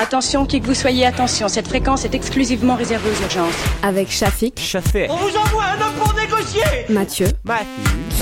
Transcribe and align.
Attention, 0.00 0.46
qui 0.46 0.62
que 0.62 0.66
vous 0.66 0.72
soyez, 0.74 1.04
attention, 1.04 1.46
cette 1.48 1.68
fréquence 1.68 2.06
est 2.06 2.14
exclusivement 2.14 2.74
réservée 2.74 3.10
aux 3.10 3.22
urgences. 3.22 3.52
Avec 3.82 4.10
Shafik, 4.10 4.58
Chafé. 4.58 5.06
On 5.10 5.16
vous 5.16 5.36
envoie 5.36 5.64
un 5.64 5.74
homme 5.86 5.92
pour 6.00 6.14
négocier. 6.14 6.62
Mathieu. 6.88 7.26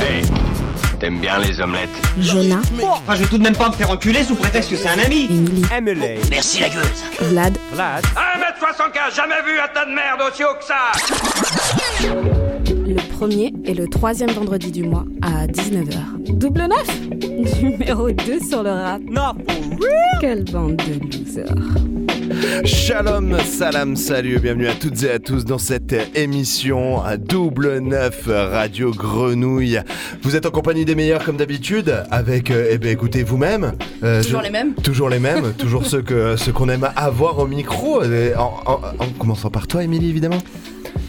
Hey, 0.00 0.22
t'aimes 0.98 1.20
bien 1.20 1.38
les 1.38 1.60
omelettes. 1.60 1.88
Jonah, 2.18 2.60
Enfin, 2.82 3.14
je 3.14 3.20
vais 3.22 3.26
tout 3.28 3.38
de 3.38 3.44
même 3.44 3.54
pas 3.54 3.68
me 3.68 3.74
faire 3.74 3.90
enculer 3.90 4.24
sous 4.24 4.34
prétexte 4.34 4.70
que 4.70 4.76
c'est 4.76 4.88
un 4.88 4.98
ami. 4.98 5.26
Emily, 5.30 5.62
Emily. 5.72 6.08
Merci 6.30 6.60
la 6.60 6.68
gueuse. 6.68 7.04
Vlad, 7.20 7.56
Vlad. 7.72 8.04
1m75, 8.04 9.14
jamais 9.14 9.40
vu 9.46 9.60
un 9.60 9.68
tas 9.72 9.86
de 9.86 9.92
merde 9.94 10.20
aussi 10.32 10.42
haut 10.42 10.56
que 10.58 10.64
ça. 10.64 10.90
Le 12.02 12.96
premier 13.18 13.52
et 13.64 13.74
le 13.74 13.88
troisième 13.88 14.30
vendredi 14.30 14.70
du 14.70 14.84
mois 14.84 15.04
à 15.22 15.48
19h. 15.48 16.36
Double 16.38 16.68
neuf 16.68 17.00
Numéro 17.60 18.12
2 18.12 18.38
sur 18.48 18.62
le 18.62 18.70
rap. 18.70 19.00
Not 19.10 19.42
for 19.44 19.78
real. 19.80 20.20
Quelle 20.20 20.44
bande 20.44 20.76
de 20.76 21.04
losers. 21.18 22.64
Shalom, 22.64 23.36
salam, 23.40 23.96
salut, 23.96 24.38
bienvenue 24.38 24.68
à 24.68 24.74
toutes 24.74 25.02
et 25.02 25.10
à 25.10 25.18
tous 25.18 25.44
dans 25.44 25.58
cette 25.58 25.96
émission 26.16 27.02
à 27.02 27.16
double 27.16 27.78
neuf 27.78 28.28
Radio 28.28 28.92
Grenouille. 28.92 29.80
Vous 30.22 30.36
êtes 30.36 30.46
en 30.46 30.50
compagnie 30.52 30.84
des 30.84 30.94
meilleurs 30.94 31.24
comme 31.24 31.36
d'habitude, 31.38 31.92
avec, 32.12 32.52
euh, 32.52 32.68
eh 32.70 32.78
ben 32.78 32.90
écoutez 32.90 33.24
vous-même. 33.24 33.72
euh, 34.04 34.22
Toujours 34.22 34.40
je- 34.40 34.44
les 34.46 34.50
mêmes 34.52 34.74
Toujours 34.74 35.08
les 35.08 35.18
mêmes, 35.18 35.52
toujours 35.58 35.84
ceux 35.86 36.02
que 36.02 36.36
ceux 36.36 36.52
qu'on 36.52 36.68
aime 36.68 36.88
avoir 36.94 37.40
au 37.40 37.48
micro. 37.48 38.00
En, 38.00 38.60
en- 38.64 38.74
en 38.74 39.08
commençant 39.18 39.50
par 39.50 39.66
toi, 39.66 39.82
Émilie, 39.82 40.08
évidemment. 40.10 40.38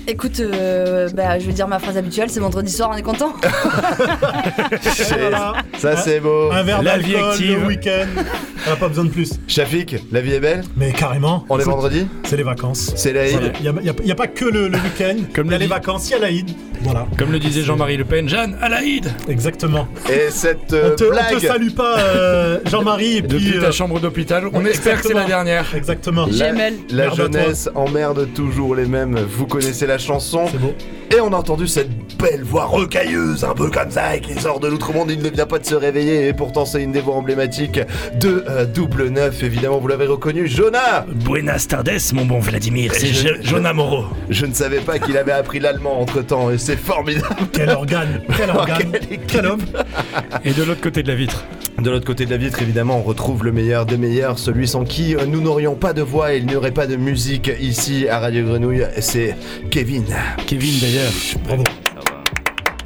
Écoute, 0.10 0.40
euh, 0.40 1.08
bah, 1.14 1.38
je 1.38 1.46
vais 1.46 1.54
dire 1.54 1.68
ma 1.68 1.78
phrase 1.78 1.96
habituelle, 1.96 2.32
c'est 2.32 2.40
vendredi 2.40 2.72
soir, 2.72 2.90
on 2.92 2.98
est 2.98 3.04
content 3.04 3.32
Voilà. 5.20 5.54
Ça 5.78 5.98
c'est 5.98 6.20
beau. 6.20 6.50
Un 6.52 6.64
verre 6.64 6.82
La 6.82 6.98
vie 6.98 7.16
active. 7.16 7.60
le 7.62 7.68
week-end. 7.68 8.08
On 8.68 8.72
n'a 8.72 8.76
pas 8.76 8.88
besoin 8.90 9.06
de 9.06 9.10
plus. 9.10 9.32
Shafik, 9.48 9.96
la 10.12 10.22
vie 10.22 10.34
est 10.34 10.40
belle. 10.40 10.64
Mais 10.76 10.92
carrément. 10.92 11.46
On 11.50 11.60
est 11.60 11.64
vendredi. 11.64 12.08
C'est 12.24 12.38
les 12.38 12.44
vacances. 12.44 12.92
C'est 12.96 13.14
l'Aïd. 13.14 13.54
Il 13.62 13.72
n'y 14.04 14.12
a, 14.12 14.16
pas 14.16 14.28
que 14.28 14.46
le, 14.46 14.68
le 14.68 14.78
week-end. 14.78 15.16
Comme 15.36 15.48
il 15.48 15.52
y 15.52 15.56
a 15.56 15.58
le 15.58 15.64
les 15.64 15.70
vacances, 15.70 16.10
il 16.10 16.14
y 16.14 16.16
a 16.16 16.20
l'Aïd. 16.20 16.50
Voilà, 16.82 17.08
Comme 17.18 17.32
le 17.32 17.40
disait 17.40 17.62
Jean-Marie 17.62 17.98
Le 17.98 18.06
Pen, 18.06 18.30
Jeanne, 18.30 18.58
à 18.62 18.70
l'Aïd 18.70 19.12
exactement. 19.28 19.88
Et 20.10 20.30
cette 20.30 20.72
euh, 20.72 20.92
on, 20.92 20.96
te, 20.96 21.04
on 21.04 21.10
blague. 21.10 21.36
te 21.36 21.46
salue 21.46 21.72
pas, 21.72 22.00
euh, 22.00 22.60
Jean-Marie. 22.66 23.18
Et 23.18 23.22
puis, 23.22 23.38
Depuis 23.38 23.58
euh, 23.58 23.62
ta 23.62 23.72
chambre 23.72 24.00
d'hôpital. 24.00 24.46
On 24.54 24.66
espère 24.66 25.02
que 25.02 25.08
c'est 25.08 25.14
la 25.14 25.26
dernière. 25.26 25.76
Exactement. 25.76 26.26
La, 26.32 26.52
GML. 26.52 26.74
la 26.92 27.10
jeunesse 27.10 27.70
emmerde 27.76 28.28
toujours 28.34 28.76
les 28.76 28.86
mêmes. 28.86 29.20
Vous 29.30 29.46
connaissez 29.46 29.88
la 29.88 29.98
chanson. 30.00 30.46
C'est 30.52 30.58
beau. 30.60 30.74
Et 31.16 31.20
on 31.22 31.34
a 31.34 31.38
entendu 31.38 31.68
cette 31.68 31.90
belle 32.18 32.44
voix 32.44 32.66
rocailleuse, 32.66 33.44
un 33.44 33.54
peu 33.54 33.70
comme 33.72 33.90
ça, 33.90 34.18
qui 34.20 34.34
sort 34.40 34.60
de 34.60 34.68
l'outre-monde. 34.68 35.10
Il 35.10 35.22
ne 35.24 35.30
vient 35.30 35.46
pas 35.48 35.58
de 35.60 35.66
se 35.66 35.74
réveiller. 35.76 36.28
Et 36.28 36.34
pourtant, 36.34 36.66
c'est 36.66 36.84
une 36.84 36.92
des 36.92 37.00
voix 37.02 37.16
emblématiques 37.16 37.80
de 38.16 38.44
euh, 38.48 38.66
Double 38.66 39.08
Neuf. 39.08 39.42
Évidemment, 39.42 39.80
vous 39.80 39.88
l'avez 39.88 40.06
reconnu. 40.06 40.48
Jonah 40.48 41.06
Buenas 41.08 41.66
tardes, 41.68 41.90
mon 42.14 42.26
bon 42.26 42.40
Vladimir. 42.40 42.92
C'est 42.94 43.08
Je- 43.14 43.42
Jonah 43.42 43.74
Moreau. 43.74 44.06
Je 44.30 44.46
ne 44.46 44.54
savais 44.54 44.80
pas 44.82 45.00
qu'il 45.00 45.18
avait 45.18 45.32
appris 45.32 45.60
l'allemand 45.60 46.00
entre 46.00 46.22
temps. 46.22 46.52
Et 46.52 46.58
c'est 46.60 46.78
formidable. 46.78 47.36
Quel 47.54 47.70
organe. 47.72 48.22
Quel 48.38 48.50
organe. 48.56 48.92
Quel 49.28 49.46
homme. 49.48 49.62
Et 50.46 50.52
de 50.54 50.64
l'autre 50.64 50.82
côté 50.82 51.02
de 51.04 51.08
la 51.08 51.16
vitre. 51.16 51.44
De 51.82 51.90
l'autre 51.90 52.06
côté 52.06 52.26
de 52.26 52.32
la 52.32 52.38
vitre, 52.38 52.62
évidemment, 52.62 52.98
on 52.98 53.04
retrouve 53.04 53.46
le 53.46 53.54
meilleur 53.54 53.86
des 53.86 53.98
meilleurs, 53.98 54.38
celui 54.38 54.68
sans 54.68 54.84
qui 54.84 55.16
euh, 55.16 55.26
nous 55.26 55.40
n'aurions 55.40 55.76
pas 55.76 55.94
de 55.94 56.02
voix 56.02 56.34
et 56.34 56.40
il 56.40 56.46
n'y 56.46 56.56
aurait 56.56 56.74
pas 56.74 56.88
de 56.88 56.98
musique 56.98 57.50
ici 57.62 58.08
à 58.10 58.20
Radio 58.20 58.46
Grenouille. 58.46 58.86
C'est 59.00 59.36
Kevin. 59.72 60.06
Kevin 60.46 60.78
d'ailleurs. 60.80 61.14
Bravo. 61.46 61.64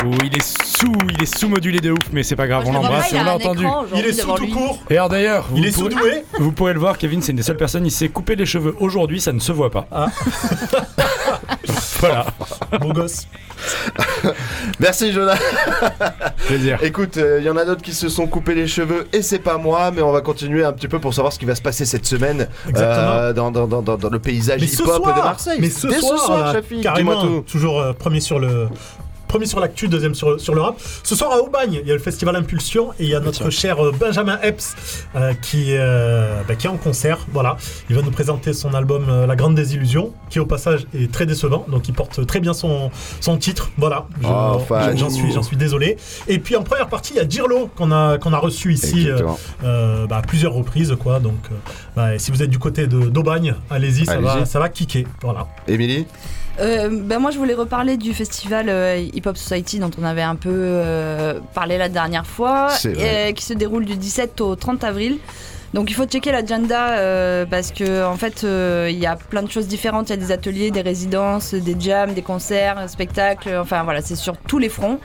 Où 0.05 0.11
il 0.25 0.35
est 0.35 0.41
sous, 0.43 0.91
il 1.11 1.23
est 1.23 1.37
sous-modulé 1.37 1.79
de 1.79 1.91
ouf, 1.91 1.97
mais 2.11 2.23
c'est 2.23 2.35
pas 2.35 2.47
grave, 2.47 2.63
on 2.67 2.73
l'embrasse 2.73 3.13
et 3.13 3.17
on 3.19 3.23
l'a 3.23 3.35
entendu. 3.35 3.65
Il 3.95 4.05
est 4.05 4.11
sous 4.13 4.33
tout 4.33 4.47
court. 4.47 4.79
Et 4.89 4.97
alors 4.97 5.09
d'ailleurs, 5.09 5.45
Il 5.55 5.61
vous 5.61 5.67
est 5.67 5.71
sous-doué. 5.71 6.25
Vous 6.39 6.51
pourrez 6.51 6.73
le 6.73 6.79
voir, 6.79 6.97
Kevin, 6.97 7.21
c'est 7.21 7.31
une 7.31 7.37
des 7.37 7.43
seules 7.43 7.57
personnes, 7.57 7.85
il 7.85 7.91
s'est 7.91 8.09
coupé 8.09 8.35
les 8.35 8.45
cheveux 8.45 8.75
aujourd'hui, 8.79 9.21
ça 9.21 9.31
ne 9.31 9.39
se 9.39 9.51
voit 9.51 9.71
pas. 9.71 9.87
Ah. 9.91 10.07
voilà, 11.99 12.25
Beau 12.81 12.91
gosse. 12.93 13.27
Merci 14.79 15.13
Jonah. 15.13 15.35
plaisir. 16.47 16.79
Écoute, 16.83 17.17
il 17.39 17.43
y 17.45 17.49
en 17.49 17.55
a 17.57 17.63
d'autres 17.65 17.81
qui 17.81 17.93
se 17.93 18.09
sont 18.09 18.27
coupés 18.27 18.55
les 18.55 18.67
cheveux 18.67 19.07
et 19.13 19.21
c'est 19.21 19.39
pas 19.39 19.57
moi, 19.57 19.91
mais 19.91 20.01
on 20.01 20.11
va 20.11 20.21
continuer 20.21 20.65
un 20.65 20.73
petit 20.73 20.87
peu 20.89 20.99
pour 20.99 21.13
savoir 21.13 21.31
ce 21.31 21.39
qui 21.39 21.45
va 21.45 21.55
se 21.55 21.61
passer 21.61 21.85
cette 21.85 22.05
semaine 22.05 22.47
euh, 22.75 23.31
dans, 23.33 23.51
dans, 23.51 23.67
dans, 23.67 23.81
dans- 23.81 23.97
dans 23.97 24.09
le 24.09 24.19
paysage 24.19 24.59
ce 24.61 24.65
hip-hop 24.81 24.97
soir, 25.03 25.15
de 25.15 25.21
Marseille. 25.21 25.57
mais 25.61 25.69
ce 25.69 25.87
Dès 25.87 25.99
soir, 25.99 26.37
là, 26.45 26.53
Shafik, 26.53 26.81
carrément, 26.81 27.21
tout. 27.21 27.45
toujours 27.49 27.79
euh, 27.79 27.93
premier 27.93 28.19
sur 28.19 28.39
le 28.39 28.67
premier 29.33 29.47
sur 29.47 29.59
l'actu, 29.59 29.87
deuxième 29.87 30.13
sur, 30.13 30.39
sur 30.39 30.53
le 30.53 30.61
rap. 30.61 30.75
Ce 31.01 31.15
soir 31.15 31.31
à 31.31 31.39
Aubagne, 31.39 31.79
il 31.81 31.87
y 31.87 31.91
a 31.91 31.95
le 31.95 31.99
festival 31.99 32.35
Impulsion 32.35 32.91
et 32.99 33.05
il 33.05 33.09
y 33.09 33.15
a 33.15 33.19
notre 33.19 33.49
cher 33.49 33.83
euh, 33.83 33.91
Benjamin 33.91 34.37
Epps 34.43 34.75
euh, 35.15 35.33
qui, 35.41 35.69
euh, 35.71 36.41
bah, 36.47 36.53
qui 36.53 36.67
est 36.67 36.69
en 36.69 36.77
concert. 36.77 37.17
Voilà, 37.33 37.57
il 37.89 37.95
va 37.95 38.03
nous 38.03 38.11
présenter 38.11 38.53
son 38.53 38.75
album 38.75 39.07
La 39.27 39.35
Grande 39.35 39.55
Désillusion, 39.55 40.13
qui 40.29 40.39
au 40.39 40.45
passage 40.45 40.85
est 40.93 41.11
très 41.11 41.25
décevant, 41.25 41.65
donc 41.67 41.87
il 41.87 41.95
porte 41.95 42.27
très 42.27 42.41
bien 42.41 42.53
son, 42.53 42.91
son 43.21 43.37
titre. 43.37 43.71
Voilà, 43.77 44.05
Je- 44.21 44.27
Oh, 44.27 44.59
fan. 44.59 44.95
j'en 44.95 45.41
suis 45.41 45.57
désolé. 45.57 45.97
Et 46.27 46.37
puis 46.37 46.55
en 46.55 46.61
première 46.61 46.87
partie, 46.87 47.13
il 47.13 47.17
y 47.17 47.19
a 47.19 47.25
Dirlo 47.25 47.71
qu'on 47.75 47.91
a 47.91 48.19
qu'on 48.19 48.33
a 48.33 48.37
reçu 48.37 48.71
ici 48.71 49.09
euh, 49.63 50.05
bah, 50.05 50.17
à 50.17 50.21
plusieurs 50.21 50.53
reprises, 50.53 50.95
quoi. 50.99 51.19
Donc 51.19 51.39
bah, 51.95 52.19
si 52.19 52.29
vous 52.29 52.43
êtes 52.43 52.51
du 52.51 52.59
côté 52.59 52.85
d'Aubagne, 52.85 53.55
allez-y, 53.71 54.05
ça 54.05 54.19
va 54.19 54.45
ça 54.45 54.59
va 54.59 54.69
kicker. 54.69 55.05
Voilà. 55.23 55.47
Émilie? 55.67 56.05
Euh, 56.59 56.89
ben 56.91 57.19
moi 57.19 57.31
je 57.31 57.37
voulais 57.37 57.55
reparler 57.55 57.97
du 57.97 58.13
festival 58.13 58.69
euh, 58.69 59.03
Hip 59.13 59.23
Hop 59.25 59.37
Society 59.37 59.79
dont 59.79 59.89
on 59.99 60.03
avait 60.03 60.21
un 60.21 60.35
peu 60.35 60.51
euh, 60.51 61.39
parlé 61.55 61.79
la 61.79 61.89
dernière 61.89 62.27
fois, 62.27 62.69
et 62.85 63.33
qui 63.33 63.43
se 63.43 63.53
déroule 63.53 63.85
du 63.85 63.95
17 63.95 64.39
au 64.41 64.55
30 64.55 64.83
avril. 64.83 65.17
Donc 65.73 65.89
il 65.89 65.95
faut 65.95 66.05
checker 66.05 66.31
l'agenda 66.31 67.45
parce 67.49 67.71
que 67.71 68.05
en 68.05 68.15
fait 68.15 68.43
il 68.43 68.99
y 68.99 69.07
a 69.07 69.15
plein 69.15 69.41
de 69.41 69.49
choses 69.49 69.67
différentes. 69.67 70.09
Il 70.09 70.11
y 70.11 70.13
a 70.13 70.17
des 70.17 70.31
ateliers, 70.31 70.69
des 70.69 70.81
résidences, 70.81 71.55
des 71.55 71.75
jams, 71.79 72.13
des 72.13 72.21
concerts, 72.21 72.87
spectacles. 72.87 73.57
Enfin 73.59 73.83
voilà, 73.83 74.01
c'est 74.03 74.15
sur 74.15 74.37
tous 74.37 74.59
les 74.59 74.69
fronts. 74.69 74.99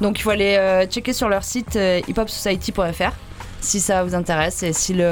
Donc 0.00 0.20
il 0.20 0.22
faut 0.22 0.30
aller 0.30 0.86
checker 0.88 1.12
sur 1.12 1.28
leur 1.28 1.42
site 1.42 1.76
hiphopsociety.fr 2.06 3.12
si 3.60 3.80
ça 3.80 4.04
vous 4.04 4.14
intéresse 4.14 4.62
et 4.62 4.72
s'il 4.72 4.96
n'y 4.96 5.02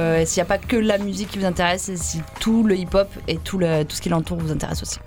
a 0.41 0.45
pas 0.45 0.59
que 0.59 0.77
la 0.77 0.99
musique 0.99 1.31
qui 1.31 1.39
vous 1.41 1.47
intéresse 1.47 1.89
et 1.89 1.97
si 1.97 2.21
tout 2.39 2.63
le 2.63 2.77
hip-hop 2.77 3.09
et 3.27 3.39
tout, 3.39 3.59
le, 3.59 3.85
tout 3.85 3.97
ce 3.97 4.01
qui 4.01 4.11
l'entoure 4.11 4.39
vous 4.39 4.53
intéresse 4.53 4.83
aussi. 4.83 4.99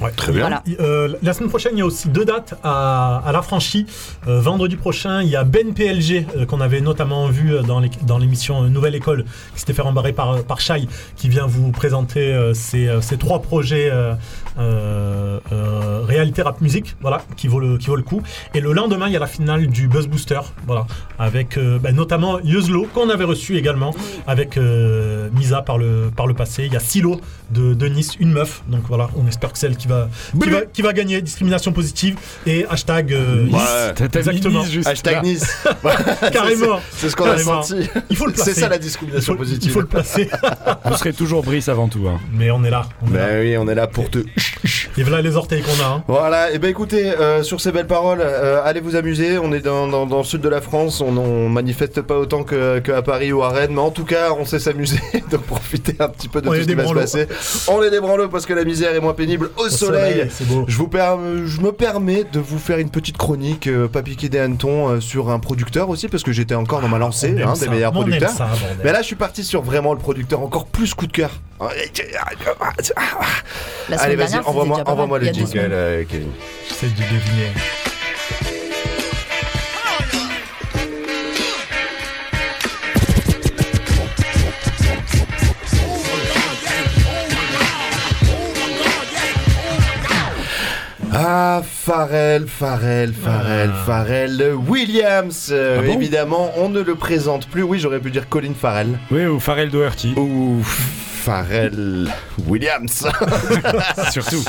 Ouais. 0.00 0.10
Très 0.12 0.32
bien. 0.32 0.42
Voilà. 0.42 0.62
Euh, 0.80 1.16
la 1.22 1.32
semaine 1.32 1.48
prochaine, 1.48 1.72
il 1.74 1.78
y 1.78 1.82
a 1.82 1.86
aussi 1.86 2.08
deux 2.08 2.24
dates 2.24 2.54
à, 2.62 3.22
à 3.24 3.32
la 3.32 3.42
franchie. 3.42 3.86
Euh, 4.26 4.40
vendredi 4.40 4.76
prochain, 4.76 5.22
il 5.22 5.28
y 5.28 5.36
a 5.36 5.44
Ben 5.44 5.74
PLG, 5.74 6.26
euh, 6.36 6.46
qu'on 6.46 6.60
avait 6.60 6.80
notamment 6.80 7.28
vu 7.28 7.52
dans 7.66 8.18
l'émission 8.18 8.62
Nouvelle 8.62 8.94
École, 8.94 9.24
qui 9.54 9.60
s'était 9.60 9.72
fait 9.72 9.82
rembarrer 9.82 10.12
par, 10.12 10.42
par 10.44 10.60
Shai, 10.60 10.86
qui 11.16 11.28
vient 11.28 11.46
vous 11.46 11.70
présenter 11.72 12.32
euh, 12.32 12.54
ses, 12.54 12.88
ses 13.00 13.16
trois 13.16 13.42
projets 13.42 13.90
euh, 13.90 14.14
euh, 14.58 15.40
euh, 15.52 16.02
réalité 16.06 16.42
rap 16.42 16.60
musique, 16.60 16.96
voilà, 17.00 17.22
qui 17.36 17.48
vaut, 17.48 17.60
le, 17.60 17.76
qui 17.78 17.88
vaut 17.88 17.96
le 17.96 18.02
coup. 18.02 18.22
Et 18.54 18.60
le 18.60 18.72
lendemain, 18.72 19.06
il 19.08 19.12
y 19.12 19.16
a 19.16 19.20
la 19.20 19.26
finale 19.26 19.66
du 19.66 19.88
Buzz 19.88 20.06
Booster, 20.06 20.40
voilà, 20.66 20.86
avec 21.18 21.56
euh, 21.56 21.78
ben, 21.78 21.94
notamment 21.94 22.38
Yuzlo, 22.40 22.86
qu'on 22.94 23.10
avait 23.10 23.24
reçu 23.24 23.56
également, 23.56 23.92
avec 24.26 24.56
euh, 24.56 25.28
Misa 25.32 25.62
par 25.62 25.78
le, 25.78 26.10
par 26.14 26.26
le 26.26 26.34
passé. 26.34 26.66
Il 26.66 26.72
y 26.72 26.76
a 26.76 26.80
Silo 26.80 27.20
de, 27.50 27.74
de 27.74 27.86
Nice, 27.88 28.12
une 28.20 28.32
meuf, 28.32 28.62
donc 28.68 28.82
voilà, 28.88 29.08
on 29.16 29.26
espère 29.26 29.52
que 29.52 29.58
c'est 29.58 29.66
elle 29.66 29.76
qui 29.76 29.87
va, 29.88 30.08
qui 30.42 30.50
va, 30.50 30.60
qui 30.72 30.82
va 30.82 30.92
gagner, 30.92 31.20
discrimination 31.22 31.72
positive, 31.72 32.16
et 32.46 32.64
hashtag 32.68 33.12
euh, 33.12 33.44
Nice. 33.44 33.54
Ouais. 33.54 34.06
Exactement. 34.18 34.60
Nice 34.62 34.70
juste 34.70 34.88
Hashtag. 34.88 35.22
Nice. 35.24 35.46
Carrément. 36.32 36.80
C'est 36.96 37.10
ce 37.10 37.16
qu'on 37.16 37.30
a 37.30 37.38
senti. 37.38 37.88
Il 38.10 38.16
faut 38.16 38.26
le 38.26 38.32
placer. 38.32 38.54
C'est 38.54 38.60
ça 38.60 38.68
la 38.68 38.76
Il 38.76 38.80
discrimination 38.80 39.32
faut, 39.32 39.38
il 39.42 39.46
positive. 39.46 39.72
faut 39.72 39.80
le 39.80 39.86
placer. 39.86 40.28
Vous 40.84 40.96
serez 40.96 41.12
toujours 41.12 41.42
Brice 41.42 41.68
avant 41.68 41.88
tout. 41.88 42.06
Hein. 42.08 42.20
Mais 42.32 42.50
on 42.50 42.62
est 42.64 42.70
là. 42.70 42.84
On 43.02 43.12
est 43.14 43.18
là. 43.18 43.26
Ben 43.26 43.40
oui, 43.40 43.56
on 43.58 43.68
est 43.68 43.74
là 43.74 43.86
pour 43.86 44.10
te. 44.10 44.18
Et 44.96 45.02
voilà 45.02 45.22
les 45.22 45.36
orteils 45.36 45.62
qu'on 45.62 45.82
a. 45.82 45.86
hein. 45.88 46.04
Voilà, 46.08 46.50
et 46.52 46.58
ben 46.58 46.68
écoutez, 46.70 47.06
euh, 47.10 47.42
sur 47.42 47.60
ces 47.60 47.72
belles 47.72 47.86
paroles, 47.86 48.20
euh, 48.20 48.60
allez 48.64 48.80
vous 48.80 48.96
amuser. 48.96 49.38
On 49.38 49.52
est 49.52 49.60
dans, 49.60 49.86
dans- 49.86 50.06
dans 50.06 50.18
le 50.18 50.24
sud 50.24 50.40
de 50.40 50.48
la 50.48 50.60
France, 50.60 51.00
on, 51.00 51.16
on 51.16 51.48
manifeste 51.48 52.02
pas 52.02 52.16
autant 52.18 52.42
que, 52.44 52.78
que 52.80 52.92
à 52.92 53.02
Paris 53.02 53.32
ou 53.32 53.42
à 53.42 53.50
Rennes, 53.50 53.72
mais 53.74 53.80
en 53.80 53.90
tout 53.90 54.04
cas, 54.04 54.32
on 54.38 54.44
sait 54.44 54.58
s'amuser, 54.58 54.98
donc 55.30 55.42
profitez 55.42 55.94
un 56.00 56.08
petit 56.08 56.28
peu 56.28 56.40
de 56.40 56.48
On 56.48 56.52
tout 56.52 56.60
ce 56.62 56.66
qui 56.66 56.74
va 56.74 56.86
se 56.86 56.94
passer. 56.94 57.26
On 57.68 57.82
est 57.82 57.90
des 57.90 58.00
branlos 58.00 58.28
parce 58.28 58.46
que 58.46 58.54
la 58.54 58.64
misère 58.64 58.94
est 58.94 59.00
moins 59.00 59.14
pénible 59.14 59.50
aussi 59.56 59.77
soleil. 59.78 60.12
soleil, 60.14 60.30
c'est 60.30 60.46
beau. 60.46 60.64
Je, 60.68 60.76
vous 60.76 60.88
per- 60.88 61.16
je 61.46 61.60
me 61.60 61.72
permets 61.72 62.24
de 62.32 62.38
vous 62.40 62.58
faire 62.58 62.78
une 62.78 62.90
petite 62.90 63.16
chronique, 63.16 63.66
euh, 63.66 63.88
pas 63.88 64.02
piquer 64.02 64.28
des 64.28 64.38
hannetons, 64.38 64.88
euh, 64.88 65.00
sur 65.00 65.30
un 65.30 65.38
producteur 65.38 65.88
aussi, 65.88 66.08
parce 66.08 66.22
que 66.22 66.32
j'étais 66.32 66.54
encore 66.54 66.80
dans 66.80 66.88
ma 66.88 66.98
lancée, 66.98 67.32
On 67.36 67.38
aime 67.40 67.48
hein, 67.48 67.54
des 67.60 67.68
meilleurs 67.68 67.92
On 67.92 68.00
producteurs. 68.02 68.30
ça. 68.30 68.48
Mais 68.84 68.92
là, 68.92 69.00
je 69.02 69.06
suis 69.06 69.16
parti 69.16 69.44
sur 69.44 69.62
vraiment 69.62 69.92
le 69.92 69.98
producteur 69.98 70.40
encore 70.42 70.66
plus 70.66 70.94
coup 70.94 71.06
de 71.06 71.12
cœur. 71.12 71.30
Allez, 73.98 74.16
vas-y, 74.16 74.38
envoie-moi 74.38 74.82
envoie 74.86 75.18
le 75.18 75.26
jingle, 75.32 75.58
euh, 75.72 76.04
Kevin. 76.08 76.28
J'essaie 76.68 76.86
de 76.86 76.92
deviner. 76.92 77.48
Ah, 91.20 91.62
Pharrell, 91.64 92.46
Pharrell, 92.46 93.12
Pharrell, 93.12 93.72
Pharrell 93.84 94.54
Williams. 94.68 95.48
Euh, 95.50 95.78
Ah 95.80 95.82
bon 95.84 95.92
évidemment, 95.94 96.52
on 96.56 96.68
ne 96.68 96.80
le 96.80 96.94
présente 96.94 97.48
plus. 97.48 97.64
Oui, 97.64 97.80
j'aurais 97.80 97.98
pu 97.98 98.12
dire 98.12 98.28
Colin 98.28 98.52
Farrell. 98.54 98.96
Oui, 99.10 99.26
ou 99.26 99.40
Pharrell 99.40 99.68
Doherty. 99.68 100.14
Ou 100.16 100.62
Pharrell 101.28 102.08
Williams. 102.46 103.06
Surtout. 104.10 104.42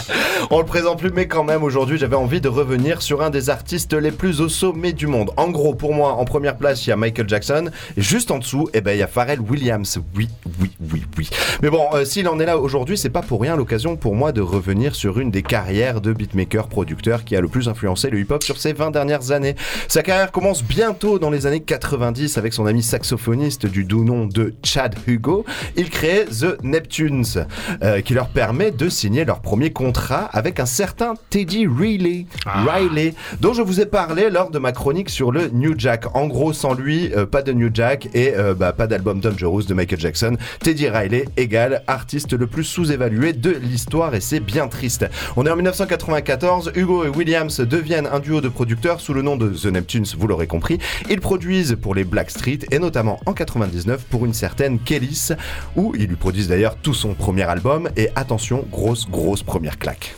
On 0.49 0.59
le 0.59 0.65
présente 0.65 0.99
plus, 0.99 1.11
mais 1.11 1.27
quand 1.27 1.43
même, 1.43 1.61
aujourd'hui, 1.61 1.97
j'avais 1.97 2.15
envie 2.15 2.39
de 2.39 2.47
revenir 2.47 3.01
sur 3.01 3.21
un 3.21 3.29
des 3.29 3.49
artistes 3.49 3.93
les 3.93 4.11
plus 4.11 4.39
au 4.39 4.47
sommet 4.47 4.93
du 4.93 5.05
monde. 5.05 5.31
En 5.35 5.49
gros, 5.49 5.75
pour 5.75 5.93
moi, 5.93 6.13
en 6.13 6.23
première 6.23 6.55
place, 6.55 6.87
il 6.87 6.91
y 6.91 6.93
a 6.93 6.95
Michael 6.95 7.27
Jackson. 7.27 7.69
Et 7.97 8.01
juste 8.01 8.31
en 8.31 8.39
dessous, 8.39 8.69
eh 8.73 8.79
ben, 8.79 8.93
il 8.93 8.99
y 8.99 9.03
a 9.03 9.07
Pharrell 9.07 9.41
Williams. 9.41 9.99
Oui, 10.15 10.29
oui, 10.61 10.71
oui, 10.93 11.03
oui. 11.17 11.29
Mais 11.61 11.69
bon, 11.69 11.85
euh, 11.93 12.05
s'il 12.05 12.29
en 12.29 12.39
est 12.39 12.45
là 12.45 12.57
aujourd'hui, 12.57 12.97
c'est 12.97 13.09
pas 13.09 13.23
pour 13.23 13.41
rien 13.41 13.57
l'occasion 13.57 13.97
pour 13.97 14.15
moi 14.15 14.31
de 14.31 14.39
revenir 14.39 14.95
sur 14.95 15.19
une 15.19 15.31
des 15.31 15.43
carrières 15.43 15.99
de 15.99 16.13
beatmaker-producteur 16.13 17.25
qui 17.25 17.35
a 17.35 17.41
le 17.41 17.49
plus 17.49 17.67
influencé 17.67 18.09
le 18.09 18.21
hip-hop 18.21 18.41
sur 18.41 18.57
ces 18.57 18.71
20 18.71 18.91
dernières 18.91 19.31
années. 19.31 19.55
Sa 19.89 20.01
carrière 20.01 20.31
commence 20.31 20.63
bientôt 20.63 21.19
dans 21.19 21.29
les 21.29 21.45
années 21.45 21.59
90 21.59 22.37
avec 22.37 22.53
son 22.53 22.65
ami 22.65 22.83
saxophoniste 22.83 23.65
du 23.65 23.83
doux 23.83 24.05
nom 24.05 24.27
de 24.27 24.53
Chad 24.63 24.95
Hugo. 25.07 25.43
Il 25.75 25.89
crée 25.89 26.23
The 26.23 26.63
Neptunes, 26.69 27.45
euh, 27.83 28.01
qui 28.01 28.13
leur 28.13 28.29
permet 28.29 28.71
de 28.71 28.89
signer 28.89 29.25
leur 29.25 29.41
premier 29.41 29.71
contrat 29.71 30.29
avec 30.31 30.59
un 30.59 30.65
certain 30.65 31.13
Teddy 31.29 31.67
Riley, 31.67 32.25
Riley, 32.45 33.13
dont 33.41 33.53
je 33.53 33.61
vous 33.61 33.81
ai 33.81 33.85
parlé 33.85 34.29
lors 34.29 34.51
de 34.51 34.59
ma 34.59 34.71
chronique 34.71 35.09
sur 35.09 35.31
le 35.31 35.49
New 35.49 35.73
Jack. 35.77 36.15
En 36.15 36.27
gros, 36.27 36.53
sans 36.53 36.73
lui, 36.73 37.11
euh, 37.15 37.25
pas 37.25 37.41
de 37.41 37.51
New 37.51 37.69
Jack 37.73 38.09
et 38.13 38.33
euh, 38.35 38.53
bah, 38.53 38.73
pas 38.73 38.87
d'album 38.87 39.19
Dangerous 39.19 39.63
de 39.63 39.73
Michael 39.73 39.99
Jackson. 39.99 40.37
Teddy 40.61 40.89
Riley 40.89 41.25
égale 41.37 41.83
artiste 41.87 42.33
le 42.33 42.47
plus 42.47 42.63
sous-évalué 42.63 43.33
de 43.33 43.51
l'histoire 43.51 44.15
et 44.15 44.21
c'est 44.21 44.39
bien 44.39 44.67
triste. 44.67 45.05
On 45.35 45.45
est 45.45 45.49
en 45.49 45.55
1994, 45.55 46.71
Hugo 46.75 47.03
et 47.05 47.09
Williams 47.09 47.59
deviennent 47.59 48.07
un 48.07 48.19
duo 48.19 48.41
de 48.41 48.49
producteurs 48.49 49.01
sous 49.01 49.13
le 49.13 49.21
nom 49.21 49.35
de 49.35 49.49
The 49.49 49.65
Neptunes, 49.65 50.05
vous 50.17 50.27
l'aurez 50.27 50.47
compris. 50.47 50.77
Ils 51.09 51.21
produisent 51.21 51.77
pour 51.81 51.95
les 51.95 52.03
Blackstreet 52.03 52.59
et 52.71 52.79
notamment 52.79 53.19
en 53.25 53.33
99 53.33 54.05
pour 54.09 54.25
une 54.25 54.33
certaine 54.33 54.79
Kellys, 54.79 55.29
où 55.75 55.93
ils 55.97 56.07
lui 56.07 56.15
produisent 56.15 56.47
d'ailleurs 56.47 56.58
tout 56.81 56.93
son 56.93 57.13
premier 57.13 57.43
album 57.43 57.89
et 57.95 58.09
attention, 58.15 58.65
grosse, 58.69 59.09
grosse 59.09 59.43
première 59.43 59.79
claque. 59.79 60.15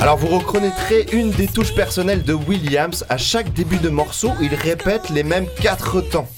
Alors 0.00 0.16
vous 0.16 0.28
reconnaîtrez 0.28 1.06
une 1.12 1.30
des 1.32 1.48
touches 1.48 1.74
personnelles 1.74 2.22
de 2.22 2.32
Williams. 2.32 3.04
À 3.08 3.16
chaque 3.16 3.52
début 3.52 3.78
de 3.78 3.88
morceau, 3.88 4.30
il 4.40 4.54
répète 4.54 5.10
les 5.10 5.24
mêmes 5.24 5.46
quatre 5.60 6.00
temps. 6.00 6.28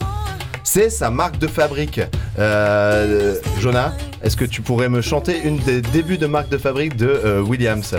C'est 0.65 0.89
sa 0.89 1.11
marque 1.11 1.39
de 1.39 1.47
fabrique. 1.47 2.01
Euh, 2.39 3.37
Jonah, 3.59 3.93
est-ce 4.23 4.37
que 4.37 4.47
tu 4.47 4.63
pourrais 4.63 4.89
me 4.89 5.03
chanter 5.03 5.43
une 5.45 5.59
des 5.59 5.83
débuts 5.83 6.17
de 6.17 6.27
marque 6.27 6.49
de 6.49 6.57
fabrique 6.57 6.97
de 6.97 7.07
euh, 7.07 7.43
Williams? 7.43 7.97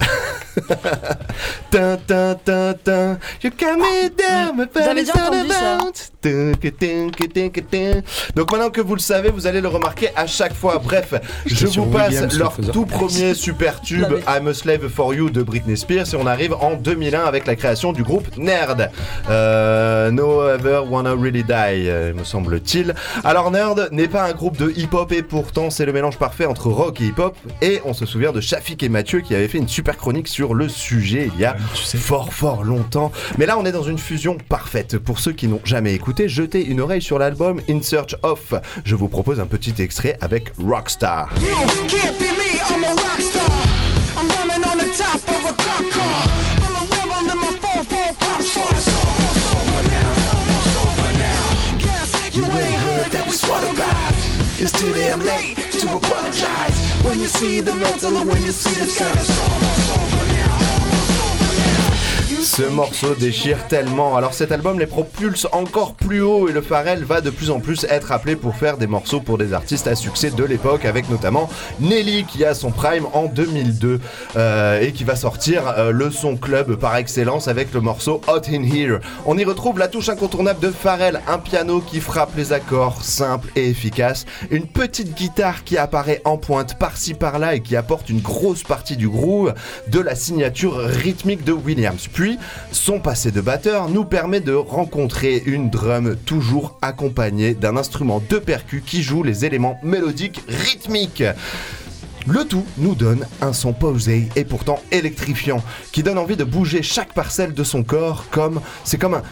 Tin, 1.70 1.98
tin, 2.06 2.34
tin, 2.44 2.74
tin. 2.82 3.18
You 3.42 3.50
got 3.50 3.78
me 3.78 4.08
down, 4.08 4.56
my 4.56 4.64
body's 4.64 5.10
about. 5.10 6.10
Donc 8.34 8.50
maintenant 8.50 8.70
que 8.70 8.80
vous 8.80 8.94
le 8.94 9.00
savez, 9.00 9.30
vous 9.30 9.46
allez 9.46 9.60
le 9.60 9.68
remarquer 9.68 10.08
à 10.16 10.26
chaque 10.26 10.54
fois. 10.54 10.80
Bref, 10.82 11.14
je 11.46 11.66
vous 11.66 11.86
passe 11.86 12.08
Williams, 12.08 12.38
leur 12.38 12.56
tout 12.72 12.86
premier 12.86 13.34
super 13.48 13.80
tube 13.80 14.12
I'm 14.26 14.48
a 14.48 14.54
Slave 14.54 14.88
for 14.88 15.14
You 15.14 15.30
de 15.30 15.42
Britney 15.42 15.76
Spears 15.76 16.12
et 16.12 16.16
on 16.16 16.26
arrive 16.26 16.54
en 16.54 16.74
2001 16.74 17.24
avec 17.24 17.46
la 17.46 17.54
création 17.56 17.92
du 17.92 18.02
groupe 18.02 18.36
Nerd. 18.36 18.90
Euh, 19.28 20.10
no 20.10 20.48
Ever 20.48 20.82
Wanna 20.88 21.12
Really 21.12 21.44
Die, 21.44 21.52
euh, 21.52 22.14
me 22.14 22.24
semble-t-il. 22.24 22.94
Alors 23.24 23.50
Nerd 23.50 23.88
n'est 23.92 24.08
pas 24.08 24.24
un 24.24 24.32
groupe 24.32 24.56
de 24.56 24.72
hip-hop 24.76 25.12
et 25.12 25.22
pourtant 25.22 25.70
c'est 25.70 25.86
le 25.86 25.92
mélange 25.92 26.18
parfait 26.18 26.46
entre 26.46 26.68
rock 26.68 27.00
et 27.00 27.06
hip-hop 27.06 27.36
et 27.62 27.80
on 27.84 27.94
se 27.94 28.06
souvient 28.06 28.32
de 28.32 28.40
Shafik 28.40 28.82
et 28.82 28.88
Mathieu 28.88 29.20
qui 29.20 29.34
avaient 29.34 29.48
fait 29.48 29.58
une 29.58 29.68
super 29.68 29.96
chronique 29.96 30.28
sur 30.28 30.47
le 30.54 30.68
sujet 30.68 31.30
il 31.34 31.40
y 31.40 31.44
a 31.44 31.56
tu 31.74 31.82
sais. 31.82 31.98
fort 31.98 32.32
fort 32.32 32.64
longtemps. 32.64 33.12
Mais 33.38 33.46
là 33.46 33.58
on 33.58 33.64
est 33.64 33.72
dans 33.72 33.82
une 33.82 33.98
fusion 33.98 34.36
parfaite. 34.48 34.98
Pour 34.98 35.18
ceux 35.18 35.32
qui 35.32 35.48
n'ont 35.48 35.60
jamais 35.64 35.94
écouté, 35.94 36.28
jetez 36.28 36.64
une 36.64 36.80
oreille 36.80 37.02
sur 37.02 37.18
l'album 37.18 37.60
In 37.68 37.82
Search 37.82 38.16
Of. 38.22 38.54
Je 38.84 38.94
vous 38.94 39.08
propose 39.08 39.40
un 39.40 39.46
petit 39.46 39.74
extrait 39.78 40.16
avec 40.20 40.52
Rockstar. 40.58 41.30
You 41.40 41.48
can't 41.88 42.18
be 42.18 42.30
me, 42.36 42.58
I'm 42.70 42.84
a 42.84 42.90
rock 42.90 43.20
star. 43.20 43.44
I'm 44.16 44.28
running 44.28 44.64
on 44.64 44.78
the 44.78 44.90
top 44.96 45.16
of 45.28 45.44
a 45.44 45.54
cop 45.54 45.90
car. 45.90 46.28
I'm 46.62 46.74
a 46.76 46.82
rebel 46.90 47.32
in 47.32 47.38
my 47.38 47.52
4-4 47.60 48.18
pop 48.18 48.42
star. 48.42 48.68
Guess 51.78 52.36
you 52.36 52.44
ain't 52.44 52.80
heard 52.82 53.10
that 53.12 53.24
we 53.26 53.32
swat 53.32 53.64
about. 53.64 54.14
It's 54.60 54.72
too 54.72 54.92
damn 54.92 55.20
late 55.20 55.56
to 55.56 55.96
apologize. 55.96 56.76
When 57.04 57.20
you 57.20 57.28
see 57.28 57.60
the 57.60 57.72
when 57.72 58.42
you 58.42 58.52
see 58.52 58.74
the 58.74 59.87
Ce 62.58 62.64
morceau 62.64 63.14
déchire 63.14 63.68
tellement. 63.68 64.16
Alors 64.16 64.34
cet 64.34 64.50
album 64.50 64.80
les 64.80 64.86
propulse 64.86 65.46
encore 65.52 65.94
plus 65.94 66.22
haut 66.22 66.48
et 66.48 66.52
le 66.52 66.60
Pharrell 66.60 67.04
va 67.04 67.20
de 67.20 67.30
plus 67.30 67.52
en 67.52 67.60
plus 67.60 67.86
être 67.88 68.10
appelé 68.10 68.34
pour 68.34 68.56
faire 68.56 68.78
des 68.78 68.88
morceaux 68.88 69.20
pour 69.20 69.38
des 69.38 69.52
artistes 69.52 69.86
à 69.86 69.94
succès 69.94 70.32
de 70.32 70.42
l'époque 70.42 70.84
avec 70.84 71.08
notamment 71.08 71.48
Nelly 71.78 72.24
qui 72.24 72.44
a 72.44 72.54
son 72.54 72.72
prime 72.72 73.06
en 73.12 73.26
2002 73.26 74.00
euh, 74.34 74.80
et 74.80 74.90
qui 74.90 75.04
va 75.04 75.14
sortir 75.14 75.68
euh, 75.68 75.92
le 75.92 76.10
son 76.10 76.36
club 76.36 76.74
par 76.74 76.96
excellence 76.96 77.46
avec 77.46 77.72
le 77.72 77.80
morceau 77.80 78.22
Hot 78.26 78.48
in 78.50 78.64
Here. 78.64 78.98
On 79.24 79.38
y 79.38 79.44
retrouve 79.44 79.78
la 79.78 79.86
touche 79.86 80.08
incontournable 80.08 80.58
de 80.58 80.70
Pharrell, 80.70 81.20
un 81.28 81.38
piano 81.38 81.80
qui 81.80 82.00
frappe 82.00 82.36
les 82.36 82.52
accords 82.52 83.04
simple 83.04 83.50
et 83.54 83.68
efficace, 83.68 84.26
une 84.50 84.66
petite 84.66 85.14
guitare 85.14 85.62
qui 85.62 85.78
apparaît 85.78 86.22
en 86.24 86.38
pointe 86.38 86.76
par-ci 86.76 87.14
par-là 87.14 87.54
et 87.54 87.60
qui 87.60 87.76
apporte 87.76 88.10
une 88.10 88.20
grosse 88.20 88.64
partie 88.64 88.96
du 88.96 89.08
groove 89.08 89.54
de 89.86 90.00
la 90.00 90.16
signature 90.16 90.76
rythmique 90.78 91.44
de 91.44 91.52
Williams. 91.52 92.08
Puis, 92.12 92.36
son 92.72 93.00
passé 93.00 93.30
de 93.30 93.40
batteur 93.40 93.88
nous 93.88 94.04
permet 94.04 94.40
de 94.40 94.52
rencontrer 94.54 95.42
une 95.46 95.70
drum 95.70 96.16
toujours 96.16 96.78
accompagnée 96.82 97.54
d'un 97.54 97.76
instrument 97.76 98.22
de 98.28 98.38
percu 98.38 98.82
qui 98.84 99.02
joue 99.02 99.22
les 99.22 99.44
éléments 99.44 99.78
mélodiques 99.82 100.42
rythmiques. 100.48 101.24
Le 102.26 102.44
tout 102.44 102.66
nous 102.76 102.94
donne 102.94 103.26
un 103.40 103.54
son 103.54 103.72
posé 103.72 104.28
et 104.36 104.44
pourtant 104.44 104.80
électrifiant, 104.92 105.62
qui 105.92 106.02
donne 106.02 106.18
envie 106.18 106.36
de 106.36 106.44
bouger 106.44 106.82
chaque 106.82 107.14
parcelle 107.14 107.54
de 107.54 107.64
son 107.64 107.82
corps 107.82 108.26
comme 108.30 108.60
c'est 108.84 108.98
comme 108.98 109.14
un, 109.14 109.22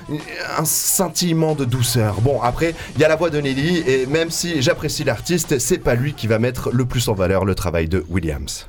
un 0.56 0.64
scintillement 0.64 1.54
de 1.54 1.66
douceur. 1.66 2.22
Bon 2.22 2.40
après, 2.40 2.74
il 2.94 3.02
y 3.02 3.04
a 3.04 3.08
la 3.08 3.16
voix 3.16 3.28
de 3.28 3.38
Nelly 3.38 3.84
et 3.86 4.06
même 4.06 4.30
si 4.30 4.62
j'apprécie 4.62 5.04
l'artiste, 5.04 5.58
c'est 5.58 5.78
pas 5.78 5.94
lui 5.94 6.14
qui 6.14 6.26
va 6.26 6.38
mettre 6.38 6.70
le 6.72 6.86
plus 6.86 7.08
en 7.08 7.14
valeur 7.14 7.44
le 7.44 7.54
travail 7.54 7.86
de 7.86 8.02
Williams. 8.08 8.66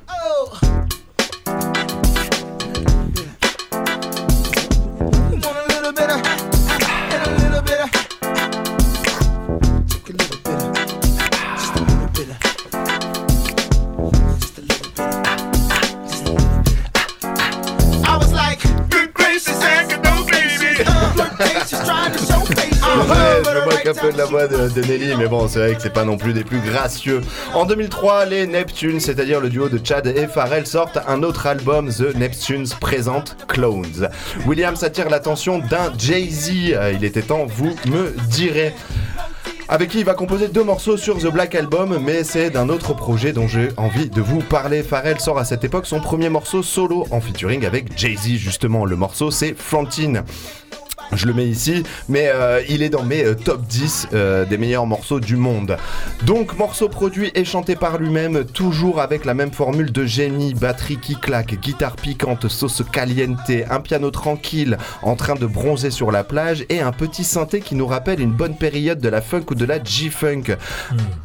Want 0.60 0.77
de 24.46 24.80
Nelly, 24.86 25.16
mais 25.18 25.26
bon, 25.26 25.48
c'est 25.48 25.58
vrai 25.58 25.74
que 25.74 25.82
c'est 25.82 25.92
pas 25.92 26.04
non 26.04 26.16
plus 26.16 26.32
des 26.32 26.44
plus 26.44 26.60
gracieux. 26.60 27.20
En 27.54 27.64
2003, 27.66 28.26
les 28.26 28.46
Neptunes, 28.46 29.00
c'est-à-dire 29.00 29.40
le 29.40 29.48
duo 29.48 29.68
de 29.68 29.84
Chad 29.84 30.06
et 30.06 30.28
Pharrell, 30.28 30.66
sortent 30.66 30.98
un 31.08 31.22
autre 31.22 31.46
album, 31.46 31.88
The 31.90 32.14
Neptunes 32.14 32.68
présente 32.80 33.36
Clones. 33.48 34.08
Williams 34.46 34.84
attire 34.84 35.10
l'attention 35.10 35.58
d'un 35.58 35.92
Jay-Z. 35.98 36.72
Euh, 36.72 36.92
il 36.94 37.04
était 37.04 37.22
temps, 37.22 37.46
vous 37.46 37.74
me 37.86 38.14
direz. 38.28 38.74
avec 39.68 39.90
qui 39.90 39.98
il 39.98 40.04
va 40.04 40.14
composer 40.14 40.48
deux 40.48 40.64
morceaux 40.64 40.96
sur 40.96 41.18
The 41.18 41.26
Black 41.32 41.54
Album, 41.54 41.98
mais 42.02 42.22
c'est 42.24 42.50
d'un 42.50 42.68
autre 42.68 42.94
projet 42.94 43.32
dont 43.32 43.48
j'ai 43.48 43.68
envie 43.76 44.08
de 44.08 44.20
vous 44.20 44.40
parler. 44.40 44.82
Pharrell 44.82 45.20
sort 45.20 45.38
à 45.38 45.44
cette 45.44 45.64
époque 45.64 45.86
son 45.86 46.00
premier 46.00 46.28
morceau 46.28 46.62
solo 46.62 47.06
en 47.10 47.20
featuring 47.20 47.66
avec 47.66 47.98
Jay-Z, 47.98 48.36
justement. 48.36 48.84
Le 48.86 48.96
morceau, 48.96 49.30
c'est 49.30 49.54
Frontine. 49.58 50.22
Je 51.12 51.26
le 51.26 51.32
mets 51.32 51.46
ici, 51.46 51.82
mais 52.08 52.30
euh, 52.34 52.60
il 52.68 52.82
est 52.82 52.90
dans 52.90 53.02
mes 53.02 53.24
euh, 53.24 53.34
top 53.34 53.62
10 53.66 54.08
euh, 54.12 54.44
des 54.44 54.58
meilleurs 54.58 54.86
morceaux 54.86 55.20
du 55.20 55.36
monde. 55.36 55.76
Donc, 56.24 56.56
morceau 56.58 56.88
produit 56.88 57.30
et 57.34 57.44
chanté 57.44 57.76
par 57.76 57.98
lui-même, 57.98 58.44
toujours 58.44 59.00
avec 59.00 59.24
la 59.24 59.34
même 59.34 59.52
formule 59.52 59.90
de 59.90 60.04
génie, 60.04 60.52
batterie 60.54 60.98
qui 60.98 61.16
claque, 61.16 61.54
guitare 61.60 61.96
piquante, 61.96 62.48
sauce 62.48 62.82
caliente, 62.92 63.38
un 63.70 63.80
piano 63.80 64.10
tranquille 64.10 64.76
en 65.02 65.16
train 65.16 65.34
de 65.34 65.46
bronzer 65.46 65.90
sur 65.90 66.10
la 66.10 66.24
plage 66.24 66.64
et 66.68 66.80
un 66.80 66.92
petit 66.92 67.24
synthé 67.24 67.60
qui 67.60 67.74
nous 67.74 67.86
rappelle 67.86 68.20
une 68.20 68.32
bonne 68.32 68.56
période 68.56 69.00
de 69.00 69.08
la 69.08 69.20
funk 69.22 69.44
ou 69.50 69.54
de 69.54 69.64
la 69.64 69.82
G-funk. 69.82 70.56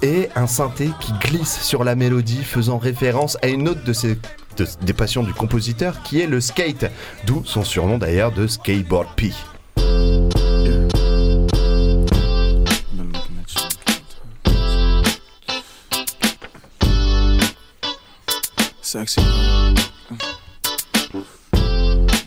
Et 0.02 0.30
un 0.36 0.48
synthé 0.48 0.90
qui 1.02 1.12
glisse 1.22 1.60
sur 1.62 1.84
la 1.84 1.96
mélodie 1.96 2.44
faisant 2.44 2.78
référence 2.78 3.38
à 3.42 3.48
une 3.48 3.68
autre 3.68 3.84
de 3.84 3.94
ses 3.94 4.18
de- 4.58 4.68
des 4.84 4.94
passions 4.94 5.24
du 5.24 5.34
compositeur 5.34 6.04
qui 6.04 6.22
est 6.22 6.28
le 6.28 6.40
skate, 6.40 6.86
d'où 7.26 7.42
son 7.44 7.64
surnom 7.64 7.98
d'ailleurs 7.98 8.32
de 8.32 8.46
Skateboard 8.48 9.08
P. 9.16 9.32
Sexy. 18.94 19.22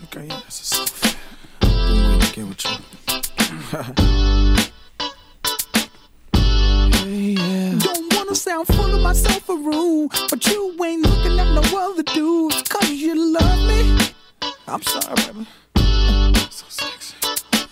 Okay, 0.03 0.25
yeah, 0.27 0.39
that's 0.43 0.59
a 0.59 0.65
soft. 0.65 1.17
Been 1.61 2.03
waiting 2.03 2.19
to 2.19 2.27
get 2.33 2.45
with 2.45 2.65
you. 2.65 2.71
yeah. 7.41 7.79
Don't 7.79 8.13
wanna 8.13 8.35
sound 8.35 8.67
full 8.67 8.93
of 8.93 9.01
myself 9.01 9.49
or 9.49 9.57
rude, 9.57 10.11
but 10.29 10.45
you 10.47 10.75
ain't 10.83 11.03
looking 11.03 11.39
at 11.39 11.49
no 11.53 11.61
other 11.79 12.03
dudes, 12.03 12.61
cause 12.63 12.89
you 12.89 13.15
love 13.15 13.59
me. 13.69 14.11
I'm 14.67 14.81
sorry, 14.81 15.15
baby. 15.15 15.47
So 16.49 16.65
sexy. 16.67 17.15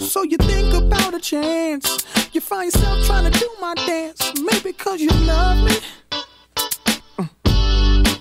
So 0.06 0.24
you 0.24 0.38
think 0.38 0.74
about 0.74 1.14
a 1.14 1.20
chance. 1.20 2.06
You 2.34 2.42
find 2.42 2.66
yourself 2.74 3.06
trying 3.06 3.32
to 3.32 3.40
do 3.40 3.50
my 3.60 3.74
dance, 3.76 4.22
maybe 4.42 4.72
cause 4.74 5.02
you 5.02 5.10
love 5.26 5.58
me. 5.66 5.76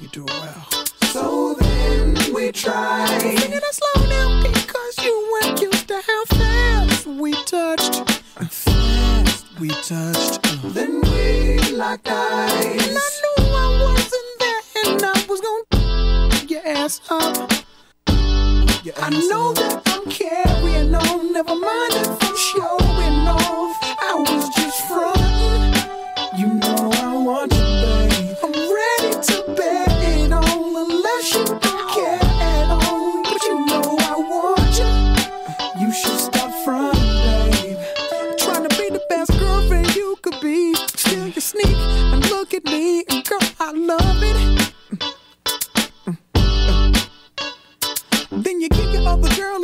You 0.00 0.08
do 0.08 0.24
well. 0.24 0.66
So 1.12 1.54
then 1.54 2.14
we 2.34 2.50
try. 2.52 3.06
Sing 3.18 3.52
it 3.52 3.62
slow 3.74 4.06
now 4.08 4.42
because 4.42 5.04
you 5.04 5.14
weren't 5.42 5.60
used 5.60 5.88
to 5.88 6.00
how 6.06 6.24
fast 6.36 7.06
we 7.06 7.32
touched. 7.44 8.10
Fast 8.50 9.46
we 9.60 9.68
touched. 9.68 10.40
uh, 10.46 10.68
Then 10.70 11.00
we 11.02 11.58
locked 11.72 12.08
eyes. 12.08 12.88
And 12.88 12.98
I 12.98 13.10
knew 13.22 13.44
I 13.54 13.68
wasn't 13.82 14.38
there 14.40 14.62
and 14.86 15.02
I 15.04 15.26
was 15.28 15.40
gonna 15.40 16.44
your 16.48 16.66
ass 16.66 17.00
up. 17.10 17.52
your 18.84 18.94
I 18.98 19.10
know 19.28 19.50
up. 19.50 19.56
that 19.84 19.93
Carrying 20.11 20.94
on, 20.94 21.32
never 21.32 21.54
mind 21.54 21.94
if 21.94 22.23
I'm 22.23 22.37
showing 22.37 23.26
off. 23.26 23.76
I 23.82 24.14
was 24.18 24.49
just 24.54 24.87
frontin'. 24.87 25.24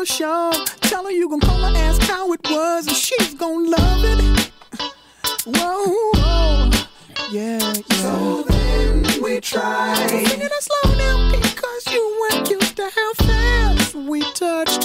Your 0.09 0.29
other 0.29 0.55
girl 0.55 0.55
a 0.55 0.59
shove. 0.61 0.81
Tell 0.81 1.05
her 1.05 1.11
you 1.11 1.29
gon' 1.29 1.41
call 1.41 1.61
her, 1.61 1.77
ask 1.77 2.01
how 2.03 2.33
it 2.33 2.41
was, 2.45 2.87
and 2.87 2.97
she's 2.97 3.35
gon' 3.35 3.71
love 3.71 4.05
it. 4.05 4.51
Whoa, 5.47 6.11
whoa. 6.15 6.71
Yeah, 7.31 7.59
yeah. 7.59 7.73
So 7.97 8.43
then 8.49 9.23
we 9.23 9.41
try. 9.41 9.95
Sing 10.09 10.41
it 10.41 10.53
slow 10.63 10.95
now 10.97 11.31
because 11.31 11.87
you 11.93 12.29
weren't 12.33 12.51
used 12.51 12.77
to 12.77 12.91
how 12.95 13.13
fast 13.15 13.95
we 13.95 14.21
touched. 14.33 14.85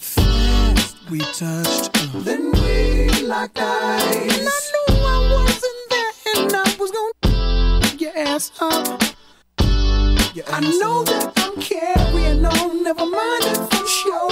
Fast 0.00 0.96
we 1.10 1.18
touched. 1.20 1.96
uh, 1.96 2.20
Then 2.20 2.52
we 2.52 3.08
locked 3.22 3.58
eyes. 3.58 4.38
And 4.38 4.48
I 4.48 4.60
knew 4.72 5.04
I 5.04 5.18
wasn't 5.32 5.90
there, 5.90 6.12
and 6.36 6.52
I 6.54 6.76
was 6.78 6.90
gonna 6.90 7.96
your 7.98 8.16
ass 8.16 8.50
up. 8.60 9.02
your 10.34 10.44
ass 10.48 10.52
I 10.52 10.60
know 10.78 11.00
up. 11.00 11.06
that 11.06 11.32
I'm 11.36 11.60
carrying 11.60 12.44
on, 12.44 12.82
never 12.84 13.06
mind 13.06 13.44
if 13.44 13.58
I'm 13.58 14.12
off. 14.12 14.31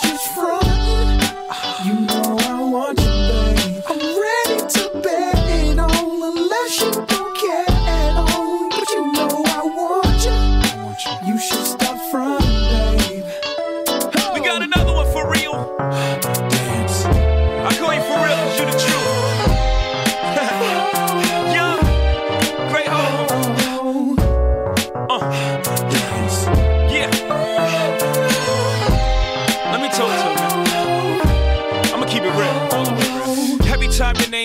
I 0.00 0.06
was 0.06 0.10
just 0.10 0.28
frontin'. 0.28 1.86
You 1.86 1.94
know 2.06 2.36
I 2.40 2.62
want 2.62 3.00
you, 3.00 3.07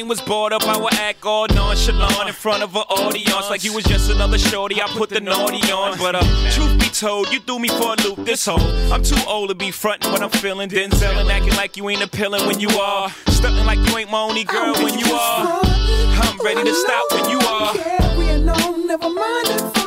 name 0.03 0.09
was 0.09 0.21
brought 0.21 0.51
up, 0.51 0.63
I 0.63 0.77
would 0.77 0.93
act 0.95 1.25
all 1.25 1.47
nonchalant 1.47 2.27
in 2.27 2.33
front 2.33 2.61
of 2.61 2.75
an 2.75 2.81
audience 2.81 3.49
like 3.49 3.63
you 3.63 3.73
was 3.73 3.85
just 3.85 4.11
another 4.11 4.37
shorty. 4.37 4.81
I 4.81 4.87
put 4.87 5.09
the 5.09 5.21
naughty 5.21 5.71
on, 5.71 5.97
but 5.97 6.15
uh, 6.15 6.51
truth 6.51 6.77
be 6.77 6.87
told, 6.87 7.31
you 7.31 7.39
threw 7.39 7.59
me 7.59 7.69
for 7.69 7.93
a 7.93 8.01
loop. 8.03 8.25
This 8.25 8.45
whole 8.45 8.59
I'm 8.91 9.01
too 9.01 9.19
old 9.27 9.49
to 9.49 9.55
be 9.55 9.71
frontin' 9.71 10.11
when 10.11 10.21
I'm 10.21 10.29
feeling 10.29 10.69
Denzel 10.69 11.15
and 11.21 11.29
acting 11.29 11.55
like 11.55 11.77
you 11.77 11.89
ain't 11.89 12.03
appealing 12.03 12.45
when 12.47 12.59
you 12.59 12.69
are, 12.69 13.09
stuntin' 13.27 13.65
like 13.65 13.79
you 13.87 13.97
ain't 13.97 14.11
my 14.11 14.19
only 14.19 14.43
girl 14.43 14.73
when 14.73 14.99
you 14.99 15.13
are. 15.13 15.61
I'm 15.63 16.37
ready 16.39 16.63
to 16.63 16.75
stop 16.75 17.11
when 17.11 17.29
you 17.29 17.39
are. 17.39 17.73
Carrying 17.73 18.49
on, 18.49 18.87
never 18.87 19.09
mind 19.09 19.82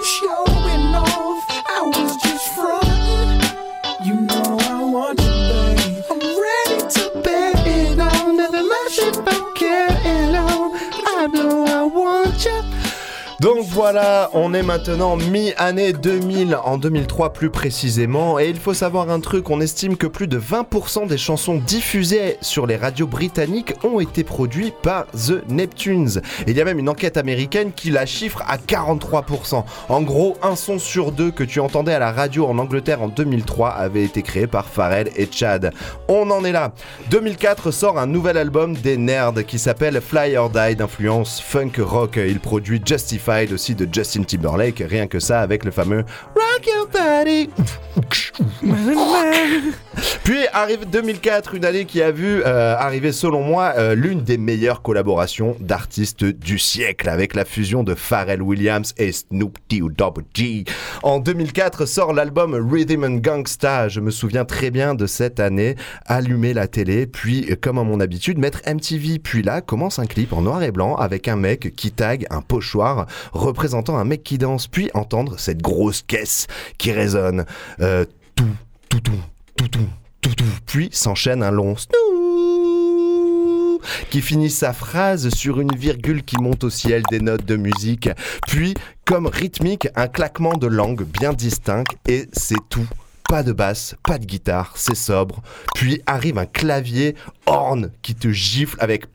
Donc 13.41 13.59
voilà, 13.69 14.31
on 14.33 14.55
est 14.55 14.63
maintenant 14.63 15.19
mi-année 15.19 15.93
2000, 15.93 16.57
en 16.65 16.79
2003 16.79 17.35
plus 17.35 17.51
précisément, 17.51 18.39
et 18.39 18.49
il 18.49 18.57
faut 18.57 18.73
savoir 18.73 19.11
un 19.11 19.21
truc, 19.21 19.51
on 19.51 19.61
estime 19.61 19.99
que 19.99 20.07
plus 20.07 20.27
de 20.27 20.41
20% 20.41 21.07
des 21.07 21.19
chansons 21.19 21.57
diffusées 21.57 22.39
sur 22.41 22.67
les 22.67 22.77
radios 22.77 23.07
britanniques 23.07 23.75
ont 23.85 24.01
été 24.01 24.25
produites 24.25 24.77
par 24.83 25.05
The 25.09 25.47
Neptunes. 25.51 26.23
Il 26.47 26.57
y 26.57 26.63
a 26.63 26.65
même 26.65 26.79
une 26.79 26.89
enquête 26.89 27.19
américaine 27.19 27.73
qui 27.77 27.91
la 27.91 28.07
chiffre 28.07 28.43
à 28.49 28.57
43%. 28.57 29.65
En 29.91 30.01
gros, 30.01 30.39
un 30.43 30.57
son 30.57 30.79
sur 30.79 31.13
deux 31.13 31.31
que 31.31 31.45
tu 31.45 31.61
entendais 31.61 31.93
à 31.93 31.99
la 31.99 32.13
radio 32.13 32.47
en 32.47 32.57
Angleterre 32.57 33.03
en 33.03 33.09
2003 33.09 33.69
avait 33.69 34.05
été 34.05 34.23
créé 34.23 34.47
par 34.47 34.65
Pharrell 34.65 35.11
et 35.15 35.29
Chad. 35.31 35.75
On 36.09 36.31
en 36.31 36.43
est 36.43 36.53
là. 36.53 36.73
2004 37.11 37.71
sort 37.71 37.99
un 37.99 38.07
nouvel 38.07 38.39
album 38.39 38.75
des 38.75 38.97
Nerds 38.97 39.45
qui 39.47 39.59
s'appelle 39.59 40.01
Fly 40.01 40.39
or 40.39 40.49
Die 40.49 40.75
d'influence 40.75 41.43
funk 41.43 41.73
rock. 41.79 42.17
Il 42.17 42.41
produit 42.41 42.81
Aussi 43.37 43.75
de 43.75 43.87
Justin 43.93 44.23
Timberlake, 44.23 44.83
rien 44.89 45.07
que 45.07 45.21
ça 45.21 45.41
avec 45.41 45.65
le 45.67 45.71
fameux 45.71 46.05
Rock 46.35 46.67
Your 46.67 46.89
Body. 46.91 47.51
Puis 50.25 50.47
arrive 50.53 50.89
2004, 50.91 51.55
une 51.55 51.65
année 51.65 51.85
qui 51.85 52.03
a 52.03 52.11
vu 52.11 52.43
euh, 52.45 52.77
arriver 52.77 53.13
selon 53.13 53.43
moi 53.43 53.75
euh, 53.77 53.95
l'une 53.95 54.23
des 54.23 54.39
meilleures 54.39 54.83
collaborations 54.83 55.57
d'artistes 55.61 56.25
du 56.25 56.59
siècle 56.59 57.09
avec 57.09 57.35
la 57.35 57.45
fusion 57.45 57.83
de 57.83 57.95
Pharrell 57.95 58.43
Williams 58.43 58.93
et 58.97 59.13
Snoop 59.13 59.59
D-O-Double-G. 59.69 60.65
En 61.03 61.21
2004 61.21 61.87
sort 61.87 62.13
l'album 62.13 62.55
Rhythm 62.55 63.05
and 63.05 63.17
Gangsta. 63.17 63.89
Je 63.89 64.01
me 64.01 64.11
souviens 64.11 64.45
très 64.45 64.71
bien 64.71 64.95
de 64.95 65.07
cette 65.07 65.41
année. 65.41 65.77
Allumer 66.07 66.55
la 66.55 66.69
télé, 66.69 67.07
puis 67.07 67.47
euh, 67.51 67.57
comme 67.61 67.79
à 67.79 67.85
mon 67.85 68.01
habitude 68.01 68.39
mettre 68.39 68.61
MTV. 68.67 69.19
Puis 69.19 69.43
là 69.43 69.61
commence 69.61 69.99
un 69.99 70.07
clip 70.07 70.33
en 70.33 70.43
noir 70.43 70.63
et 70.63 70.73
blanc 70.73 70.97
avec 70.97 71.29
un 71.29 71.37
mec 71.37 71.75
qui 71.77 71.93
tag 71.93 72.27
un 72.31 72.41
pochoir 72.41 73.07
représentant 73.33 73.97
un 73.97 74.05
mec 74.05 74.23
qui 74.23 74.39
danse. 74.39 74.67
Puis 74.67 74.91
entendre 74.95 75.39
cette 75.39 75.63
grosse 75.63 76.03
caisse 76.03 76.47
qui 76.79 76.93
résonne. 76.93 77.45
Euh, 77.81 78.05
tout, 78.35 78.45
tout, 78.89 79.01
tout, 79.01 79.13
tout, 79.57 79.69
tout, 79.69 79.89
tout, 80.21 80.35
tout. 80.35 80.45
Puis 80.67 80.89
s'enchaîne 80.93 81.43
un 81.43 81.51
long 81.51 81.77
qui 84.11 84.21
finit 84.23 84.51
sa 84.51 84.73
phrase 84.73 85.29
sur 85.31 85.61
une 85.61 85.75
virgule 85.75 86.23
qui 86.23 86.37
monte 86.39 86.65
au 86.65 86.71
ciel 86.71 87.03
des 87.11 87.21
notes 87.21 87.45
de 87.45 87.57
musique, 87.57 88.09
puis 88.47 88.75
comme 89.05 89.27
rythmique, 89.27 89.89
un 89.95 90.09
claquement 90.09 90.55
de 90.55 90.67
langue 90.67 91.05
bien 91.05 91.33
distinct 91.33 91.85
et 92.09 92.29
c'est 92.33 92.69
tout. 92.69 92.87
Pas 93.29 93.43
de 93.43 93.53
basse, 93.53 93.97
pas 94.05 94.19
de 94.19 94.25
guitare, 94.25 94.73
c'est 94.77 94.95
sobre. 94.95 95.43
Puis 95.75 96.01
arrive 96.07 96.39
un 96.39 96.47
clavier 96.47 97.17
horn 97.47 97.91
qui 98.01 98.15
te 98.15 98.31
gifle 98.31 98.77
avec 98.79 99.07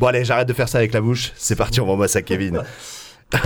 Bon 0.00 0.06
allez, 0.06 0.24
j'arrête 0.24 0.48
de 0.48 0.52
faire 0.52 0.68
ça 0.68 0.78
avec 0.78 0.92
la 0.92 1.00
bouche. 1.00 1.32
C'est 1.36 1.56
parti, 1.56 1.80
on 1.80 1.86
ça 1.86 2.16
à 2.16 2.22
Kevin. 2.22 2.62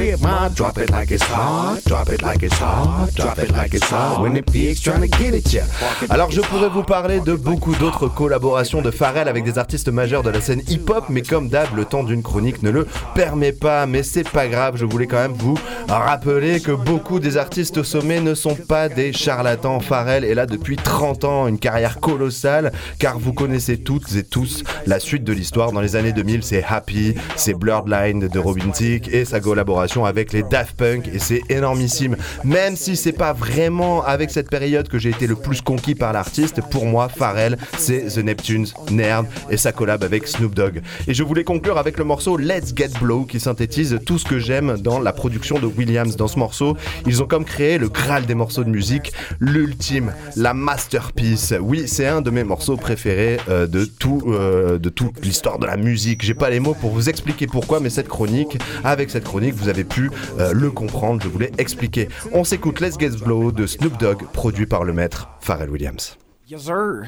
crib, 0.00 0.20
ma, 0.22 0.48
drop 0.48 0.78
it 0.78 0.90
like 0.90 1.10
it's 1.10 1.24
hot, 1.24 1.80
drop 1.86 2.08
it 2.08 2.22
like 2.22 2.42
it's 2.42 2.58
hot, 2.58 3.10
drop 3.14 3.38
it 3.38 3.50
like 3.52 3.74
it's 3.74 3.90
hot. 3.90 4.22
When 4.22 4.34
the 4.34 4.42
pig's 4.42 4.80
trying 4.80 5.02
to 5.02 5.08
get 5.08 5.34
at 5.34 5.52
ya. 5.52 5.64
Alors 6.08 6.30
je 6.30 6.40
pourrais 6.40 6.68
vous 6.68 6.82
parler 6.82 7.20
de 7.20 7.34
beaucoup 7.34 7.74
d'autres 7.74 8.08
collaborations 8.08 8.82
de 8.82 8.90
Pharrell 8.90 9.28
avec 9.28 9.44
des 9.44 9.58
artistes 9.58 9.88
majeurs 9.88 10.22
de 10.22 10.30
la 10.30 10.40
scène 10.40 10.62
hip-hop, 10.68 11.04
mais 11.08 11.22
comme 11.22 11.48
d'hab, 11.48 11.74
le 11.76 11.84
temps 11.84 12.02
d'une 12.02 12.22
chronique 12.22 12.62
ne 12.62 12.70
le 12.70 12.86
permet 13.14 13.52
pas. 13.52 13.86
Mais 13.86 14.02
c'est 14.02 14.28
pas 14.28 14.48
grave, 14.48 14.76
je 14.76 14.84
voulais 14.84 15.06
quand 15.06 15.20
même 15.20 15.34
vous 15.34 15.58
rappeler 15.88 16.60
que 16.60 16.72
beaucoup 16.72 17.20
des 17.20 17.36
artistes 17.36 17.78
au 17.78 17.84
sommet 17.84 18.20
ne 18.20 18.34
sont 18.34 18.54
pas 18.54 18.88
des 18.88 19.12
charlatans. 19.12 19.80
Pharrell 19.80 20.24
est 20.24 20.34
là 20.34 20.46
depuis 20.46 20.76
30 20.76 21.24
ans, 21.24 21.46
une 21.46 21.58
carrière 21.58 22.00
colossale, 22.00 22.72
car 22.98 23.18
vous 23.18 23.32
connaissez 23.32 23.78
toutes 23.78 24.14
et 24.14 24.22
tous 24.22 24.64
la 24.86 24.98
suite 25.00 25.24
de 25.24 25.32
l'histoire. 25.32 25.72
Dans 25.72 25.80
les 25.80 25.96
années 25.96 26.12
2000, 26.12 26.42
c'est 26.42 26.64
Happy, 26.66 27.14
c'est 27.36 27.54
Blurred 27.54 27.88
Line 27.88 28.28
de 28.28 28.38
Robin 28.38 28.70
Thicke 28.70 29.08
et 29.12 29.24
sa 29.24 29.40
collaboration 29.40 29.89
avec 29.98 30.32
les 30.32 30.42
Daft 30.42 30.76
Punk, 30.76 31.08
et 31.12 31.18
c'est 31.18 31.42
énormissime. 31.48 32.16
Même 32.44 32.76
si 32.76 32.96
c'est 32.96 33.12
pas 33.12 33.32
vraiment 33.32 34.04
avec 34.04 34.30
cette 34.30 34.48
période 34.48 34.88
que 34.88 34.98
j'ai 34.98 35.10
été 35.10 35.26
le 35.26 35.34
plus 35.34 35.60
conquis 35.60 35.94
par 35.94 36.12
l'artiste, 36.12 36.60
pour 36.70 36.86
moi, 36.86 37.08
Pharrell, 37.08 37.58
c'est 37.76 38.06
The 38.06 38.18
Neptunes, 38.18 38.66
Nerd 38.90 39.26
et 39.50 39.56
sa 39.56 39.72
collab 39.72 40.04
avec 40.04 40.26
Snoop 40.28 40.54
Dogg. 40.54 40.80
Et 41.08 41.14
je 41.14 41.22
voulais 41.22 41.44
conclure 41.44 41.76
avec 41.76 41.98
le 41.98 42.04
morceau 42.04 42.36
Let's 42.36 42.72
Get 42.74 42.90
Blow 43.00 43.24
qui 43.24 43.40
synthétise 43.40 43.98
tout 44.06 44.18
ce 44.18 44.24
que 44.24 44.38
j'aime 44.38 44.76
dans 44.78 45.00
la 45.00 45.12
production 45.12 45.58
de 45.58 45.66
Williams. 45.66 46.16
Dans 46.16 46.28
ce 46.28 46.38
morceau, 46.38 46.76
ils 47.06 47.22
ont 47.22 47.26
comme 47.26 47.44
créé 47.44 47.78
le 47.78 47.88
graal 47.88 48.26
des 48.26 48.34
morceaux 48.34 48.64
de 48.64 48.70
musique, 48.70 49.12
l'ultime, 49.40 50.12
la 50.36 50.54
masterpiece. 50.54 51.54
Oui, 51.60 51.84
c'est 51.86 52.06
un 52.06 52.20
de 52.20 52.30
mes 52.30 52.44
morceaux 52.44 52.76
préférés 52.76 53.38
euh, 53.48 53.66
de 53.66 53.84
tout, 53.84 54.22
euh, 54.26 54.78
de 54.78 54.88
toute 54.88 55.24
l'histoire 55.24 55.58
de 55.58 55.66
la 55.66 55.76
musique. 55.76 56.24
J'ai 56.24 56.34
pas 56.34 56.50
les 56.50 56.60
mots 56.60 56.74
pour 56.74 56.90
vous 56.90 57.08
expliquer 57.08 57.46
pourquoi, 57.46 57.80
mais 57.80 57.90
cette 57.90 58.08
chronique, 58.08 58.58
avec 58.84 59.10
cette 59.10 59.24
chronique, 59.24 59.54
vous 59.54 59.68
avez 59.68 59.79
pu 59.84 60.10
euh, 60.38 60.52
le 60.52 60.70
comprendre. 60.70 61.22
Je 61.22 61.28
voulais 61.28 61.52
expliquer. 61.58 62.08
On 62.32 62.44
s'écoute 62.44 62.80
Let's 62.80 62.98
Get 62.98 63.10
Blow 63.24 63.52
de 63.52 63.66
Snoop 63.66 63.98
Dogg, 63.98 64.24
produit 64.32 64.66
par 64.66 64.84
le 64.84 64.92
maître 64.92 65.28
Pharrell 65.40 65.70
Williams. 65.70 66.16
Yes, 66.48 66.62
sir. 66.62 67.04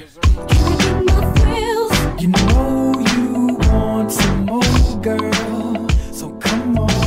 You 2.19 2.29
know 2.29 2.93
you 3.01 3.59
want 3.69 4.13
some 4.13 4.47
more, 4.47 5.01
girl. 5.03 5.89
So 6.13 6.29
come 6.39 6.79
on. 6.79 7.02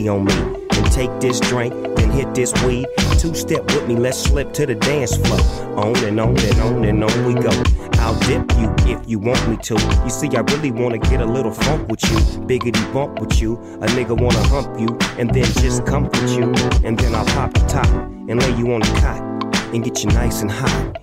Easy 0.00 0.08
on 0.08 0.24
me 0.24 0.34
and 0.72 0.92
take 0.92 1.10
this 1.20 1.40
drink, 1.40 1.72
then 1.96 2.10
hit 2.10 2.34
this 2.34 2.52
weed. 2.64 2.86
Two 3.18 3.34
step 3.34 3.64
with 3.66 3.86
me, 3.86 3.96
let's 3.96 4.18
slip 4.18 4.52
to 4.54 4.66
the 4.66 4.74
dance 4.74 5.16
floor. 5.16 5.40
On 5.78 5.96
and 6.04 6.20
on 6.20 6.38
and 6.38 6.60
on 6.60 6.84
and 6.84 7.04
on 7.04 7.24
we 7.26 7.34
go. 7.34 7.50
I'll 7.94 8.18
dip 8.20 8.50
you 8.58 8.74
if 8.90 9.08
you 9.08 9.18
want 9.18 9.46
me 9.48 9.56
to. 9.58 9.74
You 10.04 10.10
see, 10.10 10.28
I 10.36 10.40
really 10.40 10.70
wanna 10.70 10.98
get 10.98 11.20
a 11.20 11.26
little 11.26 11.52
funk 11.52 11.88
with 11.88 12.02
you, 12.10 12.16
biggity 12.46 12.92
bump 12.92 13.20
with 13.20 13.40
you. 13.40 13.54
A 13.82 13.86
nigga 13.88 14.18
wanna 14.20 14.42
hump 14.48 14.80
you 14.80 14.88
and 15.18 15.32
then 15.32 15.44
just 15.44 15.86
comfort 15.86 16.28
you, 16.30 16.44
and 16.84 16.98
then 16.98 17.14
I'll 17.14 17.26
pop 17.26 17.52
the 17.52 17.60
top 17.66 17.88
and 17.88 18.40
lay 18.40 18.56
you 18.56 18.72
on 18.72 18.80
the 18.80 19.00
cot 19.00 19.20
and 19.74 19.84
get 19.84 20.02
you 20.02 20.10
nice 20.10 20.40
and 20.42 20.50
hot. 20.50 20.96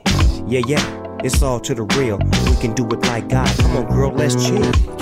Yeah, 0.47 0.61
yeah, 0.65 1.17
it's 1.23 1.41
all 1.43 1.59
to 1.59 1.75
the 1.75 1.83
real. 1.97 2.17
We 2.17 2.55
can 2.61 2.73
do 2.73 2.85
it 2.87 3.01
like 3.03 3.29
God. 3.29 3.47
Come 3.59 3.77
on, 3.77 3.87
girl, 3.87 4.11
let's 4.11 4.35
chill. 4.47 4.96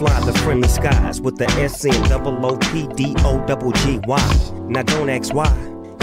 Fly 0.00 0.18
the 0.20 0.32
friendly 0.38 0.66
skies 0.66 1.20
with 1.20 1.36
the 1.36 1.44
S 1.60 1.84
N 1.84 2.08
double 2.08 2.34
O 2.46 2.56
P 2.56 2.88
D 2.96 3.14
O 3.18 3.44
double 3.46 3.70
G 3.70 4.00
Y. 4.06 4.52
Now 4.66 4.82
don't 4.82 5.10
ask 5.10 5.34
why. 5.34 5.52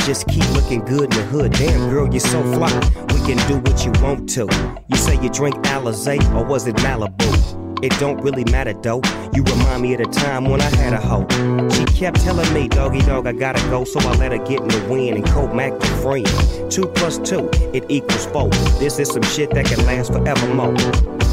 Just 0.05 0.27
keep 0.27 0.47
looking 0.51 0.81
good 0.85 1.05
in 1.05 1.09
the 1.09 1.25
hood. 1.25 1.53
Damn, 1.53 1.89
girl, 1.89 2.07
you're 2.07 2.19
so 2.19 2.43
fly. 2.53 2.71
We 3.11 3.19
can 3.25 3.39
do 3.47 3.57
what 3.57 3.83
you 3.83 3.91
want 4.03 4.29
to. 4.35 4.43
You 4.87 4.97
say 4.97 5.19
you 5.19 5.29
drink 5.29 5.55
Alizé 5.73 6.19
or 6.35 6.45
was 6.45 6.67
it 6.67 6.75
Malibu? 6.75 7.83
It 7.83 7.91
don't 7.99 8.21
really 8.21 8.43
matter 8.45 8.73
though. 8.73 9.01
You 9.33 9.41
remind 9.41 9.81
me 9.81 9.95
of 9.95 9.99
the 10.03 10.11
time 10.11 10.45
when 10.45 10.61
I 10.61 10.69
had 10.75 10.93
a 10.93 11.01
hoe. 11.01 11.25
She 11.71 11.85
kept 11.85 12.21
telling 12.21 12.53
me, 12.53 12.67
doggy 12.67 13.01
dog, 13.01 13.25
I 13.25 13.31
gotta 13.31 13.61
go, 13.71 13.83
so 13.83 13.99
I 13.99 14.15
let 14.17 14.31
her 14.31 14.37
get 14.37 14.61
in 14.61 14.67
the 14.67 14.87
wind 14.87 15.17
and 15.17 15.25
Coke 15.25 15.55
Mac 15.55 15.73
the 15.79 15.87
friend. 16.03 16.71
Two 16.71 16.85
plus 16.85 17.17
two, 17.17 17.49
it 17.73 17.83
equals 17.89 18.27
four. 18.27 18.49
This 18.77 18.99
is 18.99 19.09
some 19.09 19.23
shit 19.23 19.49
that 19.55 19.65
can 19.65 19.83
last 19.87 20.13
forevermore. 20.13 20.75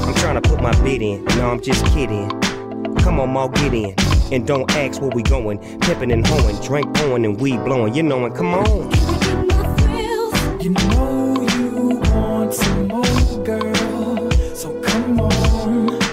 I'm 0.06 0.14
trying 0.14 0.40
to 0.40 0.48
put 0.48 0.62
my 0.62 0.72
bid 0.82 1.02
in, 1.02 1.24
no, 1.36 1.50
I'm 1.50 1.60
just 1.60 1.84
kidding. 1.92 2.30
Come 3.04 3.20
on, 3.20 3.34
Maul, 3.34 3.50
get 3.50 3.74
in. 3.74 3.94
And 4.32 4.46
don't 4.46 4.70
ask 4.70 4.98
where 4.98 5.10
we 5.10 5.22
going. 5.22 5.58
Pippin' 5.80 6.10
and 6.10 6.26
hoeing, 6.26 6.56
drink 6.62 6.94
pouring 6.96 7.26
and 7.26 7.38
weed 7.38 7.62
blowing. 7.62 7.94
You 7.94 8.02
know 8.02 8.24
it, 8.24 8.34
come 8.34 8.54
on. 8.54 8.90
You 10.62 10.70
know 10.70 11.46
you 11.58 12.00
want 12.14 12.54
some 12.54 12.88
more, 12.88 13.44
girl. 13.44 14.30
So 14.54 14.80
come 14.80 15.20
on. 15.20 16.03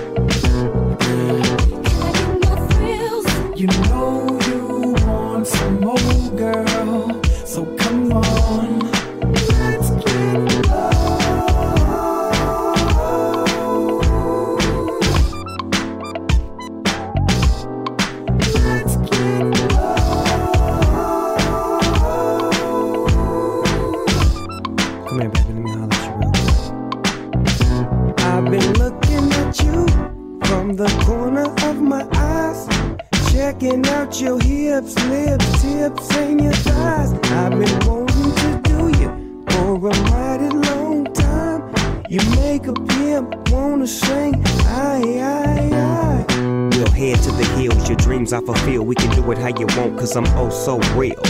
Cause 50.12 50.30
I'm 50.30 50.38
oh 50.38 50.50
so 50.50 50.80
real. 50.98 51.22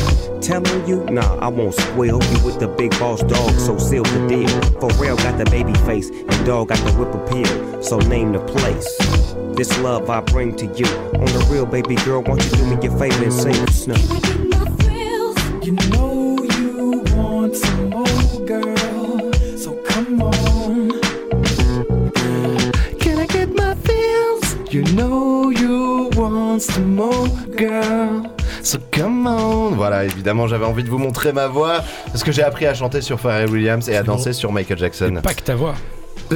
Telling 0.42 0.88
you, 0.88 1.04
nah, 1.06 1.36
I 1.36 1.48
won't 1.48 1.76
squeal. 1.76 2.22
You 2.24 2.46
with 2.46 2.60
the 2.60 2.68
big 2.68 2.92
boss 3.00 3.22
dog, 3.24 3.52
so 3.60 3.78
seal 3.78 4.04
the 4.04 4.28
deal. 4.28 4.50
For 4.80 4.90
real, 5.02 5.16
got 5.18 5.38
the 5.38 5.46
baby 5.46 5.74
face, 5.86 6.10
and 6.10 6.46
dog 6.46 6.70
got 6.70 6.80
the 6.80 6.92
whip 6.94 7.14
appeal. 7.14 7.84
So 7.84 8.00
name 8.00 8.32
the 8.32 8.40
place. 8.40 8.98
This 9.56 9.78
love 9.80 10.10
I 10.10 10.22
bring 10.22 10.56
to 10.58 10.66
you. 10.66 10.88
On 11.14 11.26
the 11.26 11.48
real, 11.52 11.66
baby 11.66 11.96
girl, 11.96 12.24
won't 12.24 12.44
you 12.44 12.52
do 12.52 12.66
me 12.66 12.82
your 12.82 12.98
favor 12.98 13.24
and 13.24 13.34
sing 13.34 13.68
snow? 13.68 13.96
You 15.64 15.74
know 15.92 16.44
you 16.58 17.04
want 17.16 17.56
some 17.56 17.90
more, 17.90 18.46
girl. 18.48 19.34
So 19.58 19.76
come 19.84 20.22
on. 20.24 20.90
Can 23.00 23.20
I 23.20 23.28
get 23.28 23.54
my 23.54 23.76
feels? 23.76 24.74
You 24.74 24.84
know 24.96 25.50
you 25.52 26.10
want 26.16 26.64
some 26.64 26.96
more, 26.96 27.28
girl. 27.56 28.41
So 29.02 29.08
come 29.08 29.28
on. 29.28 29.72
Voilà, 29.72 30.06
évidemment, 30.06 30.48
j'avais 30.48 30.66
envie 30.66 30.84
de 30.84 30.90
vous 30.90 31.00
montrer 31.00 31.34
ma 31.34 31.48
voix 31.48 31.84
parce 32.08 32.24
que 32.24 32.32
j'ai 32.32 32.44
appris 32.44 32.68
à 32.68 32.74
chanter 32.74 33.02
sur 33.02 33.20
Pharrell 33.20 33.50
Williams 33.50 33.90
et 33.90 33.96
à 33.96 34.04
danser 34.04 34.34
sur 34.34 34.52
Michael 34.52 34.78
Jackson. 34.78 35.20
Pas 35.24 35.34
que 35.34 35.42
ta 35.42 35.56
voix. 35.56 35.76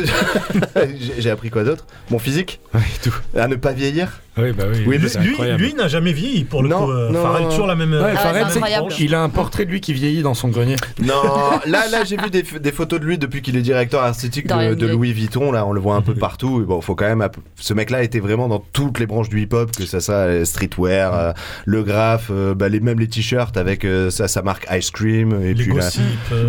J'ai 0.76 1.22
j'ai 1.22 1.30
appris 1.30 1.50
quoi 1.50 1.64
d'autre? 1.64 1.86
Mon 2.10 2.20
physique? 2.20 2.60
Oui, 2.74 2.82
tout. 3.02 3.14
À 3.38 3.48
ne 3.48 3.56
pas 3.56 3.72
vieillir? 3.72 4.20
Oui, 4.38 4.52
bah 4.52 4.66
oui. 4.70 4.84
Oui, 4.86 4.98
lui, 4.98 5.58
lui 5.58 5.74
n'a 5.76 5.88
jamais 5.88 6.12
vieilli 6.12 6.44
pour 6.44 6.62
le 6.62 6.70
Non, 6.70 6.86
coup. 6.86 6.92
euh, 6.92 7.10
non. 7.10 7.22
Pharrell, 7.22 7.48
toujours 7.48 7.68
la 7.68 7.76
même. 7.76 7.92
Ouais, 7.94 7.98
euh, 8.26 8.34
même 8.34 8.48
tronche. 8.50 9.00
il 9.00 9.16
a 9.16 9.22
un 9.24 9.30
portrait 9.30 9.66
de 9.66 9.72
lui 9.72 9.80
qui 9.80 9.94
vieillit 9.94 10.24
dans 10.24 10.34
son 10.34 10.50
grenier. 10.50 10.76
Non, 11.02 11.14
là, 11.66 11.88
là 11.90 12.04
j'ai 12.04 12.18
vu 12.18 12.30
des, 12.30 12.44
des 12.44 12.72
photos 12.74 13.00
de 13.00 13.06
lui 13.06 13.18
depuis 13.18 13.42
qu'il 13.42 13.56
est 13.56 13.62
directeur 13.62 14.04
artistique 14.04 14.48
de, 14.48 14.88
Louis 14.88 15.14
Vuitton. 15.14 15.52
Là, 15.52 15.66
on 15.66 15.72
le 15.72 15.80
voit 15.80 15.96
un 15.96 16.02
peu 16.02 16.14
partout. 16.16 16.62
Et 16.62 16.66
bon, 16.66 16.82
faut 16.82 16.96
quand 16.96 17.06
même. 17.06 17.28
Ce 17.56 17.74
mec-là 17.74 18.04
était 18.04 18.20
vraiment 18.20 18.48
dans 18.50 18.60
toutes 18.74 19.00
les 19.00 19.06
branches 19.08 19.30
du 19.30 19.42
hip-hop, 19.42 19.72
que 19.76 19.86
ça 19.86 20.02
soit 20.02 20.16
euh, 20.16 20.46
streetwear, 20.46 21.14
euh, 21.18 21.32
le 21.66 21.84
graphe, 21.84 22.28
euh, 22.32 22.54
bah, 22.54 22.68
les, 22.68 22.80
même 22.82 23.00
les 23.00 23.08
t-shirts 23.08 23.56
avec 23.58 23.86
euh, 23.86 24.10
sa, 24.10 24.28
sa 24.28 24.42
marque 24.42 24.68
Ice 24.72 24.92
Cream 24.92 25.42
et 25.42 25.54
Les 25.54 25.64
puis 25.64 25.68
la, 25.74 25.74
gossips, 25.86 26.02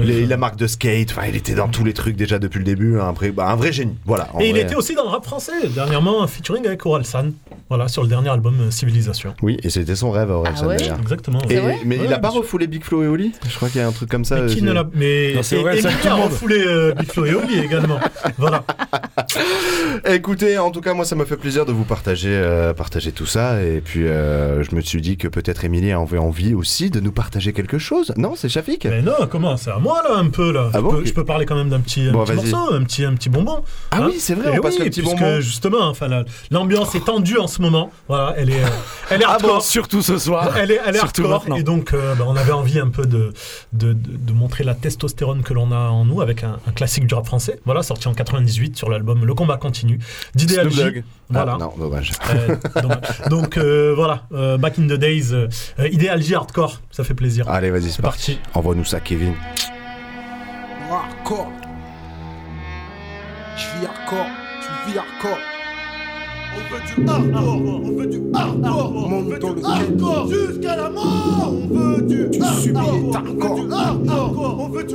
les- 0.03 0.27
la 0.27 0.37
marque 0.37 0.57
de 0.57 0.67
skate. 0.67 1.11
Enfin, 1.13 1.27
il 1.29 1.37
était 1.37 1.55
dans 1.55 1.69
tous 1.69 1.85
les 1.85 1.93
trucs 1.93 2.17
déjà 2.17 2.39
depuis 2.41 2.59
le 2.59 2.65
début. 2.65 2.99
Un 2.99 3.13
vrai, 3.13 3.31
bah, 3.31 3.47
un 3.49 3.57
vrai 3.57 3.73
génie. 3.73 3.97
Voilà. 4.05 4.29
Et 4.41 4.51
il 4.51 4.57
était 4.57 4.75
aussi 4.75 4.95
dans 4.95 5.05
le 5.05 5.11
rap 5.11 5.25
français, 5.25 5.53
dernièrement, 5.75 6.23
un 6.23 6.27
featuring 6.27 6.67
avec 6.67 6.85
Orelsan. 6.85 7.31
Voilà, 7.69 7.76
sur 7.89 8.03
le 8.03 8.09
dernier 8.09 8.29
album 8.31 8.55
euh, 8.61 8.71
Civilisation. 8.71 9.35
Oui, 9.43 9.59
et 9.63 9.71
c'était 9.71 9.95
son 9.97 10.11
rêve, 10.11 10.31
Orelsan 10.31 10.63
Ah 10.65 10.69
ouais 10.69 10.77
d'ailleurs. 10.77 10.99
Exactement. 11.01 11.41
Et- 11.51 11.59
ouais. 11.61 11.79
mais 11.85 11.97
il 11.97 12.03
Ouais, 12.03 12.13
a 12.13 12.19
pas 12.19 12.31
refoulé 12.31 12.67
Big 12.67 12.83
Flo 12.85 13.03
et 13.03 13.09
Oli? 13.09 13.33
Je 13.49 13.55
crois 13.57 13.69
qu'il 13.69 13.81
y 13.81 13.85
a 13.85 13.87
un 13.89 13.93
truc 13.93 14.09
comme 14.11 14.25
ça. 14.25 14.41
Mais 14.41 14.53
qui 14.53 14.61
euh, 14.61 14.69
ne 14.69 14.73
l'a. 14.73 14.85
Mais. 14.95 15.35
Non, 15.35 15.41
et- 15.43 15.79
et 15.79 15.83
tout 15.83 16.09
a 16.09 16.15
refoulé 16.15 16.65
euh, 16.67 16.93
Big 16.95 17.11
Flo 17.11 17.25
et 17.27 17.35
Oli 17.35 17.59
également. 17.59 17.99
Voilà. 18.39 18.65
Écoutez, 20.05 20.59
en 20.59 20.71
tout 20.71 20.81
cas, 20.81 20.95
moi, 20.95 21.05
ça 21.05 21.15
m'a 21.17 21.25
fait 21.25 21.37
plaisir 21.37 21.65
de 21.65 21.73
vous 21.73 21.85
partager, 21.85 22.31
euh, 22.31 22.75
partager 22.75 23.13
tout 23.13 23.27
ça. 23.27 23.63
Et 23.63 23.81
puis, 23.81 24.07
euh, 24.07 24.63
je 24.63 24.75
me 24.75 24.81
suis 24.81 25.01
dit 25.01 25.17
que 25.17 25.29
peut-être 25.29 25.65
Émilie 25.65 25.93
avait 25.93 26.19
envie 26.19 26.55
aussi 26.55 26.91
de 26.91 27.01
nous 27.01 27.13
partager 27.13 27.53
quelque 27.53 27.79
chose. 27.79 28.13
Non, 28.17 28.35
c'est 28.37 28.49
Shafik 28.49 28.85
Mais 28.85 29.03
non, 29.03 29.13
comment 29.31 29.57
C'est 29.57 29.71
à 29.71 29.79
moi 29.79 30.03
là 30.09 30.17
un 30.17 30.29
peu 30.29 30.53
là. 30.53 30.69
Ah 30.73 30.79
je, 30.79 30.83
bon 30.83 30.91
peux, 30.91 31.05
je 31.05 31.13
peux 31.13 31.25
parler 31.25 31.47
quand 31.47 31.57
même 31.57 31.69
d'un 31.71 31.81
petit, 31.81 32.03
un 32.09 32.13
Bon, 32.13 32.25
petit 32.25 32.35
morceau, 32.51 32.75
un 32.75 32.83
petit, 32.85 33.05
un 33.05 33.15
petit 33.15 33.29
bonbon. 33.29 33.63
Ah 33.91 34.07
oui, 34.07 34.17
c'est 34.19 34.35
vrai, 34.35 34.51
Eh 34.55 34.59
on 34.59 34.63
passe 34.63 34.75
oui, 34.79 34.85
le 34.85 34.91
petit 34.91 35.03
bonbon. 35.03 35.41
Justement, 35.41 35.89
enfin, 35.89 36.09
la- 36.09 36.25
l'ambiance 36.51 36.95
est 36.95 37.05
tendue 37.05 37.39
en 37.39 37.47
ce 37.47 37.61
moment. 37.63 37.66
Voilà, 38.09 38.35
elle 38.37 38.51
est, 38.51 38.63
euh, 38.63 38.67
elle 39.11 39.23
est 39.23 39.25
Ah 39.27 39.39
bon, 39.41 39.49
hardcore. 39.49 39.63
surtout 39.63 40.03
ce 40.03 40.19
soir. 40.19 40.57
Elle 40.57 40.71
est, 40.71 40.81
elle 40.87 40.95
est 40.97 40.99
Surtout 40.99 41.23
hardcore. 41.23 41.41
maintenant. 41.41 41.57
Et 41.57 41.63
donc, 41.63 41.93
euh, 41.93 42.15
bah, 42.15 42.25
on 42.27 42.37
avait 42.37 42.53
envie 42.53 42.79
un 42.79 42.89
peu 42.89 43.07
de, 43.07 43.33
de, 43.73 43.93
de, 43.93 44.17
de 44.17 44.33
montrer 44.33 44.65
la 44.65 44.75
testostérone 44.75 45.43
que 45.43 45.55
l'on 45.55 45.73
a 45.73 45.79
en 45.89 46.05
nous 46.05 46.21
avec 46.21 46.45
un, 46.45 46.59
un 46.67 46.73
classique 46.73 47.07
du 47.07 47.15
rap 47.15 47.27
français. 47.27 47.61
Voilà, 47.65 47.83
sorti 47.83 48.09
en 48.09 48.15
98 48.15 48.77
sur 48.77 48.91
l'album 48.91 49.25
Le 49.25 49.35
combat 49.35 49.57
continue 49.57 49.99
d'Idéal. 50.35 50.69
Dogg. 50.69 51.05
Voilà. 51.29 51.55
Ah, 51.57 51.59
non, 51.59 51.73
dommage. 51.79 52.13
Euh, 52.31 52.57
dommage. 52.81 52.99
donc 53.31 53.57
euh, 53.59 53.93
voilà, 53.97 54.23
euh, 54.33 54.59
Back 54.59 54.79
in 54.79 54.85
the 54.87 54.93
Days, 54.99 55.33
Idéal 55.79 56.23
J 56.23 56.35
hardcore, 56.37 56.81
ça 56.91 57.03
fait 57.05 57.15
plaisir. 57.15 57.49
Allez, 57.49 57.71
vas-y, 57.71 57.85
c'est 57.85 57.97
C'est 57.97 58.03
parti. 58.03 58.35
parti. 58.37 58.51
Envoie-nous 58.59 58.85
ça, 58.85 59.01
Kevin. 59.01 59.35
Hardcore. 60.91 61.49
Je 63.57 63.81
vis 63.81 63.87
hardcore. 63.87 64.27
Tu 64.61 64.91
vis 64.93 64.99
hardcore. 64.99 65.39
On 66.57 66.63
veut 66.73 66.81
du 66.87 67.09
hardcore, 67.09 67.61
on 67.85 67.93
veut 67.93 68.07
du 68.07 68.23
hardcore, 68.35 69.09
Monde 69.09 69.39
dans 69.41 69.53
le 69.53 69.65
hardcore 69.65 70.29
jusqu'à 70.29 70.77
la 70.77 70.89
mort. 70.89 71.53
On 71.53 71.77
veut 71.77 72.03
du 72.03 72.41
hardcore, 72.43 73.19
on 73.41 73.49
veut 73.51 73.59
du 73.59 73.73
hardcore, 73.73 74.59
on 74.59 74.69
veut 74.69 74.85
du 74.85 74.95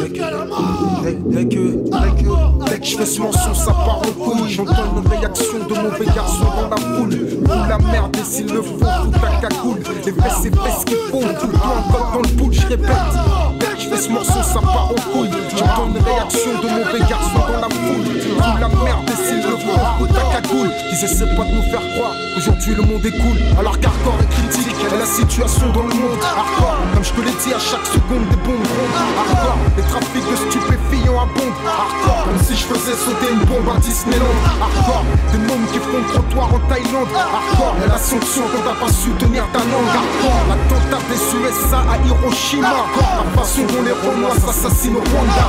jusqu'à 0.00 0.30
la 0.30 0.44
mort. 0.46 1.02
Dès, 1.02 1.44
que, 1.44 1.58
dès 1.84 2.22
que, 2.22 2.70
dès 2.70 2.78
que 2.78 2.86
je 2.86 2.96
fais 2.96 3.06
ce 3.06 3.20
morceau, 3.20 3.54
ça 3.54 3.72
part 3.72 3.98
en 3.98 4.12
couille. 4.12 4.48
J'entends 4.48 4.96
une 4.96 5.06
réaction 5.06 5.58
de 5.58 5.74
mauvais 5.74 6.06
garçon 6.06 6.44
dans 6.44 6.68
la 6.70 6.76
foule. 6.76 7.14
Ou 7.42 7.68
la 7.68 7.78
merde, 7.78 8.16
et 8.16 8.24
s'il 8.24 8.46
le 8.46 8.62
faut, 8.62 8.78
tout 8.78 9.10
ta 9.20 9.48
cagoule. 9.48 9.80
Les 10.06 10.12
fesses, 10.12 10.42
fesses 10.42 10.84
qui 10.86 10.94
font 11.10 11.20
tout 11.20 11.46
le 11.46 11.52
temps 11.52 12.12
dans 12.14 12.22
le 12.22 12.28
boule, 12.36 12.52
je 12.52 12.66
répète. 12.66 13.63
Fais 13.90 14.00
ce 14.00 14.08
morceau, 14.08 14.42
ça 14.42 14.60
part 14.60 14.90
en 14.90 15.12
couille. 15.12 15.30
J'entends 15.56 15.88
une 15.88 16.02
réaction 16.02 16.52
de 16.62 16.68
mauvais 16.68 17.00
garçon 17.08 17.40
dans 17.46 17.60
la 17.60 17.68
foule. 17.68 18.04
Ou 18.36 18.58
la 18.60 18.68
merde, 18.68 19.10
et 19.10 19.34
le 19.36 19.56
faut, 19.56 19.80
tout 19.98 20.06
ta 20.12 20.40
cagoule. 20.40 20.70
Ils 20.90 21.04
essaient 21.04 21.34
pas 21.36 21.44
de 21.44 21.52
nous 21.52 21.62
faire 21.62 21.82
croire 21.94 22.12
qu'aujourd'hui 22.34 22.74
le 22.74 22.82
monde 22.82 23.04
est 23.04 23.18
cool. 23.18 23.38
Alors 23.58 23.78
qu'hardcore 23.78 24.16
est 24.20 24.32
critique, 24.34 24.76
et 24.84 24.96
la 24.96 25.06
situation 25.06 25.68
dans 25.72 25.82
le 25.82 25.94
monde. 25.94 26.22
Hardcore, 26.22 26.78
comme 26.94 27.04
je 27.04 27.12
te 27.12 27.20
l'ai 27.20 27.36
dit, 27.44 27.52
à 27.52 27.58
chaque 27.58 27.86
seconde 27.86 28.24
des 28.30 28.40
bombes 28.40 28.64
rondes. 28.64 28.96
Hardcore, 29.20 29.58
les 29.76 29.82
trafics 29.82 30.28
de 30.30 30.36
stupéfiants 30.36 31.20
abondent. 31.20 31.60
Hardcore, 31.66 32.24
comme 32.24 32.40
si 32.40 32.54
je 32.56 32.64
faisais 32.64 32.96
sauter 32.96 33.32
une 33.32 33.44
bombe 33.44 33.68
à 33.68 33.78
Disneyland. 33.80 34.38
Hardcore, 34.60 35.04
des 35.32 35.38
mômes 35.44 35.66
qui 35.72 35.78
font 35.78 36.02
trottoir 36.08 36.48
en 36.54 36.60
Thaïlande. 36.68 37.12
Hardcore, 37.12 37.76
et 37.84 37.88
la 37.88 37.98
sanction 37.98 38.44
quand 38.48 38.64
t'as 38.64 38.78
pas 38.80 38.92
su 38.92 39.10
tenir 39.20 39.44
ta 39.52 39.60
langue. 39.60 39.92
Hardcore, 39.92 40.40
l'attentat 40.48 41.02
des 41.10 41.20
USA 41.36 41.80
à 41.84 41.96
Hiroshima. 42.00 42.72
La 42.94 43.42
façon 43.42 43.66
dont 43.74 43.82
les 43.82 43.92
Renois 43.92 44.34
s'assassinent 44.36 44.96
au 44.96 45.00
Rwanda. 45.00 45.48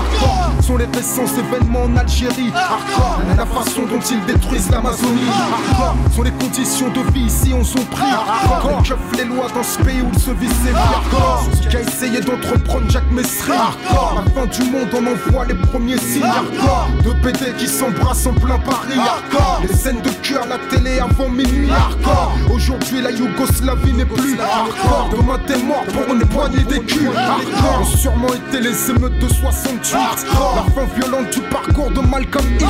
Sont 0.62 0.78
les 0.78 0.86
récents 0.86 1.28
événements 1.38 1.84
en 1.84 1.96
Algérie. 1.98 2.52
Hardcore, 2.56 3.20
la 3.38 3.46
façon 3.46 3.82
dont 3.84 4.00
ils 4.00 4.26
détruisent 4.26 4.70
l'Amazonie. 4.72 5.30
Hardcore, 5.30 5.96
sont 6.16 6.24
les 6.24 6.32
conditions 6.32 6.90
de 6.90 7.02
vie 7.14 7.26
ici 7.26 7.54
on 7.54 7.64
sont 7.64 7.86
pris. 7.92 8.02
Hardcore, 8.04 8.82
les 9.16 9.26
lois 9.26 9.48
dans 9.54 9.64
ce 9.64 9.78
pays 9.80 10.02
où 10.02 10.10
il 10.12 10.20
se 10.20 10.32
vit 10.32 10.48
vies. 10.48 10.74
Hardcore, 10.74 11.46
ce 11.62 11.68
qu'a 11.68 11.82
essayé 11.82 12.20
d'entreprendre 12.22 12.90
Jacques 12.90 13.12
Messry. 13.12 13.52
Hardcore, 13.52 14.24
la 14.26 14.32
fin 14.32 14.48
du 14.48 14.72
monde 14.72 14.90
on 14.94 15.06
envoie 15.06 15.46
les 15.46 15.54
premiers 15.54 16.00
signes. 16.00 16.24
Hardcore, 16.24 16.88
de 17.04 17.12
PD 17.22 17.54
qui 17.60 17.68
s'embrassent 17.68 18.26
en 18.26 18.34
plein 18.34 18.58
Paris. 18.58 18.98
Hardcore, 18.98 19.62
les 19.62 19.76
scènes 19.76 20.02
de 20.02 20.10
cul 20.24 20.38
à 20.38 20.48
la 20.48 20.58
télé 20.70 21.00
avant 21.00 21.30
minuit. 21.30 21.70
Hardcore, 21.70 22.34
aujourd'hui 22.52 23.02
la 23.02 23.12
Yougoslavie 23.12 23.94
n'est 23.94 24.06
plus. 24.06 24.40
Hardcore, 24.40 25.10
demain 25.12 25.40
t'es 25.46 25.62
mort 25.62 25.86
pour 25.94 26.16
une 26.16 26.26
poignée. 26.26 26.66
Hardcore, 26.66 27.86
ont 28.08 28.15
sûrement 28.16 28.34
été 28.34 28.60
les 28.60 28.90
émeutes 28.90 29.20
de 29.20 29.28
68. 29.28 29.96
Hardcore, 29.96 30.56
la 30.56 30.74
fin 30.74 30.88
violente 30.96 31.30
du 31.32 31.42
parcours 31.42 31.92
de 31.92 32.00
Malcolm 32.02 32.46
X. 32.60 32.66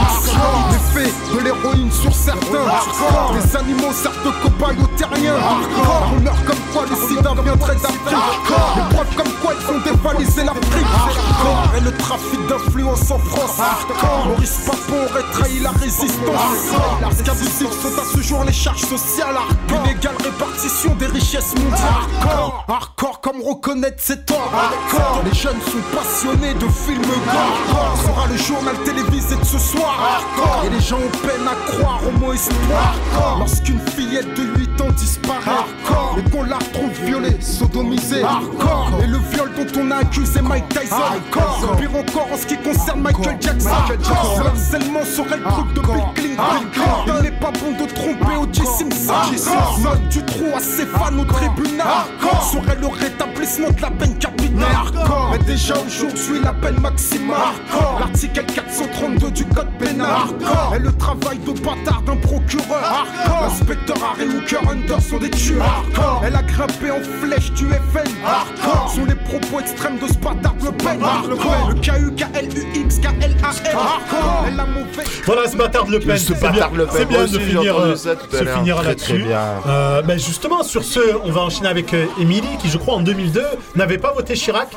Les 0.71 1.01
faits 1.01 1.13
de 1.33 1.39
l'héroïne 1.43 1.91
sur 1.91 2.13
certains. 2.13 2.65
Les 3.33 3.55
animaux 3.55 3.91
de 3.91 4.31
cobayes 4.41 4.77
aux 4.81 4.97
terriens. 4.97 5.35
Hardcore, 5.35 6.13
on 6.15 6.21
meurt 6.21 6.45
comme 6.45 6.55
quoi 6.73 6.85
le 6.89 6.95
sida 7.07 7.33
viendrait 7.43 7.75
d'Afrique. 7.75 8.17
Les 8.75 8.95
preuves 8.95 9.15
comme 9.15 9.33
quoi 9.41 9.53
ils 9.59 9.75
ont 9.75 9.79
dévalisé 9.79 10.43
l'Afrique. 10.43 10.85
Et 11.77 11.81
le 11.81 11.91
trafic 11.97 12.39
en 13.11 13.19
France. 13.19 13.59
Hardcore, 13.59 14.25
Maurice 14.27 14.59
Papon 14.65 15.05
aurait 15.09 15.31
trahi 15.31 15.59
la 15.59 15.71
résistance. 15.71 16.15
Sont 17.81 17.99
à 17.99 18.15
ce 18.15 18.21
jour 18.21 18.43
les 18.43 18.53
charges 18.53 18.81
sociales. 18.81 19.35
Hardcore, 19.35 19.85
une 19.85 19.91
égale 19.91 20.15
répartition 20.23 20.95
des 20.95 21.07
richesses 21.07 21.53
mondiales. 21.55 21.79
Hardcore, 22.21 22.65
hardcore 22.67 23.21
comme 23.21 23.41
reconnaître 23.41 24.01
ses 24.01 24.21
torts. 24.23 24.51
Hardcore, 24.53 25.23
les 25.25 25.33
jeunes 25.33 25.61
sont 25.61 25.95
passionnés 25.95 26.53
de 26.53 26.67
films 26.67 27.01
gore. 27.01 27.97
Sera 28.05 28.27
le 28.27 28.37
journal 28.37 28.75
télévisé 28.83 29.35
de 29.35 29.45
ce 29.45 29.59
soir. 29.59 29.95
Hardcore, 29.99 30.63
et 30.65 30.69
les 30.69 30.81
gens 30.81 30.97
ont 30.97 31.27
peine 31.27 31.47
à 31.47 31.71
croire 31.71 31.99
au 32.07 32.11
mot 32.19 32.33
espoir. 32.33 32.95
Lorsqu'une 33.39 33.79
fillette 33.95 34.33
de 34.35 34.43
8 34.59 34.64
ans 34.81 34.91
disparaît. 34.91 35.41
Hardcore, 35.45 36.17
et 36.19 36.29
qu'on 36.29 36.43
la 36.43 36.57
retrouve 36.57 36.91
violée, 37.05 37.37
sodomisée. 37.41 38.23
Hardcore, 38.23 38.91
et 39.03 39.07
le 39.07 39.17
viol 39.17 39.51
dont 39.55 39.81
on 39.81 39.91
a 39.91 39.97
accusé 39.97 40.41
Mike 40.41 40.69
Tyson. 40.69 40.95
Hardcore, 40.95 41.75
pire 41.77 41.95
encore 41.95 42.27
en 42.33 42.37
ce 42.37 42.45
qui 42.45 42.57
concerne 42.57 43.01
Michael 43.01 43.37
Jackson. 43.39 43.69
Le 44.39 44.45
harcèlement 44.47 45.03
serait 45.03 45.37
le 45.37 45.43
truc 45.43 45.73
de 45.73 45.81
Bill 45.81 46.03
Clinton. 46.15 46.81
Il 47.07 47.23
n'est 47.23 47.31
pas 47.31 47.51
bon 47.51 47.71
de 47.71 47.89
tromper 47.91 48.37
O.J. 48.41 48.61
Simpson. 48.65 49.13
Du 50.09 50.23
trou 50.23 50.45
à 50.55 50.59
ses 50.59 50.85
fans 50.85 51.17
au 51.17 51.25
tribunal. 51.25 52.05
Serait 52.51 52.77
le 52.79 52.87
rétablissement 52.87 53.69
de 53.69 53.81
la 53.81 53.91
peine 53.91 54.17
capitale. 54.17 54.45
Mais 55.31 55.39
déjà 55.39 55.75
aujourd'hui 55.85 56.41
la 56.43 56.53
peine 56.53 56.79
maximale. 56.79 57.55
L'article 57.99 58.45
432 58.45 59.31
du 59.31 59.45
code 59.45 59.71
pénal. 59.77 60.21
Et 60.75 60.79
le 60.79 60.91
travail 60.93 61.39
de 61.39 61.51
bâtard 61.59 62.01
d'un 62.03 62.17
procureur. 62.17 63.05
L'inspecteur 63.41 63.97
Harry 64.03 64.27
Hooker 64.27 64.59
Hunter 64.69 64.99
sont 65.01 65.17
des 65.17 65.29
tueurs. 65.29 65.63
Hardcore. 65.63 66.21
Elle 66.25 66.35
a 66.35 66.41
grimpé 66.43 66.91
en 66.91 67.01
flèche 67.01 67.51
du 67.53 67.65
FN. 67.67 68.09
Hardcore. 68.25 68.91
Sont 68.95 69.05
les 69.05 69.15
propos 69.15 69.59
extrêmes 69.59 69.97
de 69.99 70.05
bâtard 70.19 70.55
Le 70.63 70.71
Pen. 70.71 71.01
Hardcore. 71.03 71.69
Le 71.69 71.75
K-U-K-L-U-X, 71.75 72.99
K-L-A-R. 72.99 73.77
Hardcore. 73.77 74.45
Elle 74.47 74.59
a 74.59 74.65
mauvais. 74.65 75.03
Voilà 75.25 75.47
ce 75.49 75.55
bâtard 75.57 75.85
de 75.85 75.91
Le 75.91 75.99
Pen. 75.99 76.17
Ce 76.17 76.33
C'est 76.33 76.51
bien, 76.51 76.69
de 76.69 76.77
Le 76.77 76.85
Pen. 76.85 76.95
c'est 76.97 77.05
bien 77.05 77.17
Moi 77.19 77.27
de 77.27 77.35
aussi, 77.35 77.45
j'ai 77.45 77.51
finir, 77.51 77.77
euh, 77.79 77.95
se 77.95 78.45
finir 78.45 78.83
là-dessus. 78.83 79.25
Euh, 79.67 80.01
ben 80.01 80.17
justement, 80.19 80.63
sur 80.63 80.83
ce, 80.83 80.99
on 81.23 81.31
va 81.31 81.41
enchaîner 81.41 81.67
avec 81.69 81.93
euh, 81.93 82.05
Émilie, 82.19 82.57
qui 82.59 82.69
je 82.69 82.77
crois 82.77 82.95
en 82.95 83.01
2002 83.01 83.43
n'avait 83.75 83.97
pas 83.97 84.11
voté 84.13 84.33
Chirac. 84.35 84.69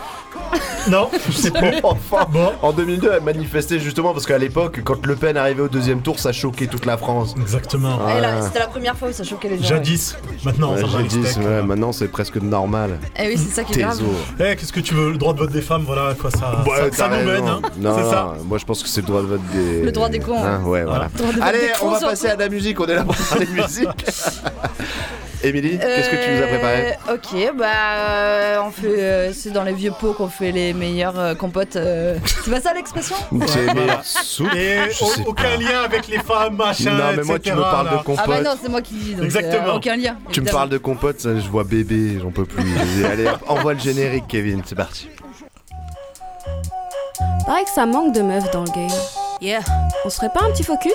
Non, 0.89 1.11
je 1.29 1.33
sais 1.33 1.51
plus. 1.51 1.69
Enfin, 1.83 2.27
En 2.63 2.73
2002, 2.73 3.11
elle 3.17 3.23
manifestait 3.23 3.79
justement 3.79 4.13
parce 4.15 4.25
qu'à 4.25 4.39
l'époque, 4.39 4.81
quand 4.85 5.05
Le 5.05 5.17
Pen 5.17 5.37
arrivait 5.37 5.61
au 5.63 5.69
deuxième 5.69 6.01
tour, 6.01 6.19
ça 6.19 6.33
choquait 6.33 6.67
toute 6.67 6.87
la 6.87 6.97
France. 6.97 7.35
Exactement. 7.39 7.99
Là, 8.07 8.41
C'était 8.43 8.61
la 8.61 8.69
première 8.69 8.97
fois 8.97 9.09
où 9.09 9.13
ça 9.13 9.23
choquait 9.25 9.49
les 9.51 9.59
gens. 9.59 9.65
Jadis, 9.69 10.17
maintenant, 10.45 10.73
Ouais, 10.75 10.81
ça 10.81 10.87
va 10.87 10.99
jadis, 11.01 11.37
ouais, 11.37 11.63
maintenant 11.63 11.93
c'est 11.93 12.09
presque 12.09 12.37
normal. 12.37 12.99
Eh 13.19 13.29
oui, 13.29 13.37
c'est 13.37 13.55
ça 13.55 13.65
qui 13.65 13.75
est 13.79 13.83
grave. 13.83 14.01
Eh, 14.41 14.57
qu'est-ce 14.57 14.73
que 14.73 14.81
tu 14.81 14.95
veux 14.95 15.11
Le 15.13 15.19
droit 15.19 15.35
de 15.35 15.39
vote 15.41 15.53
des 15.53 15.61
femmes, 15.63 15.83
voilà, 15.87 16.15
quoi, 16.15 16.31
ça, 16.31 16.63
Ouais, 16.67 16.91
ça, 16.93 17.09
nous 17.09 17.27
mène, 17.31 17.47
hein. 17.47 17.61
Non, 17.79 17.95
C'est 17.97 18.11
ça. 18.11 18.35
moi 18.47 18.57
je 18.59 18.65
pense 18.65 18.83
que 18.83 18.89
c'est 18.89 19.03
le 19.03 19.07
droit 19.09 19.21
de 19.23 19.27
vote 19.27 19.41
des. 19.53 19.83
Le 19.83 19.93
droit 19.93 20.09
des 20.09 20.21
cons, 20.21 20.43
Hein, 20.43 20.63
ouais, 20.65 20.85
voilà. 20.85 21.09
De 21.19 21.43
Allez, 21.43 21.59
on 21.83 21.91
va 21.91 22.01
passer 22.01 22.29
à 22.29 22.37
la 22.37 22.49
musique, 22.49 22.81
on 22.81 22.87
est 22.87 22.95
là 22.95 23.05
pour 23.05 23.15
parler 23.15 23.47
de 23.47 23.53
musique. 23.53 23.89
Émilie, 25.43 25.79
qu'est-ce 25.79 26.11
que 26.11 26.17
tu 26.17 26.31
nous 26.33 26.43
as 26.43 26.47
préparé 26.49 26.93
Euh, 27.09 27.15
Ok, 27.15 27.57
bah 27.57 27.67
euh, 27.67 28.59
on 28.65 28.71
fait, 28.71 28.87
euh, 29.03 29.33
c'est 29.33 29.51
dans 29.51 29.63
les 29.63 29.73
vieux 29.73 29.93
pots 29.99 30.13
qu'on 30.13 30.29
fait 30.29 30.51
les 30.51 30.73
meilleures 30.73 31.19
euh, 31.19 31.35
compotes. 31.35 31.77
euh. 31.77 32.17
C'est 32.45 32.51
pas 32.51 32.61
ça 32.61 32.75
l'expression 32.75 33.15
C'est 33.47 33.67
les 33.67 33.75
meilleures 33.75 34.05
soupes. 34.05 34.53
Et 34.57 34.79
aucun 35.27 35.57
lien 35.57 35.83
avec 35.85 36.09
les 36.09 36.19
femmes, 36.19 36.57
machin, 36.57 36.91
Non, 36.91 37.05
mais 37.17 37.23
moi, 37.23 37.39
tu 37.39 37.53
me 37.53 37.61
parles 37.61 37.89
de 37.91 37.95
là. 37.97 38.03
compote. 38.05 38.25
Ah 38.25 38.29
bah 38.29 38.41
non, 38.43 38.51
c'est 38.61 38.69
moi 38.69 38.83
qui 38.83 38.95
dis. 38.95 39.15
Donc 39.15 39.25
Exactement. 39.27 39.69
euh, 39.69 39.77
aucun 39.77 39.97
lien. 39.97 40.17
Tu 40.33 40.41
me 40.41 40.51
parles 40.51 40.69
de 40.71 40.79
compote, 40.79 41.21
ça, 41.21 41.31
je 41.39 41.49
vois 41.49 41.65
bébé, 41.65 42.19
j'en 42.21 42.31
peux 42.31 42.45
plus. 42.45 42.65
Allez, 43.05 43.27
hop, 43.29 43.39
envoie 43.47 43.75
le 43.75 43.81
générique, 43.81 44.25
Kevin, 44.29 44.63
c'est 44.67 44.75
parti. 44.75 45.09
Pareil 47.47 47.65
que 47.65 47.71
ça 47.71 47.87
manque 47.87 48.13
de 48.15 48.21
meufs 48.23 48.51
dans 48.51 48.65
le 48.65 48.71
game. 48.71 48.89
Yeah. 49.41 49.61
On 50.05 50.11
serait 50.11 50.29
pas 50.35 50.41
un 50.45 50.51
petit 50.51 50.65
focus 50.65 50.93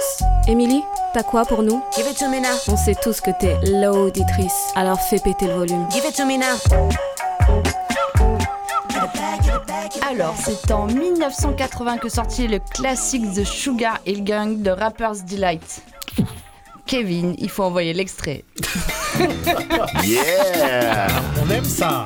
Émilie, 0.47 0.83
t'as 1.13 1.23
quoi 1.23 1.45
pour 1.45 1.61
nous 1.63 1.81
Give 1.95 2.07
it 2.07 2.17
to 2.17 2.27
me 2.27 2.39
now. 2.39 2.57
On 2.67 2.75
sait 2.75 2.95
tous 3.01 3.21
que 3.21 3.31
t'es 3.39 3.55
l'auditrice, 3.69 4.71
alors 4.75 4.99
fais 4.99 5.19
péter 5.19 5.45
le 5.47 5.53
volume. 5.53 5.87
Give 5.91 6.03
it 6.05 6.15
to 6.15 6.25
me 6.25 6.37
now. 6.37 6.57
Alors, 10.09 10.35
c'est 10.43 10.71
en 10.71 10.85
1980 10.87 11.97
que 11.97 12.09
sortit 12.09 12.47
le 12.47 12.59
classique 12.59 13.23
The 13.33 13.43
Sugar 13.43 13.99
Hill 14.05 14.23
Gang 14.23 14.61
de 14.61 14.71
Rapper's 14.71 15.23
Delight. 15.23 15.83
Kevin, 16.85 17.35
il 17.37 17.49
faut 17.49 17.63
envoyer 17.63 17.93
l'extrait. 17.93 18.43
Yeah 20.03 21.07
On 21.43 21.49
aime 21.51 21.63
ça. 21.63 22.03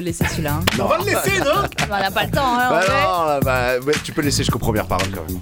Le 0.00 0.06
laisser 0.06 0.24
celui-là. 0.26 0.54
hein. 0.60 0.64
On 0.80 0.86
va 0.86 0.98
le 0.98 1.04
laisser, 1.04 1.38
non 1.40 1.62
On 1.86 1.98
n'a 1.98 2.10
pas 2.10 2.24
le 2.24 2.30
temps, 2.30 2.40
hein, 2.58 2.66
en 2.68 2.70
Bah 2.70 2.80
vrai. 2.80 2.88
non, 3.02 3.24
là, 3.26 3.40
bah, 3.42 3.78
ouais, 3.86 3.94
tu 4.02 4.12
peux 4.12 4.22
laisser 4.22 4.38
jusqu'aux 4.38 4.58
premières 4.58 4.86
paroles 4.86 5.10
quand 5.14 5.24
même. 5.28 5.40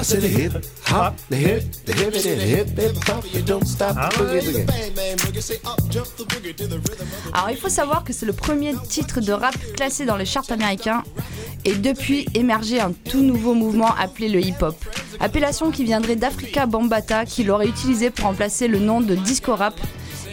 I 0.00 0.04
said 0.04 0.22
the 0.22 0.24
hip 0.24 0.50
hop, 0.92 1.14
the 1.30 1.34
hip, 1.36 1.62
the 1.86 1.92
hip, 1.94 2.10
the 2.10 2.26
hip, 2.26 2.66
hip 2.78 3.08
hop, 3.08 3.24
you 3.32 3.40
don't 3.42 3.64
stop 3.64 3.94
Ah 3.96 4.08
the 4.12 4.18
boogie, 4.18 4.50
boogie. 4.50 5.60
Alors, 7.32 7.50
il 7.50 7.56
faut 7.56 7.68
savoir 7.68 8.02
que 8.04 8.12
c'est 8.12 8.26
le 8.26 8.32
premier 8.32 8.74
titre 8.88 9.20
de 9.20 9.32
rap 9.32 9.54
classé 9.76 10.04
dans 10.04 10.16
les 10.16 10.24
charts 10.24 10.50
américains 10.50 11.02
et 11.64 11.74
depuis 11.74 12.26
émergé 12.34 12.80
un 12.80 12.92
tout 12.92 13.22
nouveau 13.22 13.54
mouvement 13.54 13.94
appelé 13.98 14.28
le 14.28 14.40
hip-hop. 14.40 14.76
Appellation 15.20 15.70
qui 15.70 15.84
viendrait 15.84 16.16
d'Africa 16.16 16.66
Bambata 16.66 17.24
qui 17.24 17.44
l'aurait 17.44 17.68
utilisé 17.68 18.10
pour 18.10 18.26
remplacer 18.26 18.66
le 18.68 18.78
nom 18.80 19.00
de 19.00 19.14
disco 19.14 19.54
rap. 19.54 19.74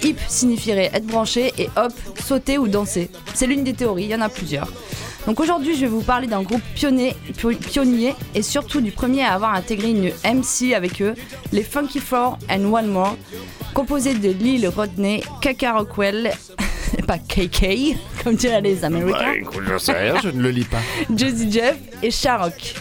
Hip 0.04 0.18
signifierait 0.28 0.90
être 0.94 1.06
branché 1.06 1.54
et 1.58 1.70
hop, 1.76 1.94
sauter 2.24 2.58
ou 2.58 2.68
danser. 2.68 3.10
C'est 3.34 3.48
l'une 3.48 3.64
des 3.64 3.74
théories, 3.74 4.06
il 4.06 4.10
y 4.10 4.16
en 4.16 4.22
a 4.22 4.30
plusieurs. 4.30 4.68
Donc 5.28 5.40
aujourd'hui, 5.40 5.76
je 5.76 5.82
vais 5.82 5.88
vous 5.88 6.02
parler 6.02 6.26
d'un 6.26 6.42
groupe 6.42 6.64
pionnier, 6.74 7.16
pio- 7.38 7.54
pionnier 7.56 8.16
et 8.34 8.42
surtout 8.42 8.82
du 8.82 8.92
premier 8.92 9.24
à 9.24 9.34
avoir 9.34 9.54
intégré 9.54 9.92
une 9.92 10.12
MC 10.24 10.74
avec 10.74 11.00
eux, 11.02 11.14
les 11.52 11.62
Funky 11.64 12.00
Four 12.00 12.40
and 12.50 12.66
One 12.74 12.88
More, 12.88 13.16
composé 13.76 14.16
de 14.16 14.32
Lil 14.32 14.68
Rodney, 14.68 15.22
Kaka 15.40 15.74
Rockwell, 15.74 16.32
pas 17.08 17.20
KK, 17.20 17.96
comme 18.24 18.34
diraient 18.36 18.62
les 18.62 18.76
Bah 18.78 18.88
Américains, 18.88 19.34
écoute, 19.34 19.62
j'en 19.68 19.78
sais 19.78 19.94
rien, 19.94 20.16
je 20.24 20.30
ne 20.30 20.42
le 20.42 20.50
lis 20.50 20.64
pas. 20.66 20.80
Jazzy 21.16 21.52
Jeff 21.52 21.78
et 22.02 22.10
Sharrock. 22.10 22.74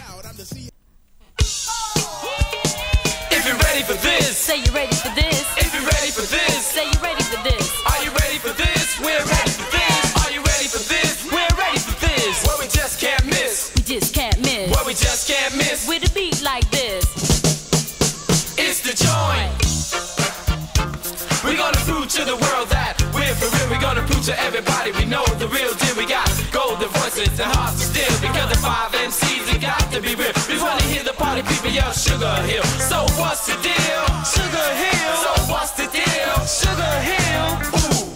If 3.31 3.45
you're 3.47 3.57
ready 3.57 3.83
for 3.83 3.95
this, 4.01 4.35
Say 4.35 4.57
you 4.57 4.71
ready 4.73 4.95
for 4.95 5.10
be 30.15 30.23
real. 30.23 30.33
We 30.49 30.61
wanna 30.61 30.81
hear 30.83 31.03
the 31.03 31.13
party 31.13 31.41
people 31.43 31.69
yell 31.71 31.91
Sugar 31.91 32.35
Hill. 32.47 32.63
So 32.63 33.05
what's 33.19 33.45
the 33.45 33.55
deal? 33.61 34.03
Sugar 34.25 34.67
Hill. 34.81 35.13
So 35.23 35.31
what's 35.51 35.71
the 35.71 35.87
deal? 35.87 36.35
Sugar 36.45 36.95
Hill. 37.09 37.47
Ooh. 37.79 38.15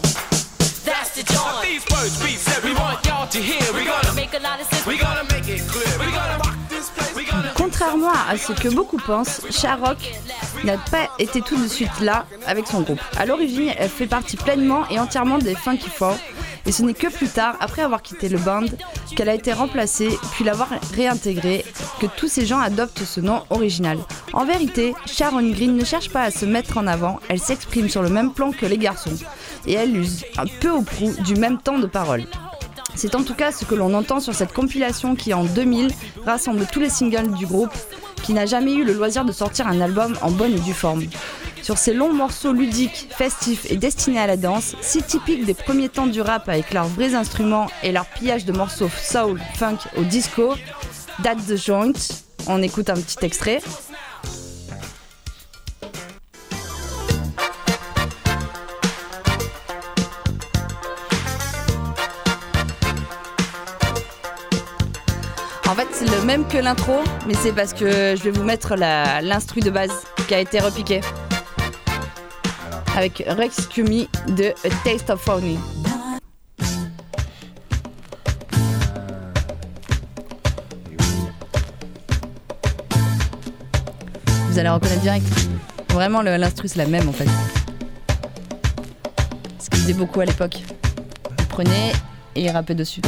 That's 0.86 1.12
the 1.16 1.24
joint. 1.24 1.62
these 1.64 1.86
words 1.92 2.22
we 2.24 2.32
said 2.36 2.64
we 2.64 2.74
want 2.74 3.06
y'all 3.06 3.28
to 3.28 3.38
hear. 3.40 3.62
We're 3.74 3.86
gonna 3.86 4.14
Make 4.16 4.34
a 4.34 4.40
lot 4.40 4.60
of 4.62 4.68
sense. 4.68 4.86
we 4.86 4.98
gonna 4.98 5.24
make 5.32 5.48
it 5.48 5.62
clear. 5.68 5.88
We're 6.00 6.12
gonna 6.12 6.38
rock 6.44 6.58
this 6.70 6.90
place. 6.90 7.16
We're 7.16 7.30
gonna 7.32 7.52
Contrairement 7.56 8.12
à 8.30 8.38
ce 8.38 8.54
que 8.54 8.70
beaucoup 8.70 8.98
pensent, 8.98 9.42
Sharrock 9.50 9.98
n'a 10.64 10.78
pas 10.78 11.10
été 11.20 11.42
tout 11.42 11.58
de 11.62 11.68
suite 11.68 12.00
là 12.02 12.26
avec 12.46 12.68
son 12.68 12.82
groupe. 12.82 13.02
À 13.18 13.26
l'origine, 13.26 13.72
elle 13.78 13.90
fait 13.90 14.08
partie 14.08 14.38
pleinement 14.38 14.88
et 14.90 15.00
entièrement 15.00 15.38
des 15.38 15.56
Funky 15.56 15.90
Four, 15.90 16.18
et 16.66 16.72
ce 16.72 16.84
n'est 16.84 16.94
que 16.94 17.08
plus 17.08 17.28
tard, 17.28 17.56
après 17.60 17.82
avoir 17.82 18.02
quitté 18.02 18.30
le 18.30 18.38
band, 18.38 18.66
qu'elle 19.16 19.30
a 19.30 19.36
été 19.36 19.54
remplacée, 19.54 20.10
puis 20.34 20.44
l'avoir 20.44 20.70
réintégrée, 20.94 21.64
que 22.00 22.08
tous 22.18 22.28
ces 22.28 22.46
gens 22.46 22.60
adoptent 22.60 23.04
ce 23.04 23.22
nom 23.22 23.44
original. 23.50 23.98
En 24.34 24.46
vérité, 24.46 24.94
Sharon 25.06 25.50
Green 25.52 25.76
ne 25.76 25.86
cherche 25.86 26.10
pas 26.10 26.24
à 26.24 26.32
se 26.32 26.46
mettre 26.46 26.78
en 26.78 26.88
avant, 26.88 27.20
elle 27.30 27.40
s'exprime 27.40 27.90
sur 27.90 28.02
le 28.02 28.10
même 28.10 28.34
plan 28.34 28.52
que 28.52 28.66
les 28.66 28.78
garçons, 28.78 29.16
et 29.68 29.74
elle 29.74 29.96
use 29.96 30.26
un 30.38 30.46
peu 30.60 30.72
au 30.72 30.82
prou 30.82 31.14
du 31.24 31.36
même 31.36 31.60
temps 31.60 31.80
de 31.80 31.88
parole. 31.88 32.26
C'est 32.96 33.16
en 33.16 33.24
tout 33.24 33.36
cas 33.36 33.52
ce 33.52 33.66
que 33.66 33.76
l'on 33.76 33.94
entend 33.94 34.20
sur 34.20 34.34
cette 34.34 34.54
compilation 34.54 35.16
qui 35.16 35.34
en 35.34 35.44
2000 35.44 35.92
rassemble 36.26 36.66
tous 36.72 36.80
les 36.80 36.90
singles 36.90 37.34
du 37.34 37.46
groupe 37.46 37.74
qui 38.24 38.34
n'a 38.34 38.46
jamais 38.46 38.74
eu 38.74 38.84
le 38.84 38.94
loisir 38.94 39.26
de 39.26 39.32
sortir 39.32 39.68
un 39.68 39.82
album 39.82 40.18
en 40.22 40.32
bonne 40.32 40.54
et 40.54 40.60
due 40.60 40.74
forme. 40.74 41.04
Sur 41.66 41.80
ces 41.80 41.96
longs 41.96 42.14
morceaux 42.14 42.54
ludiques, 42.54 43.08
festifs 43.10 43.66
et 43.72 43.76
destinés 43.76 44.20
à 44.20 44.28
la 44.28 44.38
danse, 44.38 44.76
si 44.82 45.02
typiques 45.02 45.46
des 45.46 45.56
premiers 45.56 45.90
temps 45.90 46.06
du 46.06 46.22
rap 46.22 46.48
avec 46.48 46.72
leurs 46.72 46.88
vrais 46.88 47.16
instruments 47.16 47.66
et 47.82 47.92
leur 47.92 48.06
pillage 48.06 48.46
de 48.46 48.52
morceaux 48.52 48.88
soul, 48.88 49.42
funk 49.56 49.80
au 49.98 50.04
disco, 50.04 50.54
That's 51.24 51.48
the 51.48 51.56
Joint, 51.56 51.94
on 52.46 52.62
écoute 52.62 52.92
un 52.92 52.94
petit 52.94 53.26
extrait. 53.26 53.62
En 65.68 65.74
fait, 65.74 65.88
c'est 65.94 66.06
le 66.06 66.24
même 66.26 66.48
que 66.48 66.60
l'intro, 66.60 67.00
mais 67.26 67.34
c'est 67.34 67.54
parce 67.54 67.74
que 67.74 68.16
je 68.16 68.22
vais 68.22 68.30
vous 68.30 68.44
mettre 68.44 68.76
l'instru 68.76 69.62
de 69.62 69.72
base 69.72 70.04
qui 70.28 70.36
a 70.36 70.40
été 70.40 70.60
repiqué. 70.60 71.02
Avec 72.96 73.24
Rex 73.28 73.68
Cumi 73.68 74.08
de 74.30 74.54
A 74.66 74.70
Taste 74.84 75.10
of 75.10 75.22
Phony. 75.22 75.58
Vous 84.50 84.60
allez 84.60 84.70
reconnaître 84.70 85.02
direct. 85.02 85.26
Vraiment, 85.90 86.22
le- 86.22 86.38
l'instru, 86.38 86.68
c'est 86.68 86.78
la 86.78 86.86
même 86.88 87.08
en 87.10 87.14
fait. 87.14 87.28
Ce 89.60 89.70
qu'il 89.70 89.80
faisait 89.80 89.94
beaucoup 89.94 90.22
à 90.22 90.26
l'époque. 90.26 90.58
Il 91.40 91.46
prenait 91.48 91.92
et 92.36 92.44
il 92.44 92.50
rappait 92.50 92.76
dessus. 92.76 93.02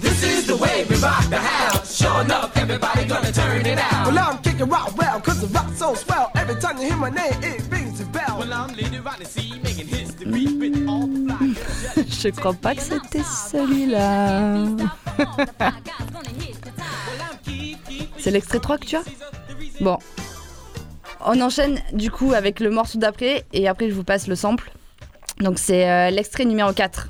This 0.00 0.22
is 0.22 0.46
the 0.46 0.58
way 0.60 0.86
we 0.88 1.00
rock 1.02 1.28
the 1.30 1.34
house. 1.36 1.87
Sure 2.08 2.22
enough, 2.22 2.56
everybody 2.56 3.04
gonna 3.04 3.30
turn 3.30 3.66
it 3.66 3.78
out. 3.78 4.06
Well, 4.06 4.18
I'm 4.18 4.38
kicking 4.38 4.68
rock 4.68 4.96
well, 4.96 5.20
cause 5.20 5.42
the 5.42 5.46
rock 5.48 5.68
so 5.74 5.94
swell. 5.94 6.30
Every 6.36 6.54
time 6.58 6.78
you 6.78 6.84
hear 6.84 6.96
my 6.96 7.10
name, 7.10 7.34
it 7.42 7.60
rings 7.70 8.00
a 8.00 8.06
bell. 8.06 8.38
Well, 8.38 8.50
I'm 8.50 8.74
leading 8.74 9.02
right 9.02 9.18
to 9.20 9.26
see, 9.26 9.60
making 9.62 9.88
history 9.88 10.46
with 10.60 10.88
all 10.88 11.06
the 11.06 11.18
fly. 11.26 12.04
Je 12.22 12.30
crois 12.30 12.54
pas 12.54 12.74
que 12.74 12.80
c'était 12.80 13.22
celui-là. 13.22 14.64
C'est 18.18 18.30
l'extrait 18.30 18.58
3 18.60 18.78
que 18.78 18.86
tu 18.86 18.96
as 18.96 19.04
Bon. 19.82 19.98
On 21.20 21.38
enchaîne 21.42 21.82
du 21.92 22.10
coup 22.10 22.32
avec 22.32 22.60
le 22.60 22.70
morceau 22.70 22.98
d'après 22.98 23.44
et 23.52 23.68
après 23.68 23.90
je 23.90 23.94
vous 23.94 24.04
passe 24.04 24.28
le 24.28 24.34
sample. 24.34 24.70
Donc 25.40 25.58
c'est 25.58 25.88
euh, 25.88 26.10
l'extrait 26.10 26.46
numéro 26.46 26.72
4 26.72 27.08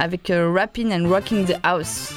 avec 0.00 0.30
euh, 0.30 0.52
Rapping 0.52 0.92
and 0.92 1.08
Rocking 1.08 1.46
the 1.46 1.56
House. 1.62 2.14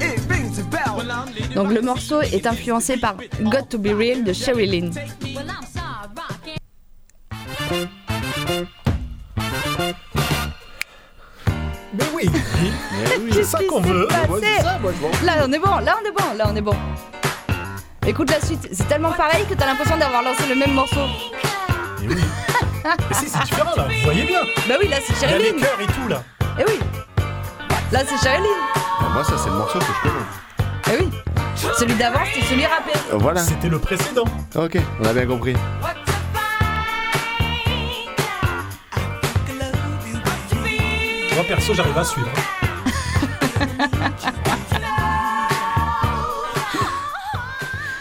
It 0.00 0.20
rings 0.28 0.58
a 0.58 0.64
bell. 0.64 1.54
Donc 1.54 1.72
le 1.72 1.80
morceau 1.80 2.20
est 2.20 2.46
influencé 2.46 2.96
par 2.96 3.16
Got 3.42 3.68
to 3.70 3.78
Be 3.78 3.88
Real 3.88 4.24
de 4.24 4.32
Sherry 4.32 4.66
Lynn. 4.66 4.92
Oui, 12.16 12.30
c'est 13.30 13.44
ça 13.44 13.58
qu'on 13.68 13.80
veut. 13.80 14.08
Là 14.08 15.34
on 15.46 15.52
est 15.52 15.58
bon, 15.58 15.76
là 15.78 15.98
on 16.00 16.06
est 16.06 16.10
bon, 16.12 16.36
là 16.36 16.44
on 16.50 16.56
est 16.56 16.60
bon. 16.62 16.74
Écoute 18.06 18.30
la 18.30 18.40
suite, 18.40 18.68
c'est 18.72 18.88
tellement 18.88 19.12
pareil 19.12 19.44
que 19.46 19.54
t'as 19.54 19.66
l'impression 19.66 19.98
d'avoir 19.98 20.22
lancé 20.22 20.44
le 20.48 20.54
même 20.54 20.72
morceau. 20.72 21.06
Mais 22.00 22.14
oui. 22.14 22.22
Mais 22.84 23.16
si, 23.16 23.28
c'est 23.28 23.42
différent 23.44 23.72
là, 23.76 23.84
vous 23.88 24.04
voyez 24.04 24.24
bien. 24.24 24.40
Bah 24.68 24.76
oui, 24.80 24.88
là 24.88 24.96
c'est 25.04 25.12
Il 25.12 25.20
y 25.20 25.24
a 25.24 25.28
Sherry 25.28 25.42
les 25.42 25.84
et 25.84 25.86
tout 25.88 26.08
là. 26.08 26.22
Eh 26.58 26.64
oui. 26.66 26.78
Là 27.92 28.00
c'est 28.06 28.16
Sherry 28.22 28.38
Lynn. 28.38 28.48
Ah, 28.76 29.08
Moi, 29.12 29.24
ça, 29.24 29.32
c'est 29.36 29.50
le 29.50 29.56
morceau 29.56 29.78
que 29.80 29.84
je 29.84 30.08
connais. 30.08 30.94
Eh 30.94 31.04
oui. 31.04 31.10
Celui 31.78 31.94
d'avant 31.96 32.20
c'était 32.32 32.46
celui 32.46 32.64
rappé. 32.64 32.92
Voilà. 33.12 33.40
C'était 33.40 33.68
le 33.68 33.78
précédent. 33.78 34.24
Ok, 34.54 34.78
on 35.00 35.04
a 35.04 35.12
bien 35.12 35.26
compris. 35.26 35.54
Moi 41.36 41.44
perso, 41.44 41.72
j'arrive 41.74 41.98
à 41.98 42.04
suivre. 42.04 42.30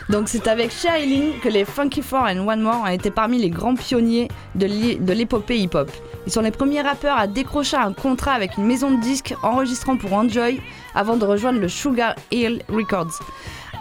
Donc 0.10 0.30
c'est 0.30 0.48
avec 0.48 0.72
Lynn 0.84 1.34
que 1.44 1.50
les 1.50 1.66
Funky 1.66 2.02
Four 2.02 2.22
and 2.22 2.48
One 2.48 2.62
More 2.62 2.84
ont 2.84 2.88
été 2.88 3.12
parmi 3.12 3.38
les 3.38 3.50
grands 3.50 3.76
pionniers 3.76 4.30
de 4.56 5.12
l'épopée 5.12 5.60
hip-hop. 5.60 5.92
Ils 6.26 6.32
sont 6.32 6.40
les 6.40 6.52
premiers 6.52 6.82
rappeurs 6.82 7.18
à 7.18 7.28
décrocher 7.28 7.76
un 7.76 7.92
contrat 7.92 8.32
avec 8.32 8.56
une 8.56 8.66
maison 8.66 8.92
de 8.92 9.02
disques 9.02 9.36
enregistrant 9.44 9.98
pour 9.98 10.14
Enjoy 10.14 10.62
avant 10.94 11.18
de 11.18 11.26
rejoindre 11.26 11.60
le 11.60 11.68
Sugar 11.68 12.16
Hill 12.32 12.62
Records. 12.70 13.20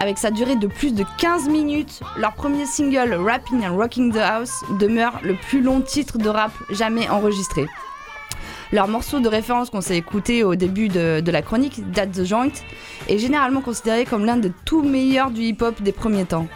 Avec 0.00 0.18
sa 0.18 0.32
durée 0.32 0.56
de 0.56 0.66
plus 0.66 0.92
de 0.92 1.04
15 1.18 1.48
minutes, 1.48 2.00
leur 2.16 2.34
premier 2.34 2.66
single 2.66 3.14
Rapping 3.14 3.64
and 3.64 3.76
Rocking 3.76 4.12
the 4.12 4.16
House 4.16 4.64
demeure 4.80 5.20
le 5.22 5.36
plus 5.36 5.62
long 5.62 5.80
titre 5.80 6.18
de 6.18 6.28
rap 6.28 6.50
jamais 6.70 7.08
enregistré. 7.08 7.68
Leur 8.72 8.88
morceau 8.88 9.20
de 9.20 9.28
référence 9.28 9.70
qu'on 9.70 9.80
s'est 9.80 9.96
écouté 9.96 10.42
au 10.42 10.54
début 10.54 10.88
de, 10.88 11.30
la 11.30 11.42
chronique, 11.42 11.80
That's 11.92 12.12
the 12.12 12.24
Joint, 12.24 12.52
est 13.08 13.18
généralement 13.18 13.60
considéré 13.60 14.04
comme 14.04 14.24
l'un 14.24 14.36
des 14.36 14.52
tout 14.64 14.82
meilleurs 14.82 15.30
du 15.30 15.42
hip-hop 15.42 15.80
des 15.82 15.92
premiers 15.92 16.24
temps. 16.24 16.46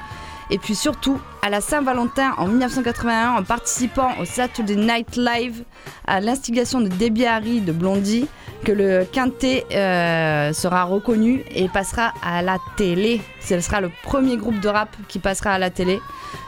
Et 0.51 0.57
puis 0.57 0.75
surtout, 0.75 1.21
à 1.43 1.51
la 1.51 1.61
Saint-Valentin 1.61 2.33
en 2.39 2.47
1981, 2.47 3.33
en 3.33 3.43
participant 3.43 4.13
au 4.19 4.25
Saturday 4.25 4.77
Night 4.77 5.17
Live 5.17 5.63
à 6.07 6.21
l'instigation 6.21 6.81
de 6.81 6.89
Debbie 6.89 7.27
Harry 7.27 7.61
de 7.61 7.73
Blondie, 7.73 8.27
que 8.65 8.73
le 8.73 9.05
quintet 9.05 9.67
euh, 9.73 10.53
sera 10.55 10.85
reconnu 10.85 11.45
et 11.55 11.69
passera 11.69 12.15
à 12.23 12.41
la 12.41 12.57
télé. 12.77 13.21
Ce 13.41 13.61
sera 13.61 13.83
le 13.83 13.91
premier 14.03 14.39
groupe 14.39 14.59
de 14.61 14.69
rap 14.69 14.89
qui 15.09 15.19
passera 15.19 15.53
à 15.53 15.59
la 15.59 15.71
télé. 15.71 16.01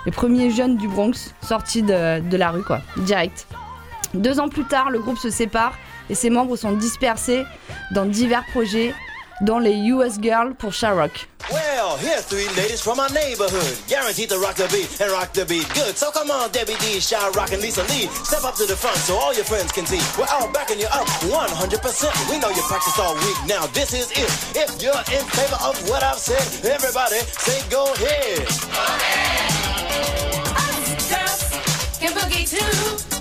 Les 0.07 0.13
premiers 0.13 0.51
jeunes 0.51 0.77
du 0.77 0.89
Bronx 0.89 1.35
sortis 1.43 1.83
de 1.83 2.37
la 2.37 2.51
rue, 2.51 2.63
quoi, 2.63 2.81
direct. 2.97 3.47
Deux 4.15 4.41
ans 4.41 4.49
plus 4.49 4.65
tard, 4.65 4.91
le 4.91 4.99
groupe 4.99 5.19
se 5.19 5.31
sépare 5.31 5.75
et 6.09 6.15
ses 6.15 6.31
membres 6.31 6.57
sont 6.57 6.73
dispersés 6.73 7.45
dans 7.93 8.07
divers 8.07 8.45
projets, 8.53 8.95
dont 9.43 9.59
les 9.59 9.75
US 9.75 10.21
Girls 10.21 10.55
pour 10.55 10.73
Sharrock. 10.73 11.29
Well, 11.51 11.97
here's 11.97 12.27
three 12.27 12.47
ladies 12.57 12.81
from 12.81 12.99
my 12.99 13.09
neighborhood, 13.09 13.77
guaranteed 13.89 14.29
to 14.29 14.39
rock 14.39 14.55
the 14.55 14.69
beat 14.71 15.01
and 15.01 15.11
rock 15.11 15.33
the 15.33 15.45
beat 15.47 15.67
good. 15.75 15.97
So 15.97 16.11
come 16.13 16.31
on, 16.31 16.51
Debbie 16.53 16.77
D, 16.79 17.01
Shy 17.01 17.17
Rock, 17.35 17.53
and 17.53 17.63
Lisa 17.63 17.83
Lee, 17.91 18.07
step 18.23 18.45
up 18.45 18.55
to 18.57 18.67
the 18.67 18.77
front 18.77 18.97
so 18.99 19.17
all 19.17 19.35
your 19.35 19.45
friends 19.45 19.73
can 19.73 19.87
see. 19.87 19.99
We're 20.19 20.29
all 20.31 20.53
backing 20.53 20.79
you 20.79 20.87
up 20.87 21.07
100%. 21.27 22.31
We 22.31 22.39
know 22.39 22.51
you 22.51 22.63
practice 22.69 22.99
all 22.99 23.15
week. 23.15 23.37
Now 23.49 23.67
this 23.69 23.95
is 23.95 24.11
it. 24.13 24.31
If 24.55 24.83
you're 24.83 24.95
in 25.11 25.25
favor 25.35 25.59
of 25.65 25.75
what 25.89 26.03
I've 26.05 26.19
said, 26.19 26.71
everybody 26.71 27.19
say 27.41 27.59
go 27.71 27.93
ahead. 27.95 28.43
It. 28.43 28.49
Cause 30.55 30.93
us 30.93 31.11
girls 31.11 31.99
can 31.99 32.13
boogie 32.13 32.47
too. 32.47 33.20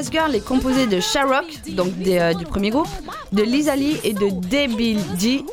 Us 0.00 0.10
Girl 0.10 0.34
est 0.34 0.44
composé 0.44 0.86
de 0.86 1.00
Sharrock, 1.00 1.44
donc 1.68 1.96
des, 1.98 2.18
euh, 2.18 2.34
du 2.34 2.44
premier 2.44 2.70
groupe, 2.70 2.88
de 3.32 3.42
Lisa 3.42 3.74
Lee 3.76 3.98
et 4.04 4.12
de 4.12 4.28
Debbie 4.30 4.98
c'est- 5.18 5.44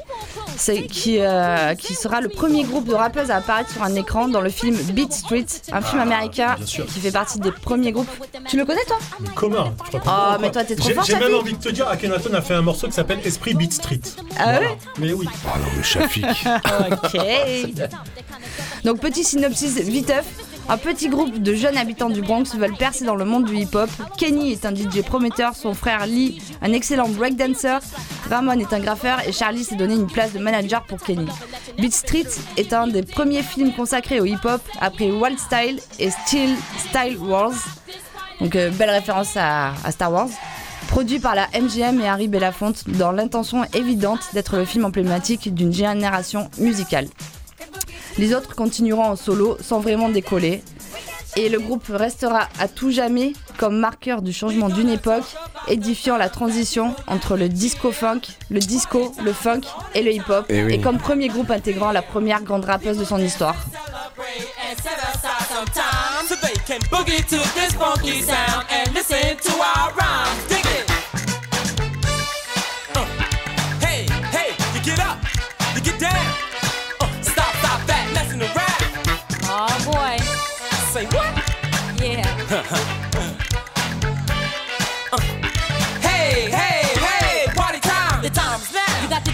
qui, 0.89 1.17
euh, 1.19 1.76
qui 1.76 1.93
sera 1.93 2.21
le 2.21 2.30
premier 2.30 2.63
groupe 2.63 2.86
de 2.88 2.93
rappeuses 2.93 3.32
à 3.32 3.38
apparaître 3.38 3.69
sur 3.71 3.84
un 3.84 3.93
écran 3.95 4.28
dans 4.28 4.41
le 4.41 4.49
film 4.49 4.76
Beat 4.76 5.13
Street, 5.13 5.45
un 5.71 5.82
film 5.82 6.02
américain 6.02 6.56
qui 6.65 6.99
fait 6.99 7.12
partie 7.12 7.39
des 7.39 7.52
premiers 7.52 7.91
groupes. 7.91 8.08
Tu 8.47 8.58
le 8.58 8.65
connais 8.65 8.84
toi? 8.86 8.97
Mais 9.19 9.30
comment 9.36 9.73
Oh, 9.93 9.97
pas. 9.99 10.38
mais 10.41 10.52
toi, 10.52 10.63
t'es 10.63 10.76
trop 10.76 10.88
J'ai- 10.88 10.93
fort, 10.93 11.04
J'ai 11.06 11.15
même 11.15 11.36
envie 11.36 11.54
de 11.54 11.58
te 11.63 11.69
dire, 11.69 11.88
Akhenaton 11.88 12.34
a 12.34 12.41
fait 12.41 12.54
un 12.56 12.62
morceau 12.62 12.88
qui 12.88 12.93
s'appelle 12.93 13.19
Esprit 13.26 13.54
Beat 13.54 13.73
Street. 13.73 13.99
Ah 14.38 14.60
ouais? 14.60 14.78
Mais 14.99 15.13
oui. 15.13 15.28
Ah 15.47 15.58
non, 15.60 15.65
mais 15.78 15.84
Shafik. 15.84 16.26
Ok. 16.91 17.19
Donc 18.84 18.99
petit 18.99 19.23
synopsis 19.23 19.76
viteuf. 19.80 20.26
Un 20.69 20.78
petit 20.78 21.10
groupe 21.10 21.41
de 21.41 21.54
jeunes 21.54 21.78
habitants 21.78 22.10
du 22.10 22.21
Bronx 22.21 22.56
veulent 22.56 22.78
percer 22.78 23.04
dans 23.04 23.15
le 23.15 23.26
monde 23.26 23.45
du 23.45 23.56
hip-hop. 23.56 23.89
Kenny 24.17 24.54
est 24.54 24.65
un 24.65 24.73
DJ 24.73 25.02
prometteur, 25.06 25.56
son 25.56 25.73
frère 25.73 26.06
Lee 26.06 26.41
un 26.62 26.71
excellent 26.71 27.10
breakdancer, 27.10 27.80
Ramon 28.30 28.54
est 28.60 28.71
un 28.71 28.80
graffeur 28.80 29.19
et 29.28 29.34
Charlie 29.34 29.65
s'est 29.65 29.76
donné 29.76 29.95
une 29.95 30.08
place 30.08 30.32
de 30.32 30.39
manager 30.39 30.84
pour 30.84 30.99
Kenny. 30.99 31.28
Beat 31.78 31.93
Street 31.93 32.28
est 32.56 32.71
un 32.71 32.88
des 32.88 33.04
premiers 33.04 33.43
films 33.43 33.73
consacrés 33.73 34.21
au 34.21 34.26
hip-hop 34.26 34.62
après 34.80 35.12
Wild 35.12 35.38
Style 35.38 35.80
et 35.99 36.10
Steel 36.10 36.56
Style 36.78 37.17
Wars. 37.17 37.54
Donc 38.39 38.56
euh, 38.56 38.69
belle 38.71 38.89
référence 38.89 39.36
à, 39.36 39.73
à 39.84 39.91
Star 39.91 40.12
Wars. 40.12 40.30
Produit 40.88 41.19
par 41.19 41.36
la 41.36 41.47
MGM 41.47 41.99
et 42.02 42.08
Harry 42.08 42.28
Belafonte 42.28 42.88
dans 42.88 43.12
l'intention 43.12 43.65
évidente 43.73 44.21
d'être 44.34 44.58
le 44.58 44.65
film 44.65 44.86
emblématique 44.86 45.54
d'une 45.54 45.73
génération 45.73 46.49
musicale. 46.58 47.08
Les 48.17 48.34
autres 48.34 48.56
continueront 48.56 49.04
en 49.06 49.15
solo 49.15 49.58
sans 49.62 49.79
vraiment 49.79 50.10
décoller. 50.10 50.63
Et 51.35 51.50
le 51.50 51.60
groupe 51.60 51.85
restera 51.90 52.48
à 52.60 52.67
tout 52.67 52.92
jamais 52.92 53.33
comme 53.58 53.79
marqueur 53.79 54.21
du 54.21 54.31
changement 54.31 54.69
d'une 54.69 54.90
époque, 54.90 55.23
édifiant 55.67 56.15
la 56.17 56.29
transition 56.29 56.96
entre 57.08 57.37
le 57.37 57.50
disco-funk, 57.50 58.21
le 58.52 58.60
disco, 58.60 59.12
le 59.23 59.33
funk 59.33 59.62
et 59.96 60.04
le 60.04 60.12
hip-hop, 60.12 60.46
Eh 60.50 60.63
oui. 60.63 60.73
et 60.75 60.79
comme 60.79 61.00
premier 61.00 61.29
groupe 61.29 61.50
intégrant 61.50 61.92
la 61.92 62.04
première 62.04 62.44
grande 62.44 62.65
rappeuse 62.65 62.98
de 63.00 63.06
son 63.06 63.17
histoire. 63.17 63.56
and 64.69 64.77
set 64.81 64.98
aside 64.98 65.48
some 65.50 65.65
time 65.73 66.27
so 66.27 66.35
they 66.35 66.54
can 66.67 66.79
boogie 66.90 67.21
to 67.27 67.37
this 67.56 67.73
funky 67.73 68.21
sound 68.21 68.65
and 68.69 68.94
listen 68.94 69.37
to 69.37 69.52
our 69.60 69.92
rhymes. 69.94 70.48
Dig 70.50 70.65
it. 70.65 70.92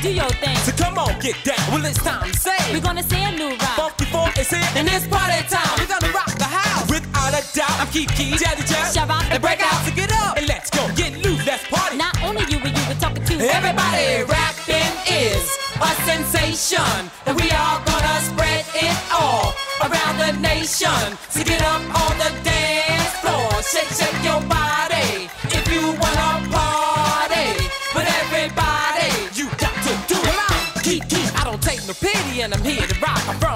Do 0.01 0.11
your 0.11 0.29
thing. 0.39 0.55
So 0.63 0.71
come 0.71 0.97
on, 0.97 1.19
get 1.19 1.35
down. 1.43 1.59
Well, 1.71 1.85
it's 1.85 2.01
time 2.01 2.31
to 2.31 2.37
say. 2.37 2.57
We're 2.71 2.81
gonna 2.81 3.03
say 3.03 3.23
a 3.23 3.31
new 3.31 3.49
rhyme. 3.49 3.75
Funky 3.75 4.05
Four 4.05 4.29
is 4.39 4.49
here, 4.49 4.69
and 4.75 4.87
it's 4.87 5.05
party 5.07 5.43
time. 5.47 5.75
We're 5.77 5.91
gonna 5.91 6.11
rock 6.13 6.31
the 6.37 6.45
house. 6.47 6.89
Without 6.89 7.33
a 7.35 7.43
doubt, 7.53 7.75
I'm 7.79 7.87
Kiki, 7.87 8.31
Jazzy 8.39 8.63
Jazz. 8.67 8.93
Shout 8.93 9.09
out 9.09 9.25
and 9.31 9.41
break 9.41 9.61
out. 9.61 9.83
So 9.85 9.91
get 9.95 10.11
up 10.23 10.37
and 10.37 10.47
let's 10.47 10.69
go. 10.69 10.87
Get 10.95 11.17
loose, 11.23 11.45
let's 11.45 11.67
party. 11.67 11.97
Not 11.97 12.15
only 12.23 12.43
you, 12.49 12.59
but 12.59 12.71
you 12.75 12.83
were 12.87 12.99
talking 12.99 13.23
to 13.23 13.33
Everybody 13.39 14.23
rapping 14.23 14.93
is 15.07 15.45
a 15.81 15.91
sensation. 16.07 17.11
And 17.25 17.35
we 17.35 17.51
are 17.51 17.77
gonna 17.85 18.17
spread 18.21 18.65
it 18.75 18.97
all 19.11 19.53
around 19.83 20.15
the 20.17 20.31
nation. 20.39 21.17
So 21.29 21.43
get 21.43 21.61
up 21.61 21.81
on 22.03 22.13
the 22.23 22.31
dance 22.43 23.13
floor. 23.19 23.51
Shake, 23.63 23.91
shake 23.91 24.23
your 24.23 24.41
body. 24.47 24.58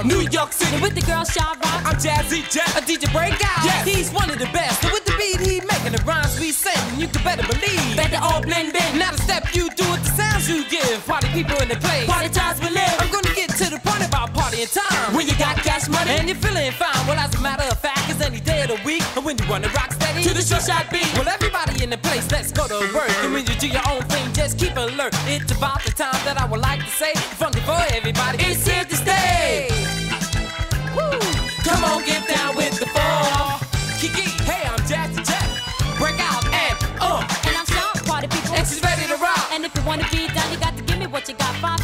New 0.03 0.19
York 0.35 0.51
City. 0.51 0.81
with 0.81 0.95
the 0.95 1.01
girl 1.01 1.23
Shy 1.23 1.39
Rock. 1.39 1.81
I'm 1.87 1.95
Jazzy 1.95 2.43
Jazz. 2.51 2.75
A 2.75 2.81
DJ 2.83 3.07
Breakout. 3.15 3.63
Yes. 3.63 3.87
He's 3.87 4.11
one 4.11 4.29
of 4.29 4.37
the 4.37 4.51
best. 4.51 4.83
And 4.83 4.91
with 4.91 5.05
the 5.05 5.15
beat 5.15 5.39
he 5.39 5.61
making 5.63 5.95
the 5.95 6.03
rhymes 6.03 6.37
we 6.39 6.51
sing, 6.51 6.75
you 6.99 7.07
can 7.07 7.23
better 7.23 7.47
believe 7.47 7.95
that 7.95 8.11
they 8.11 8.19
all 8.19 8.41
blend 8.41 8.75
in. 8.75 8.99
Now 8.99 9.11
the 9.11 9.21
step 9.23 9.55
you 9.55 9.69
do 9.71 9.87
with 9.91 10.03
the 10.03 10.11
sounds 10.11 10.49
you 10.49 10.67
give. 10.67 10.99
Party 11.07 11.31
people 11.31 11.55
in 11.63 11.69
the 11.69 11.79
place. 11.79 12.05
Party 12.05 12.27
times 12.27 12.59
we 12.59 12.69
live. 12.75 12.95
I'm 12.99 13.11
gonna 13.11 13.31
get 13.33 13.49
to 13.63 13.71
the 13.71 13.79
point 13.79 14.03
about 14.03 14.33
partying 14.35 14.67
time. 14.67 15.15
When 15.15 15.27
you 15.27 15.35
got 15.39 15.55
cash 15.63 15.87
money 15.87 16.11
and 16.11 16.27
you're 16.27 16.41
feeling 16.43 16.71
fine. 16.75 16.99
Well, 17.07 17.15
as 17.15 17.33
a 17.35 17.39
matter 17.39 17.63
of 17.63 17.79
fact, 17.79 18.11
it's 18.11 18.19
any 18.19 18.41
day 18.41 18.63
of 18.63 18.75
the 18.75 18.79
week. 18.83 19.03
And 19.15 19.23
when 19.23 19.37
you 19.37 19.47
wanna 19.47 19.69
rock 19.71 19.93
steady 19.93 20.23
to 20.23 20.33
the 20.33 20.41
short 20.43 20.63
shot 20.67 20.91
beat. 20.91 21.07
Well, 21.15 21.29
everybody 21.29 21.83
in 21.83 21.89
the 21.89 21.97
place, 21.97 22.27
let's 22.31 22.51
go 22.51 22.67
to 22.67 22.75
work. 22.91 23.11
And 23.23 23.31
when 23.31 23.45
you 23.47 23.55
do 23.55 23.67
your 23.67 23.85
own 23.87 24.03
thing, 24.11 24.27
just 24.33 24.59
keep 24.59 24.75
alert. 24.75 25.15
It's 25.31 25.51
about 25.55 25.83
the 25.83 25.91
time 25.91 26.19
that 26.27 26.35
I 26.35 26.45
would 26.45 26.59
like 26.59 26.72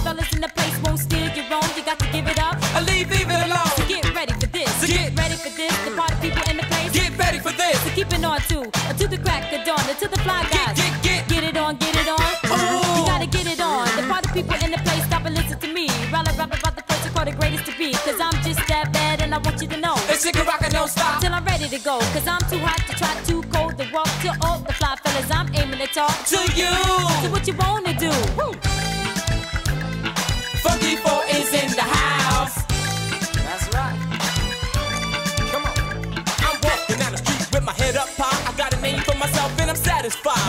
fellas 0.10 0.34
in 0.34 0.41
the 0.41 0.49
place 0.57 0.76
won't 0.84 0.99
steal 0.99 1.30
your 1.38 1.45
own. 1.53 1.70
You 1.78 1.84
got 1.86 1.99
to 1.99 2.07
give 2.12 2.28
it 2.28 2.39
up. 2.39 2.57
I 2.74 2.82
leave, 2.82 3.10
leave 3.14 3.30
it 3.30 3.41
alone. 3.45 3.70
So 3.78 3.86
get 3.86 4.03
ready 4.16 4.34
for 4.34 4.49
this. 4.49 4.70
So 4.82 4.88
get, 4.88 5.14
ready 5.14 5.38
for 5.38 5.53
this. 5.53 5.74
The 5.86 5.91
party 5.93 6.16
people 6.26 6.43
in 6.49 6.57
the 6.57 6.66
place. 6.72 6.91
Get 6.91 7.12
ready 7.18 7.39
for 7.39 7.53
this. 7.53 7.78
So 7.84 7.89
keep 7.97 8.10
it 8.12 8.24
on 8.26 8.41
too. 8.49 8.66
To 8.99 9.05
the 9.14 9.20
crack 9.26 9.53
of 9.53 9.62
dawn. 9.66 9.84
To 10.01 10.07
the 10.07 10.20
fly 10.26 10.41
guys. 10.49 10.74
Get, 10.78 10.93
get, 11.03 11.22
Get 11.30 11.41
get 11.41 11.43
it 11.43 11.57
on, 11.57 11.76
get 11.78 11.93
it 12.01 12.10
on. 12.10 12.32
Ooh. 12.49 12.97
You 12.97 13.03
gotta 13.05 13.28
get 13.28 13.45
it 13.45 13.62
on. 13.62 13.86
The 13.97 14.03
party 14.10 14.30
people 14.34 14.57
in 14.66 14.72
the 14.72 14.82
place, 14.82 15.05
stop 15.05 15.26
and 15.26 15.36
listen 15.36 15.60
to 15.60 15.70
me. 15.78 15.86
Rally 16.12 16.34
rap 16.39 16.51
about 16.57 16.76
the 16.76 16.84
place 16.89 17.05
I 17.05 17.10
call 17.14 17.26
the 17.26 17.36
greatest 17.39 17.66
to 17.70 17.74
be. 17.78 17.93
Cause 18.05 18.20
I'm 18.20 18.38
just 18.41 18.62
that 18.68 18.91
bad 18.91 19.22
and 19.22 19.34
I 19.36 19.38
want 19.38 19.62
you 19.62 19.68
to 19.68 19.78
know. 19.78 19.95
It's 20.10 20.24
chicken 20.24 20.45
rock 20.45 20.62
and 20.64 20.74
don't 20.74 20.89
stop. 20.89 21.22
Till 21.22 21.34
I'm 21.34 21.45
ready 21.45 21.70
to 21.70 21.80
go. 21.80 21.99
Cause 22.16 22.28
I'm 22.28 22.41
too 22.49 22.62
hot 22.66 22.82
to 22.89 22.93
try, 22.97 23.14
too 23.30 23.41
cold 23.53 23.78
to 23.78 23.86
walk. 23.93 24.10
To 24.24 24.30
all 24.41 24.57
the 24.60 24.74
fly 24.74 24.95
fellas, 25.03 25.30
I'm 25.30 25.47
aiming 25.53 25.80
to 25.80 25.88
talk. 25.88 26.16
To 26.34 26.39
you. 26.57 26.74
So 27.22 27.30
what 27.30 27.45
you 27.47 27.53
wanna 27.53 27.93
do? 27.93 28.12
Woo. 28.38 28.59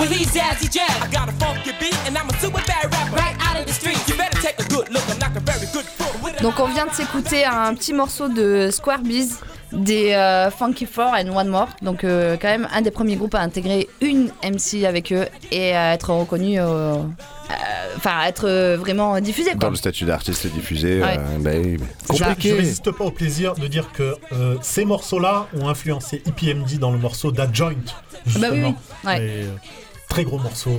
Well, 0.01 0.09
he's 0.09 0.33
Jazzy 0.33 0.69
Jazz. 0.73 0.97
I 1.03 1.09
got 1.13 1.29
a 1.29 1.33
funky 1.33 1.73
beat 1.79 1.95
and 2.07 2.17
I'm 2.17 2.29
a 2.29 2.33
super 2.41 2.63
bad 2.67 2.85
rapper. 2.91 3.17
Right 3.17 3.37
out 3.47 3.61
of 3.61 3.67
the 3.67 3.73
street. 3.73 3.99
You 4.09 4.15
better 4.17 4.41
take 4.41 4.59
a 4.59 4.65
good 4.69 4.89
look. 4.91 5.03
I'm 5.11 5.19
like 5.19 5.37
a 5.37 5.41
very 5.41 5.67
good 5.75 5.85
fool. 5.85 6.13
With 6.25 6.41
a 6.41 6.43
Donc 6.43 6.59
on 6.59 6.69
vient 6.69 6.87
de 6.87 6.93
s'écouter 6.93 7.45
un 7.45 7.75
petit 7.75 7.93
morceau 7.93 8.29
de 8.29 8.71
Square 8.73 9.03
Bees 9.03 9.39
des 9.73 10.13
euh, 10.15 10.51
Funky 10.51 10.87
Four 10.87 11.13
and 11.15 11.29
One 11.37 11.49
More. 11.49 11.69
Donc 11.83 12.05
euh, 12.05 12.37
quand 12.41 12.49
même 12.49 12.67
un 12.73 12.81
des 12.81 12.91
premiers 12.91 13.17
groupes 13.17 13.35
à 13.35 13.41
intégrer 13.41 13.89
une 14.01 14.31
MC 14.43 14.85
avec 14.87 15.13
eux 15.13 15.27
et 15.53 15.77
à 15.77 15.93
être 15.95 16.11
reconnu, 16.15 16.59
euh, 16.59 16.65
euh, 16.65 17.05
enfin 17.97 18.13
à 18.21 18.29
être 18.29 18.49
euh, 18.49 18.77
vraiment 18.79 19.21
diffusé. 19.21 19.53
Dans 19.53 19.59
Quoi. 19.59 19.71
le 19.71 19.77
statut 19.77 20.07
d'artiste 20.07 20.47
diffusé, 20.49 21.03
Ouais. 21.03 21.19
euh, 21.19 21.39
bah 21.41 21.51
oui, 21.55 21.77
mais 21.79 21.87
Je, 22.11 22.17
je 22.19 22.25
compliqué. 22.25 22.53
résiste 22.55 22.91
pas 22.91 23.05
au 23.05 23.11
plaisir 23.13 23.55
de 23.55 23.67
dire 23.69 23.93
que 23.93 24.17
euh, 24.33 24.57
ces 24.63 24.85
morceaux-là 24.87 25.47
ont 25.55 25.69
influencé 25.69 26.23
EPMD 26.27 26.79
dans 26.79 26.91
le 26.91 26.99
morceau 26.99 27.31
Da 27.33 27.47
Joint. 27.53 27.75
Bah 27.75 28.49
oui, 28.51 28.61
oui. 28.61 28.61
justement. 28.61 28.75
Ouais. 29.05 29.17
Et, 29.19 29.31
euh, 29.45 29.55
très 30.11 30.25
gros 30.25 30.39
morceau. 30.39 30.79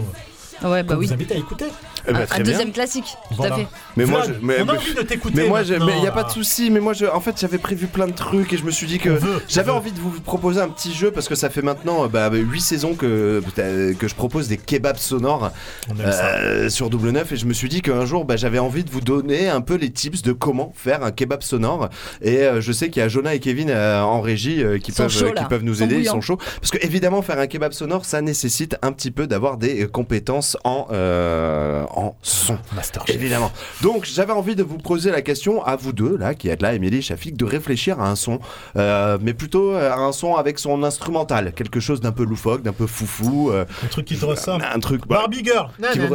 Ouais, 0.64 0.84
bah 0.84 0.96
oui. 0.96 1.08
vous 1.08 1.14
invite 1.14 1.32
à 1.32 1.36
écouter. 1.36 1.66
Eh 2.08 2.14
ben, 2.14 2.26
Un, 2.32 2.40
deuxième 2.40 2.72
classique, 2.72 3.06
tout 3.30 3.36
Voilà. 3.36 3.56
à 3.56 3.58
fait. 3.60 3.68
Mais 3.98 4.06
moi, 4.06 4.22
je, 4.26 4.32
mais, 4.42 4.56
on 4.60 4.62
a 4.62 4.66
mais- 4.74 4.78
envie 4.80 4.94
de 4.94 5.02
t'écouter 5.02 5.36
Mais 5.42 5.48
moi, 5.48 5.64
je- 5.64 5.74
mais 5.76 5.98
il 5.98 6.04
y 6.04 6.08
a 6.08 6.12
pas 6.12 6.24
de 6.24 6.32
souci. 6.32 6.70
Mais 6.72 6.80
moi, 6.80 6.94
je, 6.94 7.06
en 7.06 7.20
fait, 7.20 7.40
j'avais 7.40 7.58
prévu 7.58 7.88
plein 7.88 8.08
de 8.08 8.14
trucs 8.14 8.52
et 8.54 8.58
je 8.58 8.64
me 8.64 8.72
suis 8.72 8.88
dit 8.88 8.98
que 9.00 9.20
j'avais 9.48 9.72
envie 9.72 9.92
de 9.92 10.00
vous 10.00 10.12
proposer 10.22 10.62
un 10.62 10.70
petit 10.70 10.94
jeu 10.94 11.12
parce 11.12 11.28
que 11.28 11.36
ça 11.36 11.50
fait 11.50 11.62
maintenant 11.62 12.06
euh, 12.06 12.08
bah, 12.08 12.30
8 12.32 12.62
saisons 12.62 12.96
que 12.96 13.42
euh, 13.60 13.94
que 13.94 14.08
je 14.08 14.16
propose 14.16 14.48
des 14.48 14.58
kebabs 14.58 14.98
sonores 14.98 15.52
euh, 16.00 16.70
sur 16.70 16.90
double 16.90 17.10
neuf 17.12 17.32
et 17.32 17.36
je 17.38 17.46
me 17.46 17.54
suis 17.54 17.70
dit 17.70 17.82
qu'un 17.82 18.06
jour, 18.06 18.26
bah, 18.26 18.36
j'avais 18.38 18.60
envie 18.60 18.84
de 18.84 18.90
vous 18.92 19.02
donner 19.02 19.50
un 19.50 19.62
peu 19.62 19.76
les 19.76 19.92
tips 19.92 20.22
de 20.22 20.32
comment 20.32 20.74
faire 20.76 21.04
un 21.04 21.12
kebab 21.12 21.42
sonore. 21.44 21.90
Et 22.22 22.38
euh, 22.40 22.62
je 22.62 22.72
sais 22.72 22.90
qu'il 22.90 23.02
y 23.02 23.06
a 23.06 23.10
Jonah 23.10 23.34
et 23.36 23.40
Kevin 23.40 23.70
euh, 23.70 24.02
en 24.02 24.22
régie 24.22 24.64
euh, 24.64 24.78
qui 24.80 24.92
peuvent 24.92 25.08
qui 25.10 25.24
nous 25.66 25.76
sont 25.76 25.84
aider. 25.86 25.98
Ils 25.98 26.06
sont 26.08 26.22
chauds 26.22 26.38
parce 26.60 26.72
que 26.72 26.78
évidemment, 26.86 27.22
faire 27.22 27.40
un 27.40 27.48
kebab 27.48 27.74
sonore, 27.74 28.06
ça 28.06 28.22
nécessite 28.22 28.76
un 28.82 28.92
petit 28.92 29.12
peu 29.12 29.28
d'avoir 29.28 29.58
des 29.58 29.88
compétences 29.88 30.58
en 30.64 30.88
euh, 30.92 31.84
en 31.98 32.16
son. 32.22 32.58
Master 32.76 33.04
Évidemment. 33.08 33.52
Donc 33.82 34.06
j'avais 34.06 34.34
envie 34.34 34.56
de 34.56 34.64
vous 34.64 34.78
poser 34.78 35.12
la 35.12 35.22
question 35.22 35.64
à 35.64 35.76
vous 35.76 35.94
deux, 35.94 36.18
là, 36.18 36.34
qui 36.36 36.50
êtes 36.50 36.62
là, 36.62 36.74
Émilie 36.74 36.98
et 36.98 37.02
Shafik, 37.02 37.36
de 37.38 37.46
réfléchir 37.46 38.00
à 38.00 38.10
un 38.10 38.16
son, 38.16 38.40
euh, 38.78 39.18
mais 39.22 39.34
plutôt 39.34 39.74
à 39.76 39.96
un 39.96 40.12
son 40.12 40.36
avec 40.36 40.60
son 40.60 40.84
instrumental, 40.84 41.54
quelque 41.54 41.80
chose 41.80 42.02
d'un 42.02 42.12
peu 42.12 42.24
loufoque, 42.24 42.62
d'un 42.64 42.74
peu 42.74 42.88
foufou. 42.88 43.52
euh, 43.52 43.66
Un 43.84 43.88
truc 43.88 44.06
qui 44.06 44.18
te 44.18 44.26
ressemble. 44.26 44.66
un 44.74 44.80
truc. 44.80 45.02
bah, 45.08 45.18
Barbie 45.20 45.44
Girl. 45.44 45.70
Qui 45.94 46.00
me- 46.00 46.08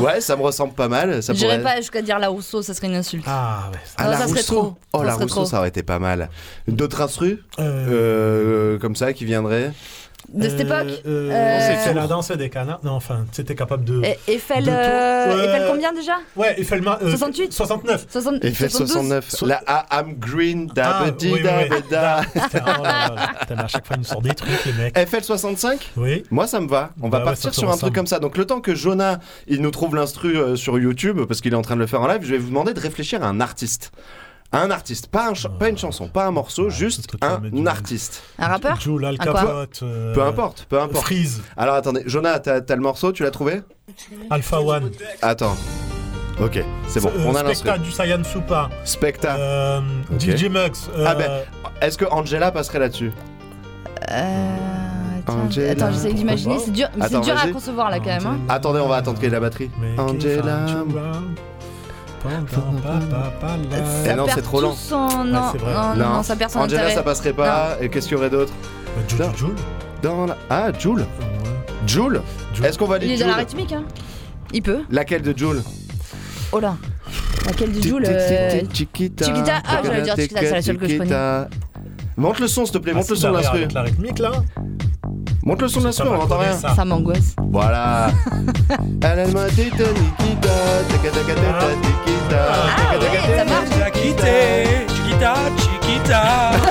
ouais, 0.00 0.20
ça 0.20 0.36
me 0.36 0.42
ressemble 0.42 0.74
pas 0.74 0.88
mal. 0.88 1.22
Ça 1.22 1.32
J'irais 1.32 1.58
pourrait... 1.58 1.74
pas 1.74 1.80
jusqu'à 1.80 2.02
dire 2.02 2.18
la 2.18 2.28
Rousseau, 2.28 2.62
ça 2.62 2.74
serait 2.74 2.86
une 2.88 2.94
insulte. 2.96 3.24
Ah 3.26 3.68
ouais. 3.72 3.78
Ah, 3.96 4.04
Non, 4.04 4.10
la 4.10 4.16
ça 4.18 4.22
serait 4.28 4.40
Rousseau. 4.40 4.54
trop. 4.54 4.74
Oh, 4.92 4.98
Ça 4.98 5.04
la 5.04 5.12
serait 5.12 5.22
Rousseau, 5.24 5.34
trop. 5.36 5.44
ça 5.46 5.58
aurait 5.58 5.68
été 5.68 5.82
pas 5.82 5.98
mal. 5.98 6.30
D'autres 6.68 7.00
instrus 7.02 7.38
Euh, 7.58 8.74
euh, 8.74 8.78
comme 8.78 8.96
ça 8.96 9.12
qui 9.12 9.24
viendraient 9.24 9.72
De 10.32 10.48
cette 10.48 10.60
époque 10.60 10.86
euh, 11.06 11.30
Euh, 11.32 11.76
C'était 11.82 11.94
la 11.94 12.06
danse 12.06 12.30
des 12.30 12.48
canards. 12.50 12.80
Non, 12.84 12.92
enfin, 12.92 13.24
c'était 13.32 13.54
capable 13.54 13.84
de. 13.84 14.02
Eiffel, 14.28 14.64
de 14.64 14.70
euh, 14.70 15.36
Ouais. 15.36 15.44
Eiffel 15.44 15.62
combien 15.68 15.92
déjà 15.92 16.18
Ouais, 16.36 16.54
Eiffel. 16.60 16.82
ma- 16.82 16.98
euh, 17.02 17.10
68 17.10 17.52
69. 17.52 18.06
60, 18.08 18.44
Et 18.44 18.50
fait 18.52 18.68
72 18.68 18.92
69. 18.92 19.42
La 19.48 19.60
ah, 19.66 19.86
I'm 20.00 20.14
green, 20.18 20.66
da 20.68 20.98
Ah, 21.00 21.04
ba 21.04 21.10
di 21.10 21.26
oui, 21.26 21.32
oui, 21.34 21.42
da 21.42 21.58
oui. 21.62 21.68
ba 21.68 21.76
da. 21.90 22.20
Putain, 22.46 22.64
oh 22.66 23.54
à 23.56 23.66
chaque 23.66 23.86
fois, 23.86 23.96
ils 23.96 24.00
nous 24.00 24.04
sortent 24.04 24.22
des 24.24 24.34
trucs, 24.34 24.64
les 24.66 24.72
mecs. 24.72 24.96
FL 24.98 25.24
65 25.24 25.90
Oui. 25.96 26.22
Moi 26.30 26.46
ça 26.46 26.60
me 26.60 26.68
va. 26.68 26.90
On 27.00 27.08
va 27.08 27.10
Bah 27.10 27.18
ouais, 27.18 27.24
partir 27.24 27.50
te 27.50 27.56
sur 27.56 27.64
un 27.64 27.72
ressemble. 27.72 27.80
truc 27.82 27.94
comme 27.96 28.06
ça. 28.06 28.18
Donc 28.20 28.36
le 28.36 28.44
temps 28.44 28.60
que 28.60 28.74
Jonah 28.74 29.18
il 29.48 29.60
nous 29.62 29.70
trouve 29.70 29.96
l'instru 29.96 30.36
euh, 30.36 30.54
sur 30.56 30.78
YouTube 30.78 31.20
parce 31.26 31.40
qu'il 31.40 31.52
est 31.52 31.56
en 31.56 31.62
train 31.62 31.74
de 31.74 31.80
le 31.80 31.86
faire 31.86 32.00
en 32.02 32.06
live, 32.06 32.20
je 32.22 32.30
vais 32.30 32.38
vous 32.38 32.48
demander 32.48 32.72
de 32.72 32.80
réfléchir 32.80 33.22
à 33.22 33.26
un 33.26 33.40
artiste. 33.40 33.90
Un 34.52 34.70
artiste, 34.72 35.06
pas, 35.06 35.28
un 35.28 35.34
ch- 35.34 35.46
pas 35.60 35.68
une 35.68 35.78
chanson, 35.78 36.08
pas 36.08 36.26
un 36.26 36.32
morceau, 36.32 36.64
Ouais, 36.64 36.70
juste 36.70 37.06
un 37.22 37.38
du- 37.38 37.66
artiste. 37.68 38.22
Un 38.36 38.48
rappeur? 38.48 38.80
Joule, 38.80 39.04
Al 39.04 39.16
Capote. 39.16 39.78
euh, 39.84 40.12
Peu 40.12 40.22
importe, 40.24 40.66
peu 40.68 40.80
importe. 40.80 41.04
Freeze, 41.04 41.40
Alors 41.56 41.76
attendez, 41.76 42.02
Jonah, 42.06 42.40
t'as 42.40 42.60
le 42.74 42.80
morceau, 42.82 43.12
tu 43.12 43.22
l'as 43.22 43.30
trouvé? 43.30 43.62
Alpha 44.28 44.60
One. 44.60 44.90
Attends. 45.22 45.56
Ok, 46.42 46.64
c'est 46.88 47.00
bon, 47.00 47.10
Euh, 47.16 47.24
on 47.26 47.34
a 47.36 47.42
l'instru. 47.44 47.68
Specta 47.68 47.78
du 47.78 47.90
Saiyan 47.92 48.24
Supa. 48.24 48.70
Specta. 48.84 49.36
Euh, 49.36 49.80
Ok. 50.12 50.20
DJ 50.20 50.44
Mux. 50.48 50.88
euh, 50.96 51.04
Ah 51.06 51.14
ben, 51.14 51.30
est-ce 51.80 51.96
que 51.98 52.06
Angela 52.10 52.50
passerait 52.50 52.78
là-dessus? 52.80 53.12
Euh, 54.10 54.56
attends, 55.20 55.38
Angela. 55.46 55.70
attends, 55.72 55.92
j'essaie 55.92 56.12
d'imaginer, 56.12 56.58
c'est 56.58 56.70
dur, 56.72 56.88
Attends, 57.00 57.20
dur 57.20 57.36
à 57.38 57.46
concevoir 57.48 57.90
là 57.90 57.98
quand 57.98 58.06
même. 58.06 58.26
hein. 58.26 58.38
Attendez, 58.48 58.80
on 58.80 58.88
va 58.88 58.96
attendre 58.96 59.18
qu'il 59.18 59.26
y 59.26 59.28
ait 59.28 59.34
la 59.34 59.40
batterie. 59.40 59.70
Angela. 59.96 60.66
Eh 64.06 64.14
non, 64.14 64.26
c'est 64.32 64.42
trop 64.42 64.60
lent. 64.60 64.76
Non, 64.90 65.44
non, 65.96 66.22
ça 66.22 66.36
perd 66.36 66.50
son 66.50 66.60
Angela, 66.60 66.90
ça 66.90 67.02
passerait 67.02 67.32
pas. 67.32 67.76
Et 67.80 67.88
qu'est-ce 67.88 68.08
qu'il 68.08 68.16
y 68.16 68.20
aurait 68.20 68.30
d'autre 68.30 68.52
Euh, 69.20 69.36
Joule. 69.36 69.54
Dans 70.02 70.26
la... 70.26 70.36
Ah, 70.48 70.72
Joule. 70.78 71.06
Joule. 71.86 72.22
Est-ce 72.62 72.78
qu'on 72.78 72.86
va 72.86 72.98
Il 72.98 73.10
est 73.10 73.18
dans 73.18 73.28
la 73.28 73.34
rythmique, 73.36 73.72
hein 73.72 73.84
Il 74.52 74.62
peut. 74.62 74.80
Laquelle 74.90 75.22
de 75.22 75.36
Joule 75.36 75.62
Oh 76.52 76.60
là. 76.60 76.76
Laquelle 77.46 77.72
du 77.72 77.86
Joule 77.88 78.04
euh, 78.06 78.60
Chiquita. 78.72 79.24
Chiquita, 79.24 79.62
ah, 79.66 79.80
j'allais 79.84 80.02
dire 80.02 80.16
Chiquita, 80.16 80.40
c'est 80.40 80.50
la 80.50 80.62
seule 80.62 80.78
que 80.78 80.88
je 80.88 80.98
connais. 80.98 81.46
Monte 82.16 82.40
le 82.40 82.48
son, 82.48 82.64
s'il 82.66 82.74
te 82.74 82.78
plaît, 82.78 82.92
monte 82.92 83.06
Ah, 83.08 83.12
le 83.12 83.16
son 83.16 83.30
de 83.30 83.36
l'instru. 83.36 83.66
La 83.72 83.82
rythmique 83.82 84.18
là. 84.18 84.32
Monte 85.42 85.62
le 85.62 85.68
son 85.68 85.80
de 85.80 85.90
Ça 85.90 86.04
on 86.06 86.26
coller, 86.26 86.44
rien. 86.44 86.58
ça. 86.58 86.74
Ça 86.74 86.84
m'angoisse. 86.84 87.34
Voilà. 87.50 88.08
Ah 88.68 88.76
ça 93.36 93.44
marche. 93.44 93.68
Chiquita, 93.94 94.28
Chiquita, 94.88 95.34
Chiquita. 95.58 96.22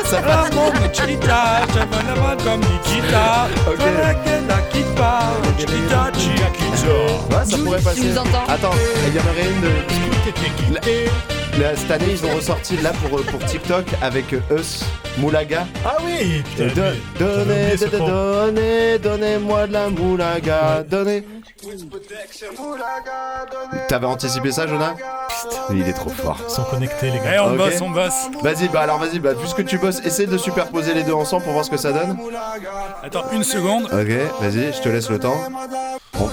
Ça 0.05 0.21
va. 0.21 0.43
L'amour 0.49 0.71
de 0.71 0.93
Chiquita, 0.93 1.61
je 1.67 1.79
veux 1.79 2.07
la 2.07 2.13
voir 2.19 2.37
comme 2.37 2.61
Nikita. 2.61 3.47
Ok. 3.67 3.77
Voilà 3.79 4.13
qu'elle 4.15 4.47
la 4.47 4.59
quitte 4.71 4.95
pas. 4.95 5.19
Chiquita, 5.57 6.11
Chiquita. 6.17 7.37
Ouais, 7.37 7.45
ça 7.45 7.57
pourrait 7.57 7.81
passer. 7.81 8.01
nous 8.03 8.17
entends. 8.17 8.45
Attends, 8.47 8.75
il 9.07 9.13
y 9.15 9.19
en 9.19 9.23
aurait 9.23 9.49
une 9.51 9.61
de. 9.61 11.38
La- 11.59 11.75
cette 11.75 11.91
année, 11.91 12.05
ils 12.11 12.25
ont 12.25 12.35
ressorti 12.35 12.77
là 12.77 12.91
pour, 12.93 13.21
pour 13.23 13.39
TikTok 13.45 13.85
avec 14.01 14.33
euh, 14.33 14.39
Us, 14.57 14.83
Moulaga. 15.17 15.65
Ah 15.85 15.97
oui, 16.05 16.41
putain, 16.55 16.73
Donnez, 17.19 17.75
donnez, 17.75 17.75
donnez, 17.99 18.99
donnez-moi 18.99 19.67
de 19.67 19.73
la 19.73 19.89
Moulaga. 19.89 20.83
Donnez. 20.89 21.23
T'avais 23.89 24.05
anticipé 24.05 24.51
ça, 24.51 24.65
Jonah? 24.67 24.95
Il 25.71 25.87
est 25.87 25.93
trop 25.93 26.09
fort. 26.09 26.39
Ils 26.47 26.51
sont 26.53 26.63
connectés, 26.63 27.11
les 27.11 27.19
gars. 27.19 27.35
Eh, 27.35 27.39
on 27.39 27.51
Ok. 27.51 27.57
bosse, 27.57 27.81
on 27.81 27.89
bosse. 27.89 28.29
Vas-y, 28.41 28.69
bah 28.69 28.81
alors 28.81 28.97
vas-y, 28.99 29.19
bah 29.19 29.31
puisque 29.37 29.65
tu 29.65 29.77
bosses, 29.77 29.99
essaie 30.05 30.25
de 30.27 30.37
superposer 30.37 30.93
les 30.93 31.03
deux 31.03 31.13
ensemble 31.13 31.43
pour 31.43 31.51
voir 31.53 31.65
ce 31.65 31.69
que 31.69 31.77
ça 31.77 31.91
donne. 31.91 32.17
Attends, 33.03 33.25
une 33.33 33.43
seconde. 33.43 33.83
Ok, 33.85 34.41
vas-y, 34.41 34.71
je 34.73 34.81
te 34.81 34.87
laisse 34.89 35.09
le 35.09 35.19
temps. 35.19 35.35
Bon. 36.13 36.29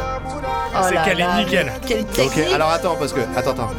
Oh 0.00 0.80
C'est 0.88 0.94
calé, 0.94 1.22
là, 1.22 1.38
nickel. 1.38 1.72
Quelle 1.86 2.02
Ok, 2.24 2.38
alors 2.54 2.70
attends, 2.70 2.96
parce 2.98 3.12
que. 3.12 3.20
Attends, 3.36 3.50
attends. 3.52 3.70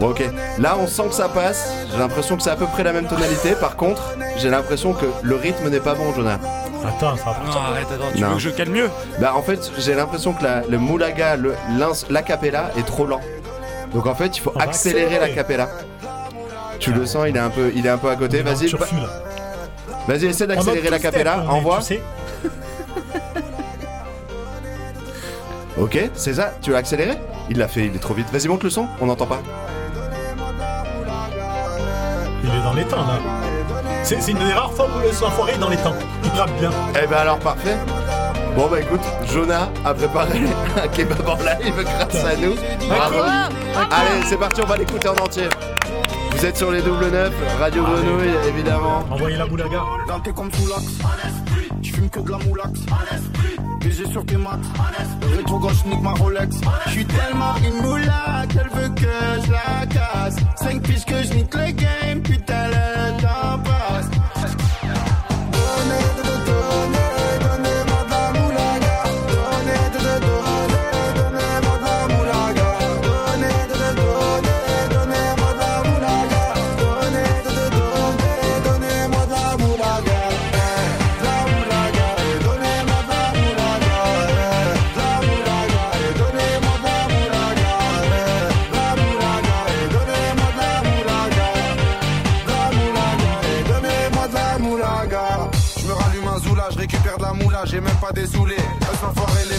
Bon, 0.00 0.10
ok. 0.10 0.22
Là, 0.58 0.76
on 0.78 0.86
sent 0.86 1.04
que 1.08 1.14
ça 1.14 1.28
passe. 1.28 1.72
J'ai 1.92 1.98
l'impression 1.98 2.36
que 2.36 2.42
c'est 2.42 2.50
à 2.50 2.56
peu 2.56 2.66
près 2.66 2.82
la 2.84 2.92
même 2.92 3.06
tonalité. 3.06 3.52
Par 3.54 3.76
contre, 3.76 4.02
j'ai 4.36 4.50
l'impression 4.50 4.92
que 4.92 5.06
le 5.22 5.36
rythme 5.36 5.68
n'est 5.70 5.80
pas 5.80 5.94
bon, 5.94 6.12
Jonah. 6.14 6.38
Attends, 6.86 7.16
ça 7.16 7.24
va 7.24 7.36
Non, 7.50 7.60
arrête, 7.72 7.86
attends, 7.92 8.12
tu 8.14 8.20
Non. 8.20 8.28
veux 8.30 8.34
que 8.34 8.40
je 8.40 8.50
calme 8.50 8.72
mieux 8.72 8.90
Bah, 9.18 9.32
en 9.34 9.42
fait, 9.42 9.58
j'ai 9.78 9.94
l'impression 9.94 10.32
que 10.34 10.44
la- 10.44 10.62
le 10.68 10.78
moulaga, 10.78 11.36
le- 11.36 11.54
l'ins- 11.78 12.04
l'acapella 12.10 12.70
est 12.78 12.84
trop 12.86 13.06
lent. 13.06 13.20
Donc, 13.94 14.06
en 14.06 14.14
fait, 14.14 14.36
il 14.36 14.40
faut 14.40 14.52
On 14.54 14.58
va 14.58 14.64
accélérer 14.66 15.04
accélérer. 15.16 15.28
l'acapella. 15.30 15.68
Tu 16.78 16.92
le 16.92 17.06
sens, 17.06 17.24
il 17.28 17.36
est 17.36 17.40
un 17.40 17.48
peu, 17.50 17.72
il 17.74 17.86
est 17.86 17.90
un 17.90 17.96
peu 17.98 18.10
à 18.10 18.16
côté. 18.16 18.42
Vas-y, 18.42 18.66
Tu 18.66 18.76
bah- 18.76 18.86
vas-y, 20.08 20.26
essaie 20.26 20.44
En 20.44 20.48
mode 20.48 20.56
d'accélérer 20.56 20.80
two-step, 20.88 20.90
l'acapella. 20.90 21.36
on 21.38 21.44
est, 21.44 21.48
Envoie. 21.58 21.78
Tu 21.78 21.84
sais, 21.84 22.02
Ok, 25.78 25.98
ça. 26.14 26.54
Tu 26.62 26.74
as 26.74 26.78
accéléré? 26.78 27.18
Il 27.50 27.58
l'a 27.58 27.68
fait. 27.68 27.86
Il 27.86 27.94
est 27.94 27.98
trop 27.98 28.14
vite. 28.14 28.30
Vas-y, 28.32 28.48
monte 28.48 28.62
le 28.62 28.70
son. 28.70 28.86
On 29.00 29.06
n'entend 29.06 29.26
pas. 29.26 29.42
il 32.44 32.50
est 32.50 32.62
dans 32.62 32.74
les 32.74 32.84
temps 32.84 33.06
là. 33.06 33.18
C'est 34.02 34.28
une 34.28 34.38
des 34.38 34.52
rares 34.52 34.72
fois 34.72 34.86
où 34.86 34.98
le 35.00 35.06
l'enfoiré 35.06 35.52
est 35.54 35.58
dans 35.58 35.70
les 35.70 35.78
temps. 35.78 35.94
Il 36.22 36.30
rappe 36.38 36.52
bien. 36.60 36.70
Eh 37.02 37.06
ben 37.06 37.16
alors 37.16 37.38
parfait. 37.38 37.76
Bon 38.54 38.68
bah 38.68 38.80
écoute, 38.80 39.00
Jonah 39.32 39.70
a 39.84 39.94
préparé 39.94 40.40
un 40.82 40.88
kebab 40.88 41.26
en 41.26 41.36
live 41.36 41.82
grâce 41.82 42.24
à 42.24 42.36
nous. 42.36 42.54
Bravo. 42.86 43.16
Allez, 43.90 44.24
c'est 44.28 44.36
parti, 44.36 44.60
on 44.62 44.66
va 44.66 44.76
l'écouter 44.76 45.08
en 45.08 45.16
entier. 45.16 45.48
Vous 46.32 46.44
êtes 46.44 46.56
sur 46.56 46.70
les 46.70 46.82
double 46.82 47.08
neuf, 47.08 47.32
Radio 47.58 47.82
Grenouille 47.82 48.34
évidemment. 48.46 49.04
Envoyez 49.10 49.36
la 49.36 49.46
boulaga. 49.46 49.80
Tu 51.82 51.92
fumes 51.92 52.10
que 52.10 52.20
de 52.20 52.30
la 52.30 52.38
moulax. 52.38 52.80
BG 53.80 54.10
sur 54.10 54.24
tes 54.24 54.36
maths. 54.36 54.64
Rétro 55.36 55.58
gauche, 55.58 55.84
nique 55.86 56.02
ma 56.02 56.12
Rolex. 56.12 56.56
Je 56.86 56.90
suis 56.90 57.04
tellement 57.04 57.54
une 57.66 57.82
moulac, 57.82 58.48
elle 58.50 58.80
veut 58.80 58.88
que 58.90 59.46
je 59.46 59.50
la 59.52 59.86
casse. 59.86 60.36
5 60.56 60.82
piges 60.82 61.04
que 61.04 61.22
je 61.22 61.34
nique 61.34 61.54
le 61.54 61.72
game, 61.72 62.22
putain, 62.22 62.68
le 62.68 63.22
temps 63.22 63.73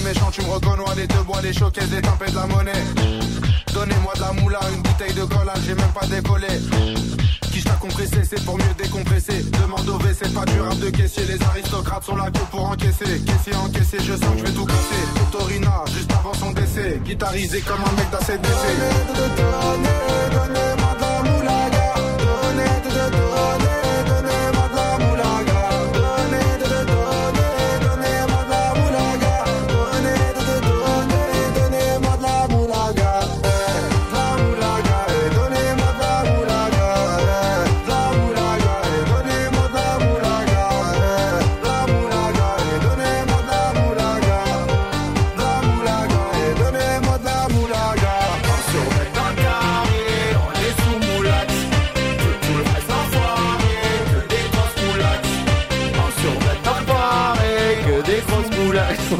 les 0.06 0.14
méchants, 0.14 0.30
tu 0.32 0.41
me 0.41 0.49
reconnais, 0.49 0.84
les 0.95 1.08
deux 1.08 1.24
bois, 1.24 1.41
les 1.41 1.53
choquets, 1.53 1.86
des 1.88 2.01
tempêtes 2.01 2.32
de 2.32 2.36
la 2.36 2.47
monnaie. 2.47 2.84
Donnez-moi 3.74 4.14
de 4.16 4.22
la 4.22 4.34
moula, 4.34 4.60
une 4.74 4.82
bouteille 4.82 5.14
de 5.14 5.24
collage, 5.24 5.60
j'ai 5.66 5.76
même 5.76 5.91
pas 5.91 6.06
décollé. 6.08 6.47
Qui 7.51 7.64
t'a 7.64 7.74
compressé, 7.74 8.22
c'est 8.24 8.43
pour 8.43 8.58
mieux 8.58 8.74
décompresser. 8.78 9.43
Demande 9.62 9.88
au 9.89 9.97
WC, 9.97 10.34
pas 10.34 10.45
du 10.45 10.60
rap 10.60 10.78
de 10.80 10.89
caissier. 10.89 11.24
Les 11.26 11.41
aristocrates 11.43 12.03
sont 12.03 12.16
là 12.16 12.30
que 12.32 12.39
pour 12.51 12.70
encaisser. 12.70 13.22
Caissier 13.26 13.56
encaissé, 13.56 13.97
je 13.99 14.14
sens 14.14 14.32
que 14.34 14.39
je 14.39 14.43
vais 14.45 14.51
tout 14.51 14.66
casser. 14.66 15.03
Torina, 15.32 15.86
juste 15.93 16.12
avant 16.12 16.34
son 16.34 16.51
décès. 16.51 16.99
Guitarisé 17.03 17.62
comme 17.62 17.82
un 17.82 17.91
mec 17.95 18.10
d'ACDC. 18.12 18.45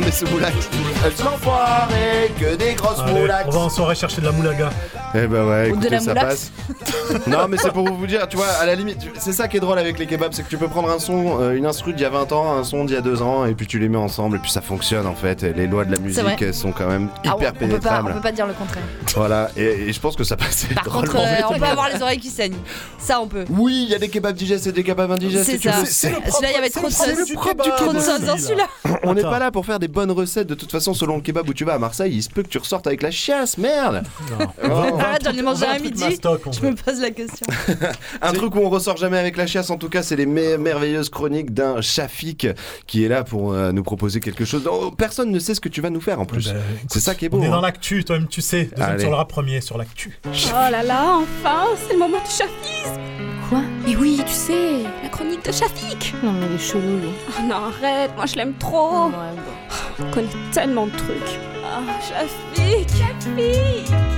Est 0.04 0.12
sous 0.12 0.28
moulax. 0.28 0.70
Elles 1.06 1.16
sont 1.16 1.28
enfoirées, 1.28 2.32
que 2.40 2.56
des 2.56 2.74
grosses 2.74 3.00
Allez, 3.02 3.20
moulax. 3.20 3.46
on 3.48 3.52
va 3.52 3.60
en 3.60 3.70
soirée 3.70 3.94
chercher 3.94 4.22
de 4.22 4.26
la 4.26 4.32
moulaga. 4.32 4.72
Eh 5.14 5.28
ben 5.28 5.48
ouais, 5.48 5.70
Ou 5.72 5.76
de 5.78 5.86
écoutez, 5.86 5.90
la 5.90 6.00
ça 6.00 6.14
moulax. 6.14 6.52
passe. 7.06 7.28
non, 7.28 7.48
mais 7.48 7.58
c'est 7.58 7.72
pour 7.72 7.88
vous 7.88 8.08
dire, 8.08 8.28
tu 8.28 8.38
vois, 8.38 8.48
à 8.48 8.66
la 8.66 8.74
limite, 8.74 8.98
c'est 9.20 9.32
ça 9.32 9.48
qui 9.48 9.58
est 9.58 9.60
drôle 9.60 9.78
avec 9.78 10.00
les 10.00 10.08
kebabs, 10.08 10.34
c'est 10.34 10.42
que 10.44 10.50
tu 10.50 10.58
peux 10.58 10.68
prendre 10.68 10.90
un 10.90 10.98
son, 10.98 11.40
euh, 11.42 11.56
une 11.56 11.68
instru 11.68 11.94
d'il 11.94 12.02
y 12.02 12.06
a 12.06 12.10
20 12.10 12.32
ans, 12.32 12.58
un 12.58 12.64
son 12.64 12.86
d'il 12.86 12.96
y 12.96 12.98
a 12.98 13.02
2 13.02 13.22
ans, 13.22 13.46
et 13.46 13.54
puis 13.54 13.68
tu 13.68 13.78
les 13.78 13.88
mets 13.88 14.00
ensemble, 14.00 14.38
et 14.38 14.40
puis 14.40 14.50
ça 14.50 14.62
fonctionne 14.62 15.06
en 15.06 15.14
fait. 15.14 15.44
Et 15.44 15.54
les 15.54 15.68
lois 15.68 15.86
de 15.86 15.92
la 15.92 16.00
musique 16.00 16.42
elles 16.42 16.54
sont 16.56 16.72
quand 16.72 16.88
même 16.88 17.10
Ah, 17.24 17.36
on, 17.36 17.38
hyper 17.38 17.52
on 17.52 17.54
peut 17.54 17.60
pas, 17.60 17.66
on 17.66 17.70
pénétrables. 17.70 18.14
peut 18.16 18.22
pas 18.22 18.32
dire 18.32 18.48
le 18.48 18.54
contraire. 18.54 18.84
Voilà, 19.16 19.52
et, 19.56 19.64
et 19.90 19.94
je 19.94 20.00
pense 20.00 20.16
que 20.16 20.24
ça 20.24 20.36
passait 20.36 20.74
Par 20.74 20.86
contre, 20.86 21.16
euh, 21.16 21.36
on 21.52 21.60
peut 21.60 21.66
avoir 21.70 21.90
les 21.94 22.02
oreilles 22.02 22.20
qui 22.20 22.30
saignent. 22.32 22.58
Ça, 22.98 23.22
on 23.22 23.28
peut. 23.28 23.46
Oui, 23.52 23.84
il 23.88 23.92
y 23.92 23.96
a 23.96 24.00
des 24.00 24.10
kebabs 24.10 24.36
digestes 24.36 24.66
et 24.68 24.72
des 24.72 24.84
kebabs 24.84 25.12
indigestes. 25.12 25.46
C'est 25.46 25.62
ça. 25.62 25.86
Celui-là, 25.86 26.50
il 26.50 26.54
y 26.54 26.58
avait 26.58 26.70
trop 26.72 26.88
de 26.88 26.92
c'est 26.92 27.10
le 27.16 27.26
sauce. 27.26 27.36
Trop 27.78 27.94
de 27.94 28.00
sauce 28.00 28.22
dans 28.22 28.38
celui-là. 28.38 28.66
On 29.04 29.14
n'est 29.14 29.22
pas 29.22 29.38
là 29.38 29.52
pour 29.52 29.66
faire 29.68 29.78
des 29.78 29.88
bonnes 29.88 30.10
recettes. 30.12 30.48
De 30.48 30.56
toute 30.56 30.72
façon, 30.72 30.95
selon 30.96 31.16
le 31.18 31.22
kebab 31.22 31.48
où 31.50 31.54
tu 31.54 31.66
vas 31.66 31.74
à 31.76 31.80
Marseille, 31.80 32.14
il 32.16 32.24
se 32.24 32.30
peut 32.30 32.44
que 32.44 32.48
tu 32.48 32.58
ressortes 32.58 32.88
avec 32.88 33.02
la 33.02 33.12
chiasse, 33.12 33.58
merde. 33.58 34.04
Oh. 34.64 34.98
Arrête, 35.00 35.24
j'en 35.24 35.32
ai 35.32 35.42
mangé 35.42 35.66
truc 35.66 35.84
midi. 35.84 36.04
mastoc, 36.04 36.42
Je 36.54 36.66
me 36.66 36.76
pose 36.76 37.00
la 37.02 37.12
question. 37.12 37.46
Un 38.22 38.34
truc 38.34 38.56
où 38.56 38.60
on 38.60 38.70
ressort 38.70 38.98
jamais 38.98 39.18
avec 39.18 39.38
la 39.38 39.46
chiasse, 39.48 39.70
en 39.70 39.78
tout 39.78 39.90
cas, 39.90 40.02
c'est 40.04 40.16
les 40.16 40.26
mer- 40.26 40.58
merveilleuses 40.60 41.10
chroniques 41.10 41.54
d'un 41.54 41.82
Shafik 41.82 42.48
qui 42.88 43.04
est 43.04 43.08
là 43.08 43.24
pour 43.24 43.54
euh, 43.54 43.72
nous 43.72 43.84
proposer 43.84 44.20
quelque 44.20 44.46
chose. 44.46 44.68
Oh, 44.72 44.92
personne 44.92 45.32
ne 45.32 45.40
sait 45.40 45.54
ce 45.54 45.62
que 45.62 45.70
tu 45.70 45.82
vas 45.82 45.90
nous 45.90 46.02
faire 46.02 46.20
en 46.20 46.26
plus. 46.26 46.48
Eh 46.50 46.54
ben, 46.54 46.62
c'est 46.90 47.00
ça 47.00 47.16
qui 47.16 47.26
est 47.26 47.30
beau. 47.30 47.40
On 47.40 47.44
est 47.44 47.48
hein. 47.48 47.52
dans 47.52 47.62
l'actu, 47.62 48.04
toi-même 48.04 48.28
tu 48.28 48.42
sais. 48.42 48.66
Deuxième 48.66 48.90
Allez. 48.90 49.00
sur 49.02 49.10
le 49.10 49.16
rap, 49.16 49.30
premier 49.30 49.62
sur 49.62 49.78
l'actu. 49.78 50.18
Oh 50.26 50.30
là 50.54 50.84
là, 50.84 51.18
enfin, 51.18 51.66
c'est 51.86 51.94
le 51.94 52.00
moment 52.00 52.18
du 52.18 52.32
chafisme. 52.32 53.02
Quoi? 53.50 53.62
Mais 53.86 53.96
oui, 53.96 54.20
tu 54.26 54.34
sais, 54.34 54.84
la 55.04 55.10
chronique 55.10 55.46
de 55.46 55.52
Shafik. 55.52 56.16
Non, 56.24 56.32
mais 56.34 56.48
il 56.50 56.56
est 56.56 56.58
chelou, 56.58 56.98
lui. 57.00 57.10
Oh 57.30 57.42
non, 57.48 57.56
arrête, 57.56 58.12
moi 58.16 58.26
je 58.26 58.36
l'aime 58.36 58.54
trop. 58.58 59.12
On 60.00 60.12
connaît 60.12 60.28
tellement 60.52 60.88
de 60.88 60.92
trucs. 60.92 61.40
Ah, 61.64 61.82
Shafik, 62.02 62.90
Shafik. 62.90 64.15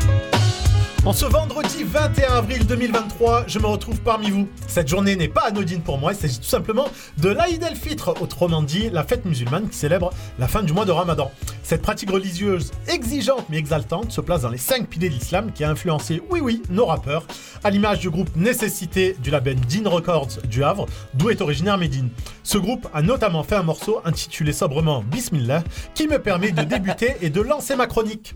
En 1.08 1.14
ce 1.14 1.24
vendredi 1.24 1.86
21 1.86 2.34
avril 2.34 2.68
2023, 2.68 3.46
je 3.48 3.60
me 3.60 3.66
retrouve 3.66 4.02
parmi 4.02 4.30
vous. 4.30 4.46
Cette 4.68 4.90
journée 4.90 5.16
n'est 5.16 5.30
pas 5.30 5.46
anodine 5.48 5.80
pour 5.80 5.98
moi, 5.98 6.12
il 6.12 6.18
s'agit 6.18 6.38
tout 6.38 6.44
simplement 6.44 6.90
de 7.18 7.30
l'Aïd 7.30 7.64
el-Fitr, 7.64 8.22
autrement 8.22 8.62
dit 8.62 8.90
la 8.90 9.06
fête 9.06 9.24
musulmane 9.24 9.70
qui 9.70 9.78
célèbre 9.78 10.12
la 10.38 10.50
fin 10.50 10.64
du 10.64 10.74
mois 10.74 10.84
de 10.84 10.92
Ramadan. 10.92 11.32
Cette 11.64 11.82
pratique 11.82 12.12
religieuse 12.12 12.72
exigeante 12.90 13.46
mais 13.50 13.56
exaltante 13.56 14.12
se 14.12 14.20
place 14.20 14.42
dans 14.42 14.50
les 14.50 14.58
cinq 14.58 14.90
piliers 14.90 15.08
de 15.08 15.14
l'islam 15.14 15.54
qui 15.54 15.64
a 15.64 15.70
influencé, 15.70 16.22
oui 16.30 16.42
oui, 16.42 16.62
nos 16.70 16.86
rappeurs, 16.86 17.26
à 17.64 17.70
l'image 17.70 18.00
du 18.00 18.10
groupe 18.10 18.36
Nécessité 18.36 19.16
du 19.24 19.32
label 19.32 19.56
Dean 19.62 19.90
Records 19.90 20.42
du 20.44 20.66
Havre, 20.66 20.88
d'où 21.14 21.30
est 21.30 21.40
originaire 21.40 21.78
Medine. 21.78 22.10
Ce 22.44 22.58
groupe 22.58 22.86
a 22.94 23.02
notamment 23.02 23.44
fait 23.44 23.56
un 23.56 23.64
morceau 23.64 24.02
intitulé 24.04 24.52
sobrement 24.52 25.06
Bismillah 25.10 25.64
qui 25.96 26.10
me 26.10 26.20
permet 26.20 26.52
de 26.52 26.64
débuter 26.66 27.16
et 27.22 27.30
de 27.30 27.40
lancer 27.40 27.78
ma 27.78 27.88
chronique. 27.88 28.36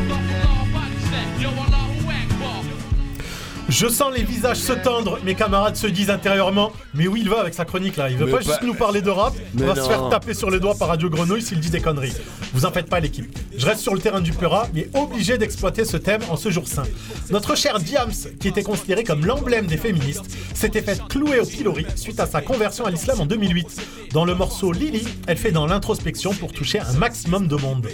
Je 3.71 3.87
sens 3.87 4.13
les 4.13 4.23
visages 4.23 4.57
se 4.57 4.73
tendre, 4.73 5.17
mes 5.23 5.33
camarades 5.33 5.77
se 5.77 5.87
disent 5.87 6.09
intérieurement 6.09 6.73
Mais 6.93 7.07
où 7.07 7.15
il 7.15 7.29
va 7.29 7.39
avec 7.39 7.53
sa 7.53 7.63
chronique 7.63 7.95
là? 7.95 8.09
Il 8.09 8.17
veut 8.17 8.25
pas 8.25 8.37
pas- 8.37 8.43
juste 8.43 8.63
nous 8.63 8.73
parler 8.73 9.01
de 9.01 9.09
rap, 9.09 9.33
Mais 9.53 9.63
on 9.63 9.67
va 9.73 9.75
se 9.81 9.87
faire 9.87 10.09
taper 10.09 10.33
sur 10.33 10.51
les 10.51 10.59
doigts 10.59 10.75
par 10.75 10.89
Radio 10.89 11.09
Grenouille 11.09 11.41
s'il 11.41 11.61
dit 11.61 11.69
des 11.69 11.79
conneries. 11.79 12.11
Vous 12.53 12.65
en 12.65 12.71
faites 12.71 12.89
pas 12.89 12.99
l'équipe. 12.99 13.33
Je 13.55 13.65
reste 13.65 13.79
sur 13.79 13.93
le 13.93 14.01
terrain 14.01 14.19
du 14.19 14.33
Peura, 14.33 14.67
mais 14.73 14.89
obligé 14.93 15.37
d'exploiter 15.37 15.85
ce 15.85 15.95
thème 15.95 16.19
en 16.29 16.35
ce 16.35 16.49
jour 16.51 16.67
saint. 16.67 16.83
Notre 17.29 17.55
cher 17.55 17.79
Diams, 17.79 18.11
qui 18.41 18.49
était 18.49 18.61
considéré 18.63 19.05
comme 19.05 19.25
l'emblème 19.25 19.67
des 19.67 19.77
féministes, 19.77 20.25
s'était 20.53 20.81
fait 20.81 21.01
clouer 21.07 21.39
au 21.39 21.45
pilori 21.45 21.85
suite 21.95 22.19
à 22.19 22.25
sa 22.25 22.41
conversion 22.41 22.85
à 22.85 22.91
l'islam 22.91 23.21
en 23.21 23.25
2008. 23.25 23.81
Dans 24.11 24.25
le 24.25 24.35
morceau 24.35 24.73
Lily, 24.73 25.07
elle 25.27 25.37
fait 25.37 25.51
dans 25.53 25.65
l'introspection 25.65 26.33
pour 26.33 26.51
toucher 26.51 26.81
un 26.81 26.91
maximum 26.93 27.47
de 27.47 27.55
monde. 27.55 27.87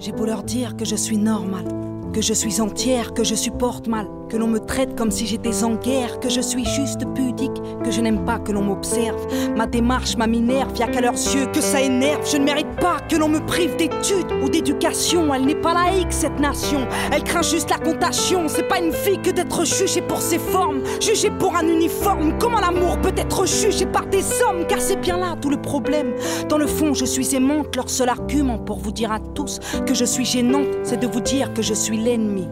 J'ai 0.00 0.10
beau 0.10 0.24
leur 0.26 0.42
dire 0.42 0.76
que 0.76 0.84
je 0.84 0.96
suis 0.96 1.18
normale, 1.18 1.68
que 2.12 2.20
je 2.20 2.32
suis 2.32 2.60
entière, 2.60 3.14
que 3.14 3.24
je 3.24 3.34
supporte 3.34 3.86
mal, 3.86 4.08
que 4.28 4.36
l'on 4.36 4.48
me 4.48 4.58
traite 4.58 4.96
comme 4.96 5.10
si 5.10 5.26
j'étais 5.26 5.64
en 5.64 5.74
guerre, 5.74 6.20
que 6.20 6.28
je 6.28 6.40
suis 6.40 6.64
juste 6.64 7.00
pudique, 7.14 7.62
que 7.84 7.90
je 7.90 8.00
n'aime 8.00 8.24
pas 8.24 8.38
que 8.38 8.52
l'on 8.52 8.62
m'observe. 8.62 9.26
Ma 9.56 9.66
démarche, 9.66 10.16
ma 10.16 10.26
minerve, 10.26 10.76
y'a 10.78 10.88
qu'à 10.88 11.00
leurs 11.00 11.12
yeux 11.12 11.46
que 11.52 11.60
ça 11.60 11.80
énerve. 11.80 12.28
Je 12.30 12.36
ne 12.36 12.44
mérite 12.44 12.74
pas 12.80 12.98
que 13.08 13.16
l'on 13.16 13.28
me 13.28 13.44
prive 13.46 13.76
d'études 13.76 14.32
ou 14.42 14.48
d'éducation. 14.48 15.32
Elle 15.34 15.46
n'est 15.46 15.54
pas 15.54 15.74
laïque, 15.74 16.12
cette 16.12 16.38
nation. 16.40 16.86
Elle 17.12 17.24
craint 17.24 17.42
juste 17.42 17.70
la 17.70 17.78
contagion. 17.78 18.48
C'est 18.48 18.68
pas 18.68 18.78
une 18.78 18.92
fille 18.92 19.20
que 19.20 19.30
d'être 19.30 19.64
jugée 19.64 20.02
pour 20.02 20.20
ses 20.20 20.38
formes, 20.38 20.80
jugée 21.00 21.30
pour 21.30 21.56
un 21.56 21.66
uniforme. 21.66 22.36
Comment 22.38 22.60
l'amour 22.60 22.98
peut 23.00 23.14
être 23.16 23.46
jugé 23.46 23.86
par 23.86 24.06
des 24.06 24.24
hommes? 24.42 24.66
Car 24.68 24.80
c'est 24.80 25.00
bien 25.00 25.16
là 25.16 25.36
tout 25.40 25.50
le 25.50 25.60
problème. 25.60 26.14
Dans 26.48 26.58
le 26.58 26.66
fond, 26.66 26.94
je 26.94 27.04
suis 27.04 27.34
aimante. 27.34 27.74
Leur 27.76 27.88
seul 27.88 28.08
argument 28.08 28.58
pour 28.58 28.78
vous 28.78 28.92
dire 28.92 29.12
à 29.12 29.18
tous 29.34 29.60
que 29.86 29.94
je 29.94 30.04
suis 30.04 30.24
gênante, 30.24 30.68
c'est 30.82 31.00
de 31.00 31.06
vous 31.06 31.20
dire 31.20 31.52
que 31.54 31.62
je 31.62 31.74
suis 31.74 31.99
l'ennemi. 32.00 32.48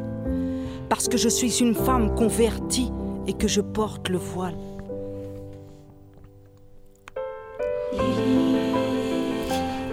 Parce 0.89 1.09
que 1.09 1.19
je 1.19 1.29
suis 1.29 1.61
une 1.61 1.75
femme 1.75 2.15
convertie 2.15 2.93
et 3.27 3.33
que 3.33 3.49
je 3.49 3.61
porte 3.61 4.09
le 4.09 4.19
voile. 4.19 4.55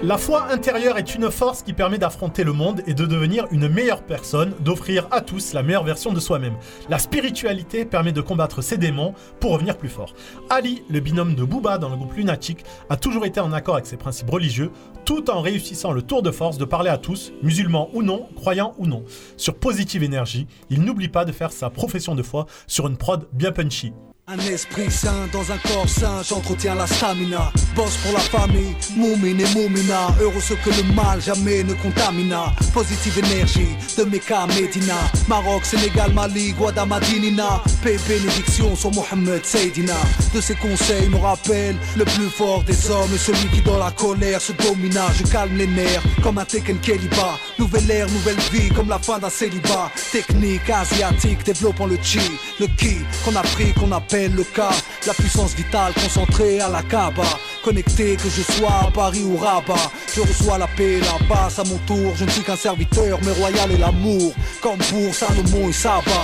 La 0.05 0.19
foi 0.19 0.51
intérieure 0.51 0.99
est 0.99 1.15
une 1.15 1.31
force 1.31 1.63
qui 1.63 1.73
permet 1.73 1.97
d'affronter 1.97 2.43
le 2.43 2.53
monde 2.53 2.83
et 2.85 2.93
de 2.93 3.07
devenir 3.07 3.47
une 3.49 3.67
meilleure 3.67 4.03
personne, 4.03 4.53
d'offrir 4.59 5.07
à 5.09 5.19
tous 5.19 5.53
la 5.53 5.63
meilleure 5.63 5.83
version 5.83 6.13
de 6.13 6.19
soi-même. 6.19 6.57
La 6.89 6.99
spiritualité 6.99 7.85
permet 7.85 8.11
de 8.11 8.21
combattre 8.21 8.61
ses 8.61 8.77
démons 8.77 9.15
pour 9.39 9.53
revenir 9.53 9.79
plus 9.79 9.89
fort. 9.89 10.13
Ali, 10.51 10.83
le 10.91 10.99
binôme 10.99 11.33
de 11.33 11.43
Booba 11.43 11.79
dans 11.79 11.89
le 11.89 11.95
groupe 11.95 12.13
Lunatic, 12.13 12.63
a 12.87 12.97
toujours 12.97 13.25
été 13.25 13.39
en 13.39 13.51
accord 13.51 13.73
avec 13.73 13.87
ses 13.87 13.97
principes 13.97 14.29
religieux, 14.29 14.69
tout 15.05 15.31
en 15.31 15.41
réussissant 15.41 15.91
le 15.91 16.03
tour 16.03 16.21
de 16.21 16.29
force 16.29 16.59
de 16.59 16.65
parler 16.65 16.91
à 16.91 16.99
tous, 16.99 17.33
musulmans 17.41 17.89
ou 17.93 18.03
non, 18.03 18.29
croyants 18.35 18.75
ou 18.77 18.85
non. 18.85 19.05
Sur 19.37 19.55
Positive 19.55 20.03
Energy, 20.03 20.45
il 20.69 20.83
n'oublie 20.83 21.09
pas 21.09 21.25
de 21.25 21.31
faire 21.31 21.51
sa 21.51 21.71
profession 21.71 22.13
de 22.13 22.21
foi 22.21 22.45
sur 22.67 22.85
une 22.85 22.97
prod 22.97 23.27
bien 23.33 23.51
punchy. 23.51 23.91
Un 24.27 24.39
esprit 24.39 24.89
sain 24.89 25.29
dans 25.31 25.51
un 25.51 25.57
corps 25.59 25.87
sain, 25.87 26.23
j'entretiens 26.27 26.73
la 26.73 26.87
stamina. 26.87 27.51
Bosse 27.75 27.95
pour 27.97 28.11
la 28.11 28.19
famille, 28.19 28.75
moumine 28.95 29.39
et 29.39 29.53
moumina. 29.53 30.07
Heureux 30.19 30.41
ce 30.41 30.55
que 30.55 30.71
le 30.71 30.95
mal 30.95 31.21
jamais 31.21 31.63
ne 31.63 31.75
contamina. 31.75 32.45
Positive 32.73 33.19
énergie 33.19 33.77
de 33.95 34.03
Mecca, 34.05 34.47
Medina. 34.47 34.95
Maroc, 35.27 35.63
Sénégal, 35.63 36.11
Mali, 36.11 36.53
Guadamadinina. 36.53 37.61
Paix, 37.83 37.99
bénédiction 38.07 38.75
sur 38.75 38.91
Mohamed 38.93 39.45
Seydina. 39.45 39.93
De 40.33 40.41
ses 40.41 40.55
conseils 40.55 41.07
me 41.09 41.17
rappelle 41.17 41.75
le 41.95 42.05
plus 42.05 42.29
fort 42.29 42.63
des 42.63 42.89
hommes 42.89 43.13
et 43.13 43.19
celui 43.19 43.47
qui 43.49 43.61
dans 43.61 43.77
la 43.77 43.91
colère 43.91 44.41
se 44.41 44.53
domina. 44.53 45.05
Je 45.19 45.31
calme 45.31 45.55
les 45.55 45.67
nerfs 45.67 46.01
comme 46.23 46.39
un 46.39 46.45
Tekken 46.45 46.79
Keliba. 46.79 47.37
Nouvelle 47.59 47.91
ère, 47.91 48.09
nouvelle 48.09 48.39
vie 48.51 48.69
comme 48.69 48.89
la 48.89 48.97
fin 48.97 49.19
d'un 49.19 49.29
célibat. 49.29 49.91
Technique 50.11 50.67
asiatique 50.67 51.43
développant 51.45 51.85
le 51.85 51.99
chi, 52.01 52.19
le 52.59 52.65
ki 52.65 52.97
qu'on 53.23 53.35
a 53.35 53.43
pris, 53.43 53.71
qu'on 53.73 53.91
appelle 53.91 54.14
le 54.23 54.43
cas. 54.43 54.71
La 55.05 55.13
puissance 55.13 55.53
vitale 55.53 55.93
concentrée 55.93 56.59
à 56.59 56.69
la 56.69 56.81
Kaaba. 56.83 57.23
Connecté 57.63 58.15
que 58.15 58.29
je 58.29 58.41
sois 58.53 58.87
à 58.87 58.91
Paris 58.91 59.23
ou 59.23 59.37
Rabat. 59.37 59.91
Je 60.15 60.21
reçois 60.21 60.57
la 60.57 60.67
paix, 60.67 60.99
la 60.99 61.35
passe 61.35 61.59
à 61.59 61.63
mon 61.63 61.77
tour. 61.79 62.13
Je 62.15 62.25
ne 62.25 62.29
suis 62.29 62.43
qu'un 62.43 62.55
serviteur, 62.55 63.19
mais 63.23 63.31
royal 63.33 63.71
est 63.71 63.77
l'amour. 63.77 64.33
Comme 64.61 64.77
pour 64.77 65.13
Salomon 65.13 65.69
et 65.69 65.73
Saba. 65.73 66.23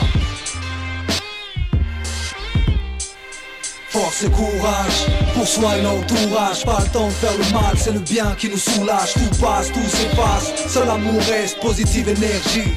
Force 3.89 4.23
et 4.23 4.29
courage, 4.29 5.07
pour 5.33 5.45
soi 5.45 5.77
et 5.77 5.81
l'entourage. 5.81 6.63
Pas 6.63 6.79
le 6.79 6.91
temps 6.91 7.07
de 7.07 7.13
faire 7.13 7.37
le 7.37 7.53
mal, 7.53 7.77
c'est 7.77 7.91
le 7.91 7.99
bien 7.99 8.33
qui 8.37 8.49
nous 8.49 8.57
soulage. 8.57 9.13
Tout 9.13 9.41
passe, 9.41 9.67
tout 9.67 9.89
s'efface. 9.89 10.53
Seul 10.69 10.89
amour 10.89 11.21
reste, 11.29 11.59
positive 11.59 12.07
énergie. 12.07 12.73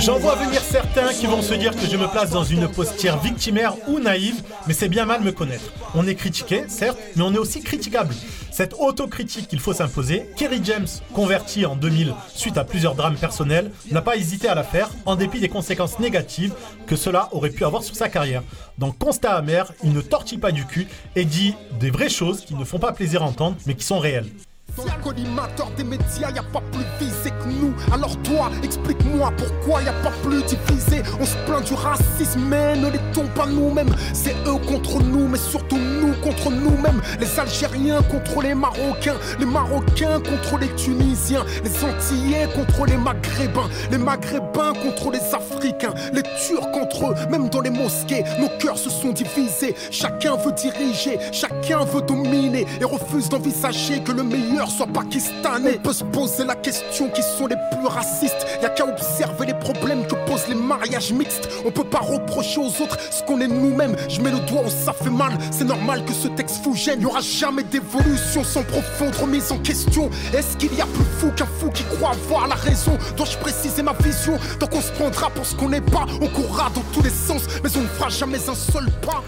J'en 0.00 0.18
vois 0.18 0.34
venir 0.34 0.60
certains 0.60 1.12
qui 1.12 1.26
vont 1.26 1.40
se 1.40 1.54
dire 1.54 1.76
que 1.76 1.86
je 1.86 1.96
me 1.96 2.08
place 2.08 2.30
dans 2.30 2.42
une 2.42 2.66
posture 2.66 3.18
victimaire 3.18 3.74
ou 3.86 4.00
naïve, 4.00 4.42
mais 4.66 4.74
c'est 4.74 4.88
bien 4.88 5.04
mal 5.04 5.22
me 5.22 5.30
connaître. 5.30 5.72
On 5.94 6.06
est 6.08 6.16
critiqué, 6.16 6.64
certes, 6.66 6.98
mais 7.14 7.22
on 7.22 7.32
est 7.32 7.38
aussi 7.38 7.62
critiquable. 7.62 8.14
Cette 8.50 8.74
autocritique 8.74 9.46
qu'il 9.46 9.60
faut 9.60 9.72
s'imposer, 9.72 10.26
Kerry 10.36 10.60
James, 10.64 10.88
converti 11.12 11.66
en 11.66 11.76
2000 11.76 12.14
suite 12.34 12.58
à 12.58 12.64
plusieurs 12.64 12.96
drames 12.96 13.16
personnels, 13.16 13.70
n'a 13.92 14.02
pas 14.02 14.16
hésité 14.16 14.48
à 14.48 14.56
la 14.56 14.64
faire, 14.64 14.90
en 15.06 15.14
dépit 15.14 15.40
des 15.40 15.48
conséquences 15.48 16.00
négatives 16.00 16.54
que 16.86 16.96
cela 16.96 17.28
aurait 17.30 17.50
pu 17.50 17.64
avoir 17.64 17.84
sur 17.84 17.94
sa 17.94 18.08
carrière. 18.08 18.42
Dans 18.78 18.90
Constat 18.90 19.36
amer, 19.36 19.72
il 19.84 19.92
ne 19.92 20.00
tortille 20.00 20.38
pas 20.38 20.52
du 20.52 20.66
cul 20.66 20.88
et 21.14 21.24
dit 21.24 21.54
des 21.78 21.90
vraies 21.90 22.08
choses 22.08 22.40
qui 22.40 22.54
ne 22.54 22.64
font 22.64 22.78
pas 22.78 22.92
plaisir 22.92 23.22
à 23.22 23.26
entendre, 23.26 23.56
mais 23.66 23.74
qui 23.74 23.84
sont 23.84 24.00
réelles. 24.00 24.30
Le 24.76 25.02
collimateur 25.04 25.70
des 25.76 25.84
médias, 25.84 26.30
y 26.34 26.38
a 26.38 26.42
pas 26.42 26.62
plus 26.72 26.84
visé 26.98 27.30
que 27.30 27.48
nous. 27.48 27.72
Alors 27.92 28.16
toi, 28.22 28.50
explique-moi 28.62 29.32
pourquoi 29.36 29.82
y 29.82 29.88
a 29.88 29.92
pas 30.02 30.12
plus 30.22 30.42
divisé. 30.42 31.02
On 31.20 31.24
se 31.24 31.36
plaint 31.46 31.64
du 31.64 31.74
racisme, 31.74 32.40
mais 32.48 32.76
ne 32.76 32.88
l'étons 32.88 33.28
pas 33.36 33.46
nous-mêmes. 33.46 33.94
C'est 34.12 34.34
eux 34.46 34.58
contre 34.66 35.00
nous, 35.00 35.28
mais 35.28 35.38
surtout 35.38 35.78
nous 35.78 36.14
contre 36.22 36.50
nous-mêmes. 36.50 37.00
Les 37.20 37.38
Algériens 37.38 38.02
contre 38.02 38.42
les 38.42 38.54
Marocains, 38.54 39.16
les 39.38 39.46
Marocains 39.46 40.20
contre 40.20 40.58
les 40.58 40.74
Tunisiens, 40.74 41.44
les 41.62 41.84
Antillais 41.84 42.48
contre 42.54 42.86
les 42.86 42.96
Maghrébins, 42.96 43.68
les 43.92 43.98
Maghrébins 43.98 44.72
contre 44.72 45.12
les 45.12 45.34
Africains, 45.34 45.94
les 46.12 46.22
Turcs 46.22 46.70
contre 46.72 47.10
eux. 47.10 47.14
Même 47.30 47.48
dans 47.48 47.60
les 47.60 47.70
mosquées, 47.70 48.24
nos 48.40 48.48
cœurs 48.58 48.78
se 48.78 48.90
sont 48.90 49.12
divisés. 49.12 49.76
Chacun 49.92 50.34
veut 50.36 50.52
diriger, 50.52 51.18
chacun 51.32 51.84
veut 51.84 52.02
dominer 52.02 52.66
et 52.80 52.84
refuse 52.84 53.28
d'envisager 53.28 54.02
que 54.02 54.10
le 54.10 54.24
meilleur 54.24 54.63
soit 54.70 54.86
pakistanais. 54.86 55.78
On 55.78 55.82
peut 55.82 55.92
se 55.92 56.04
poser 56.04 56.44
la 56.44 56.54
question 56.54 57.08
qui 57.10 57.22
sont 57.22 57.46
les 57.46 57.56
plus 57.72 57.86
racistes. 57.86 58.46
Y 58.62 58.66
a 58.66 58.68
qu'à 58.70 58.86
observer 58.86 59.46
les 59.46 59.54
problèmes 59.54 60.06
que 60.06 60.14
posent 60.26 60.48
les 60.48 60.54
mariages 60.54 61.12
mixtes. 61.12 61.48
On 61.64 61.70
peut 61.70 61.84
pas 61.84 62.00
reprocher 62.00 62.60
aux 62.60 62.82
autres 62.82 62.98
ce 63.10 63.22
qu'on 63.22 63.40
est 63.40 63.48
nous-mêmes. 63.48 63.96
Je 64.08 64.20
mets 64.20 64.30
le 64.30 64.40
doigt 64.40 64.62
où 64.66 64.70
ça 64.70 64.92
fait 64.92 65.10
mal. 65.10 65.32
C'est 65.50 65.64
normal 65.64 66.04
que 66.04 66.12
ce 66.12 66.28
texte 66.28 66.64
vous 66.64 66.74
gêne. 66.74 67.00
Y 67.00 67.06
aura 67.06 67.20
jamais 67.20 67.64
d'évolution 67.64 68.44
sans 68.44 68.62
profonde 68.62 69.14
remise 69.16 69.52
en 69.52 69.58
question. 69.58 70.10
Est-ce 70.32 70.56
qu'il 70.56 70.74
y 70.74 70.80
a 70.80 70.86
plus 70.86 71.04
fou 71.18 71.30
qu'un 71.36 71.46
fou 71.46 71.70
qui 71.70 71.84
croit 71.84 72.10
avoir 72.10 72.48
la 72.48 72.54
raison? 72.54 72.96
Dois-je 73.16 73.38
préciser 73.38 73.82
ma 73.82 73.92
vision? 73.92 74.38
Tant 74.58 74.66
qu'on 74.66 74.80
se 74.80 74.92
prendra 74.92 75.30
pour 75.30 75.46
ce 75.46 75.54
qu'on 75.54 75.68
n'est 75.68 75.80
pas, 75.80 76.06
on 76.20 76.28
courra 76.28 76.70
dans 76.74 76.82
tous 76.92 77.02
les 77.02 77.10
sens, 77.10 77.42
mais 77.62 77.70
on 77.76 77.82
ne 77.82 77.86
fera 77.86 78.08
jamais 78.08 78.38
un 78.48 78.54
seul 78.54 78.90
pas. 79.02 79.22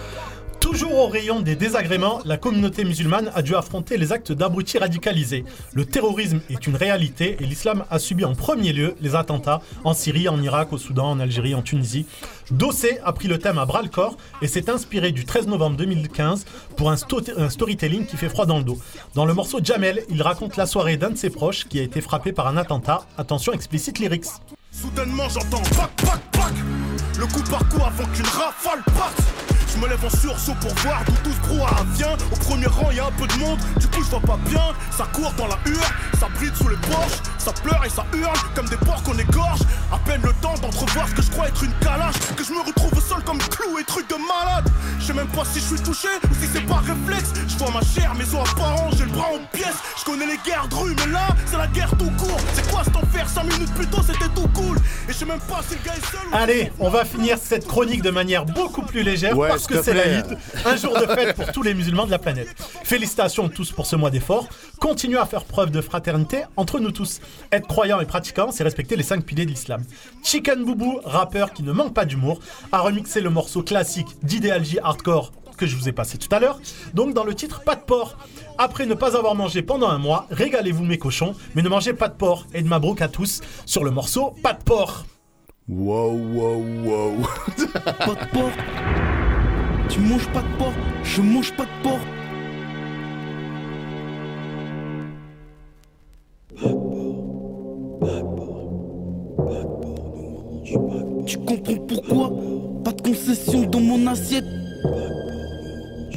Toujours 0.67 0.97
au 0.99 1.07
rayon 1.07 1.39
des 1.43 1.55
désagréments, 1.55 2.19
la 2.25 2.39
communauté 2.39 2.83
musulmane 2.85 3.31
a 3.37 3.43
dû 3.43 3.55
affronter 3.55 3.97
les 3.97 4.11
actes 4.11 4.33
d'abrutis 4.33 4.79
radicalisés. 4.79 5.45
Le 5.73 5.85
terrorisme 5.85 6.41
est 6.51 6.67
une 6.67 6.75
réalité 6.75 7.37
et 7.39 7.45
l'islam 7.47 7.85
a 7.89 8.01
subi 8.01 8.25
en 8.25 8.35
premier 8.35 8.73
lieu 8.73 8.97
les 9.01 9.15
attentats 9.15 9.63
en 9.85 9.95
Syrie, 9.95 10.29
en 10.29 10.43
Irak, 10.43 10.73
au 10.73 10.79
Soudan, 10.79 11.09
en 11.13 11.21
Algérie, 11.21 11.55
en 11.55 11.63
Tunisie. 11.63 12.05
Dossé 12.51 12.99
a 13.05 13.13
pris 13.13 13.29
le 13.29 13.39
thème 13.39 13.59
à 13.59 13.65
bras 13.65 13.81
le 13.81 13.89
corps 13.89 14.17
et 14.43 14.49
s'est 14.49 14.69
inspiré 14.69 15.13
du 15.13 15.25
13 15.25 15.47
novembre 15.47 15.77
2015 15.77 16.45
pour 16.77 16.91
un, 16.91 16.97
sto- 16.97 17.23
un 17.39 17.49
storytelling 17.49 18.05
qui 18.05 18.17
fait 18.17 18.29
froid 18.29 18.45
dans 18.45 18.59
le 18.59 18.65
dos. 18.65 18.79
Dans 19.15 19.25
le 19.25 19.35
morceau 19.35 19.61
Jamel, 19.63 20.03
il 20.11 20.21
raconte 20.21 20.57
la 20.57 20.67
soirée 20.67 20.97
d'un 20.97 21.11
de 21.11 21.17
ses 21.17 21.31
proches 21.31 21.67
qui 21.69 21.79
a 21.79 21.83
été 21.85 22.01
frappé 22.01 22.33
par 22.33 22.49
un 22.49 22.57
attentat. 22.57 23.07
Attention, 23.17 23.53
explicite 23.53 24.01
lyrics. 24.01 24.27
Soudainement 24.73 25.29
j'entends 25.29 25.63
Le 27.19 27.27
coup 27.27 27.43
par 27.51 27.67
coup 27.69 27.83
avant 27.85 28.05
qu'une 28.13 28.27
rafale 28.27 28.83
parte. 28.95 29.23
Je 29.73 29.79
me 29.79 29.89
lève 29.89 30.05
en 30.05 30.11
sursaut 30.11 30.55
pour 30.61 30.75
voir 30.77 31.03
d'où 31.07 31.13
tout 31.25 31.33
ce 31.33 31.49
brouhaha 31.49 31.85
vient. 31.95 32.17
Au 32.33 32.37
premier 32.37 32.67
rang 32.67 32.91
y 32.91 33.01
a 33.01 33.07
un 33.07 33.13
peu 33.13 33.27
de 33.27 33.35
monde, 33.39 33.59
du 33.79 33.87
coup 33.89 34.03
je 34.03 34.11
vois 34.11 34.21
pas 34.21 34.39
bien. 34.49 34.73
Ça 34.91 35.07
court 35.13 35.33
dans 35.37 35.47
la 35.47 35.59
hure, 35.67 35.91
ça 36.21 36.29
brille 36.35 36.53
sous 36.55 36.69
les 36.69 36.77
poches. 36.77 37.19
Ça 37.39 37.53
pleure 37.53 37.83
et 37.85 37.89
ça 37.89 38.05
hurle 38.13 38.37
comme 38.55 38.69
des 38.69 38.77
porcs 38.77 39.03
qu'on 39.03 39.19
égorge. 39.19 39.61
À 39.93 39.99
peine 39.99 40.21
le 40.23 40.33
temps 40.43 40.55
d'entrevoir 40.61 41.09
ce 41.09 41.15
que 41.15 41.23
je 41.23 41.31
crois 41.31 41.49
être 41.49 41.63
une 41.63 41.73
calache. 41.81 42.17
Que 42.37 42.45
je 42.45 42.53
me 42.53 42.61
retrouve 42.61 43.03
sol 43.03 43.23
comme 43.25 43.39
clou 43.39 43.79
et 43.79 43.85
truc 43.85 44.09
de 44.11 44.17
malade 44.17 44.71
Je 45.07 45.13
sais 45.13 45.19
même 45.19 45.29
pas 45.29 45.45
si 45.45 45.61
je 45.61 45.67
suis 45.67 45.81
touché 45.85 46.09
ou 46.29 46.35
si 46.35 46.49
c'est 46.53 46.67
par 46.67 46.83
réflexe 46.83 47.33
Je 47.47 47.57
vois 47.59 47.71
ma 47.71 47.81
chair, 47.81 48.13
mes 48.17 48.25
os 48.25 48.51
apparents, 48.51 48.91
j'ai 48.99 49.05
le 49.05 49.11
bras 49.13 49.29
en 49.35 49.57
pièces 49.57 49.77
Je 50.01 50.05
connais 50.05 50.27
les 50.27 50.37
guerres 50.45 50.67
de 50.67 50.75
rue 50.75 50.97
mais 50.97 51.13
là 51.13 51.29
c'est 51.47 51.57
la 51.57 51.69
guerre 51.69 51.91
tout 51.97 52.11
court 52.19 52.41
C'est 52.55 52.69
quoi 52.69 52.83
cet 52.83 52.97
enfer? 52.97 53.29
5 53.29 53.45
minutes 53.45 53.73
plus 53.75 53.87
tôt 53.87 54.03
c'était 54.05 54.29
tout 54.35 54.49
cool 54.49 54.77
Et 55.09 55.13
je 55.13 55.13
sais 55.13 55.25
même 55.25 55.39
pas 55.39 55.61
si 55.63 55.77
le 55.77 55.85
gars 55.87 55.95
est 55.97 56.11
seul 56.11 56.21
Allez, 56.33 56.73
on 56.81 56.91
va 56.91 57.05
finir 57.05 57.39
cette 57.41 57.69
chronique 57.69 58.03
de 58.03 58.11
manière 58.11 58.47
beaucoup 58.47 58.83
plus 58.83 59.05
légère 59.05 59.39
Ouais, 59.39 59.49
parce 59.49 59.69
que 59.69 59.81
c'est 59.81 59.95
l'Aïd, 59.95 60.37
un 60.65 60.75
jour 60.75 60.99
de 60.99 61.07
fête 61.07 61.37
pour 61.37 61.53
tous 61.53 61.63
les 61.63 61.75
musulmans 61.75 62.07
de 62.07 62.11
la 62.11 62.19
planète. 62.19 62.49
Félicitations 62.83 63.49
tous 63.49 63.71
pour 63.71 63.87
ce 63.87 63.95
mois 63.95 64.11
d'effort. 64.11 64.49
continuer 64.81 65.19
à 65.19 65.27
faire 65.27 65.45
preuve 65.45 65.71
de 65.71 65.81
fraternité 65.81 66.43
entre 66.57 66.81
nous 66.81 66.91
tous. 66.91 67.21
Être 67.53 67.69
croyant 67.69 68.01
et 68.01 68.07
pratiquant, 68.07 68.51
c'est 68.51 68.65
respecter 68.65 68.97
les 68.97 69.05
cinq 69.05 69.25
piliers 69.25 69.45
de 69.45 69.51
l'islam. 69.51 69.85
Chicken 70.25 70.65
Boubou, 70.65 70.99
rappeur 71.05 71.53
qui 71.53 71.63
ne 71.63 71.71
manque 71.71 71.95
pas 71.95 72.05
d'humour, 72.05 72.41
a 72.73 72.81
remixé 72.81 73.21
le 73.21 73.31
morceau 73.31 73.63
classique 73.63 74.09
d'Idéalgie 74.25 74.79
Hardcore 74.97 75.33
que 75.59 75.67
je 75.67 75.77
vous 75.77 75.89
ai 75.89 75.93
passé 75.93 76.19
tout 76.19 76.29
à 76.35 76.39
l'heure, 76.39 76.61
donc 76.93 77.15
dans 77.15 77.25
le 77.25 77.35
titre 77.35 77.63
Pas 77.63 77.77
de 77.77 77.81
porc. 77.81 78.19
Après 78.59 78.85
ne 78.85 78.95
pas 78.95 79.17
avoir 79.17 79.35
mangé 79.35 79.63
pendant 79.63 79.89
un 79.89 79.99
mois, 79.99 80.27
régalez-vous 80.31 80.85
mes 80.85 80.99
cochons, 80.99 81.35
mais 81.55 81.63
ne 81.63 81.69
mangez 81.69 81.95
pas 81.95 82.09
de 82.09 82.15
porc. 82.15 82.47
Et 82.53 82.63
de 82.63 82.69
Mabrouk 82.69 83.01
à 83.01 83.09
tous 83.09 83.41
sur 83.65 83.83
le 83.83 83.91
morceau 83.91 84.35
Pas 84.43 84.53
de 84.53 84.63
porc. 84.63 85.07
Wow, 85.69 86.13
wow, 86.13 86.65
wow. 86.85 87.27
Pas 87.85 88.15
de 88.15 88.31
porc. 88.33 88.53
Tu 89.89 90.01
manges 90.01 90.29
pas 90.29 90.43
de 90.43 90.57
porc, 90.59 90.73
je 91.05 91.23
mange 91.23 91.53
pas 91.57 91.65
de 91.65 91.83
porc. 91.83 92.01
Tu 101.27 101.39
comprends 101.39 101.87
pourquoi? 101.87 102.31
Pas 102.85 102.93
de 102.93 103.03
concession 103.03 103.63
dans 103.63 103.81
mon 103.81 104.07
assiette. 104.07 104.45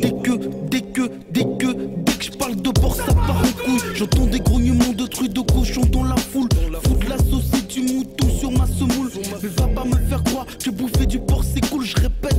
Dès 0.01 0.11
que, 0.11 0.32
dès 0.70 0.82
que, 0.82 1.11
dès 1.32 1.43
que, 1.43 1.74
dès 1.74 2.13
que 2.13 2.24
je 2.24 2.32
parle 2.32 2.55
de 2.55 2.70
porc, 2.70 2.95
ça 2.95 3.13
part 3.13 3.38
en 3.38 3.63
couille. 3.63 3.82
J'entends 3.95 4.26
des 4.28 4.39
grognements 4.39 4.93
de 4.93 5.05
trucs 5.05 5.34
de 5.34 5.41
cochon 5.41 5.82
dans 5.91 6.03
la 6.05 6.15
foule. 6.15 6.47
Fous 6.86 6.95
de 6.95 7.09
la 7.09 7.17
sauce 7.17 7.51
et 7.57 7.61
du 7.67 7.82
mouton 7.82 8.30
sur 8.30 8.51
ma 8.51 8.65
semoule. 8.65 9.11
Mais 9.43 9.49
va 9.49 9.67
pas 9.67 9.84
me 9.84 9.95
faire 10.07 10.24
croire 10.24 10.45
que 10.45 10.70
bouffer 10.70 11.05
du 11.05 11.20
porc 11.20 11.43
c'est 11.43 11.67
cool. 11.70 11.84
Je 11.84 11.95
répète, 11.95 12.38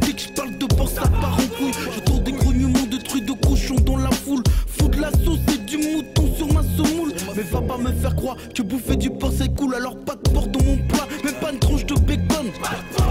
dès 0.00 0.12
que 0.12 0.20
je 0.20 0.28
parle 0.28 0.56
de 0.58 0.66
porc, 0.66 0.88
ça 0.88 1.02
part 1.02 1.34
en 1.34 1.56
couille. 1.56 1.72
J'entends 1.94 2.18
des 2.18 2.32
grognements 2.32 2.86
de 2.90 2.96
trucs 2.98 3.24
de 3.24 3.32
cochon 3.32 3.74
dans 3.84 3.96
la 3.96 4.10
foule. 4.10 4.42
Fous 4.66 4.88
de 4.88 5.00
la 5.00 5.10
sauce 5.10 5.40
et 5.52 5.58
du 5.58 5.78
mouton 5.78 6.32
sur 6.36 6.52
ma 6.52 6.62
semoule. 6.62 7.12
Mais 7.36 7.42
va 7.42 7.60
pas 7.62 7.78
me 7.78 7.90
faire 7.92 8.14
croire 8.14 8.36
que 8.54 8.62
bouffer 8.62 8.96
du 8.96 9.10
porc 9.10 9.32
c'est 9.36 9.52
cool. 9.56 9.74
Alors 9.74 9.96
pas 9.96 10.14
de 10.14 10.30
porc 10.30 10.46
dans 10.46 10.62
mon 10.64 10.76
plat, 10.86 11.08
même 11.24 11.34
pas 11.34 11.50
une 11.52 11.58
tranche 11.58 11.84
de 11.86 11.94
bacon. 11.94 12.46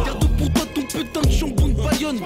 Garde 0.05 0.27
pour 0.37 0.53
toi 0.53 0.63
ton 0.73 0.81
putain 0.81 1.21
de 1.21 1.31
jambon 1.31 1.67
de 1.67 1.73
Bayonne. 1.73 2.19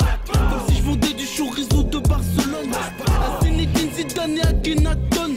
Et 4.27 4.41
à 4.41 4.53
Kenaton. 4.53 5.35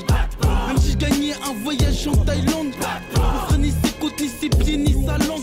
Même 0.67 0.79
si 0.79 0.93
je 0.93 0.97
gagnais 0.97 1.35
un 1.35 1.63
voyage 1.63 2.09
en 2.09 2.17
Thaïlande. 2.25 2.73
Ouvre 3.17 3.59
ni 3.59 3.71
ses 3.71 3.93
côtes, 4.01 4.19
ni 4.19 4.29
ses 4.29 4.49
pieds, 4.49 4.79
ni 4.79 4.93
sa 5.05 5.19
langue. 5.19 5.43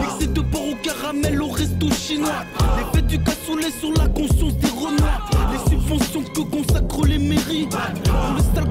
Mixé 0.00 0.28
de 0.28 0.40
porc 0.40 0.68
au 0.68 0.74
caramel 0.76 1.42
au 1.42 1.48
resto 1.48 1.90
chinois. 1.90 2.44
Les 2.76 2.84
fêtes 2.96 3.08
du 3.08 3.18
cassoulet 3.20 3.72
sur 3.80 3.92
la 3.92 4.06
conscience 4.08 4.56
des 4.58 4.68
renois. 4.68 5.18
Les 5.52 5.70
subventions 5.70 6.22
que 6.22 6.42
consacrent 6.42 7.06
les 7.06 7.18
mairies. 7.18 7.68
Pour 7.68 8.34
le 8.36 8.42
sale 8.54 8.70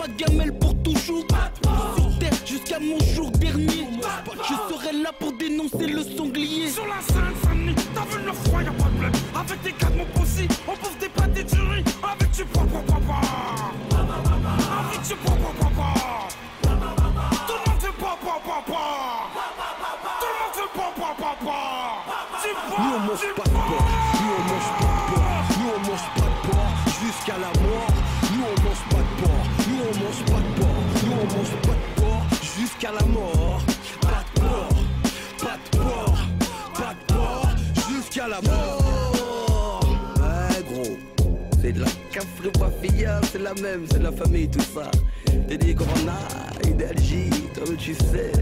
ma 0.00 0.08
gamelle 0.08 0.52
pour 0.58 0.74
toujours. 0.82 1.26
Sur 1.96 2.18
terre 2.18 2.32
jusqu'à 2.46 2.80
mon 2.80 2.98
jour 3.14 3.30
dernier. 3.32 3.86
Je 4.48 4.74
serai 4.74 4.92
là 5.02 5.12
pour 5.18 5.32
dénoncer 5.32 5.86
le 5.86 6.02
sanglier. 6.02 6.70
Sur 6.70 6.86
la 6.86 7.00
scène, 7.02 7.34
Saint-Denis, 7.42 7.74
t'as 7.94 8.04
vu 8.04 8.24
le 8.24 8.32
froid, 8.32 8.62
y'a 8.62 8.70
pas 8.72 8.84
de 8.84 8.98
blême. 8.98 9.12
Avec 9.34 9.62
des 9.62 9.72
cadres, 9.72 9.96
mon 9.96 10.04
on 10.04 10.72
bouffe 10.72 10.98
des 10.98 11.08
pâtes 11.08 11.38
et 11.38 11.44
du 11.44 11.60
riz. 11.60 11.84
Avec 12.02 12.30
du 12.30 12.44
papa, 12.44 12.80
papa. 12.86 13.20
Avec 13.90 15.02
du 15.06 15.14
papa, 15.16 15.50
papa. 15.58 15.69
C'est 43.24 43.38
la 43.38 43.54
même, 43.54 43.86
c'est 43.90 44.02
la 44.02 44.12
famille 44.12 44.48
tout 44.48 44.60
ça. 44.60 44.90
T'es 45.48 45.56
dit 45.58 45.74
Corona, 45.74 46.18
idéalgie, 46.64 47.30
toi 47.54 47.64
tu 47.78 47.94
sais. 47.94 48.32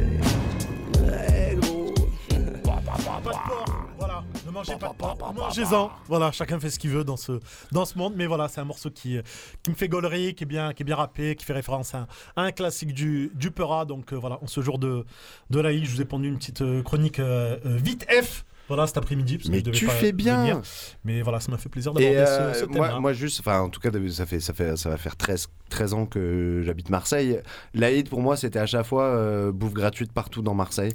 Ouais 1.03 1.57
gros. 1.61 1.95
Pas 2.29 3.21
de 3.21 3.25
porc, 3.25 3.87
voilà. 3.99 4.25
Ne 4.47 4.51
mangez 4.51 4.77
pas 4.77 4.89
de 4.89 4.95
porc, 4.95 5.35
mangez-en. 5.35 5.91
Voilà, 6.07 6.33
chacun 6.33 6.59
fait 6.61 6.71
ce 6.71 6.79
qu'il 6.79 6.91
veut 6.91 7.05
dans 7.05 7.17
ce, 7.17 7.41
dans 7.73 7.85
ce 7.85 7.97
monde. 7.99 8.15
Mais 8.17 8.27
voilà, 8.27 8.49
c'est 8.49 8.61
un 8.61 8.65
morceau 8.65 8.91
qui, 8.91 9.19
qui 9.63 9.71
me 9.71 9.75
fait 9.75 9.89
gaulerie, 9.89 10.35
qui 10.35 10.45
est 10.45 10.47
bien, 10.47 10.73
qui 10.73 10.83
est 10.83 10.85
bien 10.85 10.97
rappé, 10.97 11.35
qui 11.37 11.45
fait 11.45 11.53
référence 11.53 11.95
à 11.95 11.99
un, 11.99 12.07
à 12.37 12.43
un 12.43 12.53
classique 12.53 12.93
du, 12.93 13.31
du 13.35 13.51
Peura. 13.51 13.85
Donc 13.85 14.13
euh, 14.13 14.17
voilà, 14.17 14.39
en 14.43 14.47
ce 14.47 14.61
jour 14.61 14.79
de, 14.79 15.05
de 15.51 15.61
la 15.61 15.73
I, 15.73 15.85
je 15.85 15.91
vous 15.91 16.03
ai 16.03 16.05
pondu 16.05 16.29
une 16.29 16.39
petite 16.39 16.63
euh, 16.63 16.83
chronique 16.83 17.19
euh, 17.19 17.59
euh, 17.67 17.77
vite 17.77 18.07
F. 18.11 18.45
Voilà, 18.69 18.87
cet 18.87 18.99
après-midi. 18.99 19.39
parce 19.39 19.49
que 19.49 19.53
Mais 19.53 19.59
je 19.59 19.65
devais 19.65 19.77
tu 19.77 19.87
pas 19.87 19.93
fais 19.93 20.13
bien. 20.13 20.41
venir. 20.43 20.61
Mais 21.05 21.23
voilà, 21.23 21.41
ça 21.41 21.51
m'a 21.51 21.59
fait 21.59 21.69
plaisir 21.69 21.93
d'aborder 21.93 22.17
euh, 22.17 22.53
ce, 22.55 22.61
ce 22.61 22.65
moi, 22.67 22.87
thème-là. 22.87 23.01
moi, 23.01 23.13
juste, 23.13 23.41
enfin, 23.41 23.61
en 23.61 23.69
tout 23.71 23.81
cas, 23.81 23.91
ça 24.11 24.27
fait, 24.27 24.41
ça 24.41 24.53
fait, 24.53 24.77
ça 24.77 24.89
va 24.91 24.97
faire 24.99 25.17
13, 25.17 25.49
13 25.71 25.95
ans 25.95 26.07
que 26.07 26.63
j'habite 26.65 26.91
Marseille. 26.91 27.41
L'Aïd, 27.75 28.09
pour 28.09 28.21
moi, 28.21 28.37
c'était 28.37 28.59
à 28.59 28.67
chaque 28.67 28.85
fois 28.87 29.05
euh, 29.05 29.53
bouffe 29.53 29.73
gratuite 29.73 30.13
partout 30.13 30.43
dans 30.43 30.55
Marseille. 30.55 30.93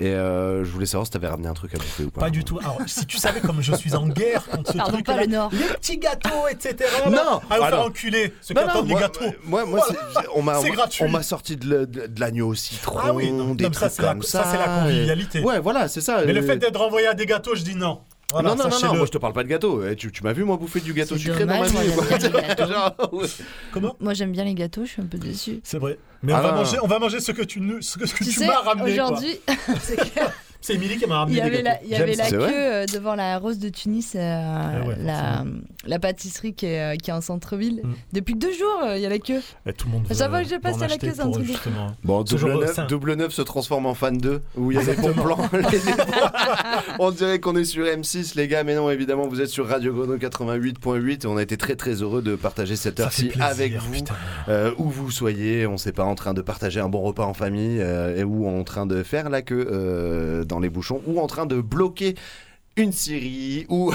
Et 0.00 0.06
euh, 0.08 0.64
je 0.64 0.70
voulais 0.70 0.86
savoir 0.86 1.06
si 1.06 1.12
t'avais 1.12 1.26
ramené 1.28 1.48
un 1.48 1.54
truc 1.54 1.74
à 1.74 1.78
bouffer 1.78 2.04
ou 2.04 2.10
pas. 2.10 2.20
Pas 2.22 2.30
du 2.30 2.44
tout. 2.44 2.58
Alors, 2.60 2.78
si 2.86 3.04
tu 3.06 3.16
savais 3.18 3.40
comme 3.40 3.60
je 3.60 3.74
suis 3.74 3.94
en 3.94 4.08
guerre 4.08 4.46
contre 4.46 4.72
ce 4.72 4.76
Pardon, 4.76 4.92
truc, 4.94 5.06
pas 5.06 5.20
le 5.20 5.26
Nord. 5.26 5.50
les 5.52 5.74
petits 5.74 5.98
gâteaux, 5.98 6.46
etc. 6.50 6.76
Non, 7.10 7.18
ah, 7.26 7.40
vous 7.48 7.54
alors- 7.54 7.68
faire 7.68 7.80
enculer 7.86 8.32
ceux 8.40 8.54
Non, 8.54 8.60
qui 8.62 8.66
non, 8.66 8.72
attendent 8.72 8.88
moi- 8.88 9.00
les 9.00 9.02
gâteaux. 9.06 9.36
Moi, 9.44 9.64
moi, 9.64 9.80
c'est- 9.88 9.96
on 10.34 10.42
m'a, 10.42 10.58
on 11.00 11.08
m'a 11.08 11.22
sorti 11.22 11.56
de, 11.56 11.66
le- 11.68 11.86
de- 11.86 12.06
de 12.06 12.20
l'agneau 12.20 12.48
au 12.48 12.54
citron, 12.54 12.98
Ah 13.02 13.12
oui, 13.12 13.32
non, 13.32 13.54
des 13.54 13.64
non, 13.64 13.70
mais 13.70 13.76
ça, 13.76 13.90
trucs 13.90 14.06
comme 14.06 14.22
ça, 14.22 14.44
ça. 14.44 14.50
c'est 14.52 14.58
la 14.58 14.82
convivialité. 14.82 15.40
Ouais, 15.42 15.58
voilà, 15.60 15.88
c'est 15.88 16.00
ça. 16.00 16.22
Mais 16.24 16.32
le 16.32 16.42
fait 16.42 16.56
d'être 16.58 16.78
renvoyé 16.78 17.06
à 17.08 17.14
des 17.16 17.26
gâteaux, 17.26 17.54
je 17.56 17.62
dis 17.64 17.74
non. 17.74 18.00
Voilà, 18.32 18.50
non, 18.50 18.56
non, 18.56 18.68
non, 18.68 18.80
non, 18.88 18.94
moi 18.96 19.06
je 19.06 19.12
te 19.12 19.18
parle 19.18 19.32
pas 19.32 19.44
de 19.44 19.48
gâteau. 19.48 19.84
Eh, 19.86 19.94
tu 19.94 20.10
tu 20.10 20.24
m'as 20.24 20.32
vu, 20.32 20.42
moi, 20.42 20.56
bouffer 20.56 20.80
du 20.80 20.92
gâteau 20.92 21.16
sucré 21.16 21.40
dommage, 21.46 21.72
dans 21.72 21.78
ma 21.78 21.84
moi, 21.84 22.02
vie 22.02 22.20
j'aime 22.20 22.32
bien 22.32 22.40
les 22.40 22.48
gâteaux. 22.48 22.72
Genre, 22.72 22.94
ouais. 23.12 23.26
Comment 23.72 23.96
Moi 24.00 24.14
j'aime 24.14 24.32
bien 24.32 24.44
les 24.44 24.54
gâteaux, 24.54 24.84
je 24.84 24.90
suis 24.90 25.02
un 25.02 25.06
peu 25.06 25.16
déçue. 25.18 25.60
C'est 25.62 25.78
vrai. 25.78 25.96
Mais 26.24 26.32
Ah 26.32 26.38
on, 26.38 26.42
va 26.42 26.50
non, 26.50 26.56
manger, 26.58 26.76
on 26.82 26.86
va 26.88 26.98
manger 26.98 27.20
ce 27.20 27.30
que 27.30 27.42
tu, 27.42 27.60
ce 27.82 27.98
que, 27.98 28.06
ce 28.06 28.14
que 28.14 28.24
Tu 28.24 28.30
tu, 28.30 28.32
sais, 28.32 28.46
m'as 28.48 28.60
ramené. 28.62 28.92
aujourd'hui, 28.92 29.38
c'est 29.80 29.96
que 29.96 30.20
C'est 30.60 30.74
Émilie 30.74 30.96
qui 30.96 31.06
m'a 31.06 31.14
il 31.14 31.18
ramené 31.18 31.32
y 31.32 31.36
des 31.36 31.42
avait 31.42 31.62
gâteaux. 31.62 31.78
la, 31.80 31.84
il 31.84 31.90
y 31.90 31.94
avait 31.94 32.14
la 32.14 32.30
queue 32.30 32.40
euh, 32.42 32.86
devant 32.86 33.14
la 33.14 33.38
Rose 33.38 33.58
de 33.58 33.68
Tunis, 33.68 34.14
euh, 34.14 34.20
Ah 34.20 34.86
ouais, 34.86 34.96
la, 35.86 35.98
pâtisserie 35.98 36.54
qui 36.54 36.66
est, 36.66 36.94
euh, 36.94 36.96
qui 36.96 37.10
est 37.10 37.12
en 37.14 37.20
centre-ville. 37.20 37.82
Mm. 37.84 37.92
Depuis 38.12 38.34
deux 38.34 38.52
jours, 38.52 38.82
euh, 38.84 38.96
il 38.96 39.02
y 39.02 39.06
a 39.06 39.08
la 39.08 39.18
queue. 39.18 39.40
Et 39.66 39.72
tout 39.72 39.86
le 39.86 39.92
monde 39.92 40.06
chaque 40.08 40.30
fois 40.30 40.42
que 40.42 40.48
je 40.48 40.56
passe, 40.56 40.76
il 40.76 40.80
y 40.80 40.84
a 40.84 40.88
la 40.88 40.98
queue, 40.98 41.12
c'est 41.14 41.20
un 41.20 41.30
truc 41.30 41.46
Bon, 42.04 42.22
double 42.22 42.52
de 42.54 42.60
9, 42.60 42.74
sein. 42.74 42.86
double 42.86 43.14
9 43.14 43.32
se 43.32 43.42
transforme 43.42 43.86
en 43.86 43.94
fan 43.94 44.16
2, 44.18 44.40
où 44.56 44.72
il 44.72 44.78
y 44.78 44.80
a 44.80 44.84
des 44.84 44.94
bons 45.00 45.12
plans. 45.12 45.38
on 46.98 47.10
dirait 47.10 47.40
qu'on 47.40 47.56
est 47.56 47.64
sur 47.64 47.84
M6, 47.84 48.36
les 48.36 48.48
gars, 48.48 48.64
mais 48.64 48.74
non, 48.74 48.90
évidemment, 48.90 49.26
vous 49.28 49.40
êtes 49.40 49.48
sur 49.48 49.66
Radio 49.68 49.92
Grenouille 49.94 50.18
88.8 50.18 51.24
et 51.24 51.26
on 51.26 51.36
a 51.36 51.42
été 51.42 51.56
très 51.56 51.76
très 51.76 52.02
heureux 52.02 52.22
de 52.22 52.36
partager 52.36 52.76
cette 52.76 53.00
heure-ci 53.00 53.30
avec 53.40 53.74
vous, 53.74 53.94
euh, 54.48 54.72
où 54.78 54.88
vous 54.88 55.10
soyez, 55.10 55.66
on 55.66 55.76
sait 55.76 55.92
pas, 55.92 56.04
en 56.04 56.14
train 56.14 56.34
de 56.34 56.42
partager 56.42 56.80
un 56.80 56.88
bon 56.88 57.02
repas 57.02 57.24
en 57.24 57.34
famille, 57.34 57.78
euh, 57.80 58.16
et 58.16 58.24
ou 58.24 58.46
en 58.48 58.62
train 58.64 58.86
de 58.86 59.02
faire 59.02 59.30
la 59.30 59.42
queue 59.42 59.66
euh, 59.70 60.44
dans 60.46 60.58
les 60.58 60.70
bouchons, 60.70 61.02
ou 61.06 61.20
en 61.20 61.26
train 61.26 61.46
de 61.46 61.60
bloquer 61.60 62.14
une 62.76 62.92
série 62.92 63.66
ou 63.68 63.92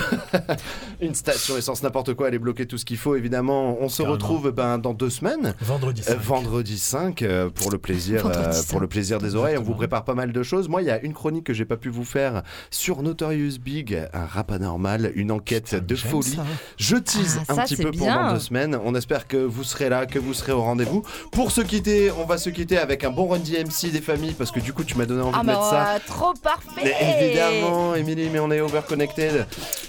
une 1.02 1.14
station 1.16 1.58
essence, 1.58 1.84
n'importe 1.84 2.14
quoi, 2.14 2.28
aller 2.28 2.40
bloquer 2.40 2.66
tout 2.66 2.78
ce 2.78 2.86
qu'il 2.86 2.98
faut. 2.98 3.16
Évidemment, 3.16 3.78
on 3.80 3.90
se 3.90 3.98
Carrément. 3.98 4.14
retrouve 4.14 4.52
ben, 4.52 4.78
dans 4.78 4.94
deux 4.94 5.10
semaines. 5.10 5.54
Vendredi 5.62 6.02
Euh, 6.08 6.14
5. 6.14 6.20
vendredi 6.22 6.78
5 6.80 7.22
euh, 7.22 7.50
pour 7.50 7.70
le 7.72 7.78
plaisir 7.78 8.26
euh, 8.26 8.52
5. 8.52 8.68
pour 8.70 8.80
le 8.80 8.88
plaisir 8.88 9.20
des 9.20 9.36
oreilles 9.36 9.58
on 9.58 9.62
vous 9.64 9.74
prépare 9.76 10.04
pas 10.04 10.14
mal 10.16 10.32
de 10.32 10.44
choses 10.44 10.68
moi 10.70 10.82
il 10.82 10.88
y 10.88 10.92
a 10.92 11.00
une 11.02 11.14
chronique 11.14 11.44
que 11.46 11.54
j'ai 11.54 11.66
pas 11.66 11.78
pu 11.78 11.90
vous 11.90 12.04
faire 12.04 12.42
sur 12.72 13.04
Notorious 13.04 13.58
Big 13.60 14.08
un 14.14 14.26
rap 14.26 14.52
anormal 14.52 15.12
une 15.16 15.32
enquête 15.32 15.76
de 15.76 15.96
folie 15.96 16.36
ça. 16.36 16.46
je 16.78 16.96
tease 16.98 17.40
Ah, 17.48 17.54
un 17.54 17.56
ça, 17.58 17.64
petit 17.64 17.76
peu 17.76 17.92
bien. 17.92 18.16
pendant 18.16 18.34
deux 18.34 18.40
semaines 18.40 18.78
on 18.84 18.96
espère 18.96 19.28
que 19.28 19.38
vous 19.38 19.64
serez 19.64 19.90
là 19.90 20.06
que 20.06 20.18
vous 20.20 20.34
serez 20.34 20.52
au 20.54 20.62
rendez-vous 20.62 21.04
pour 21.32 21.52
se 21.52 21.62
quitter 21.62 22.12
on 22.12 22.26
va 22.26 22.38
se 22.38 22.50
quitter 22.50 22.78
avec 22.78 23.04
un 23.04 23.12
bon 23.12 23.28
run 23.28 23.40
DMC 23.40 23.92
des 23.92 24.02
familles 24.02 24.34
parce 24.34 24.52
que 24.52 24.60
du 24.60 24.74
coup 24.74 24.84
tu 24.84 24.98
m'as 24.98 25.06
donné 25.06 25.22
envie 25.22 25.38
Ah 25.38 25.42
de 25.42 25.48
bah 25.48 25.54
mettre 25.54 25.70
ça 25.70 25.94
ouais, 25.94 26.00
trop 26.08 26.34
parfait 26.42 26.82
mais 26.84 27.28
évidemment, 27.28 27.96
Émilie, 27.96 28.30
mais 28.32 28.40
on 28.40 28.50
est 28.52 28.62
overconnected. 28.72 29.46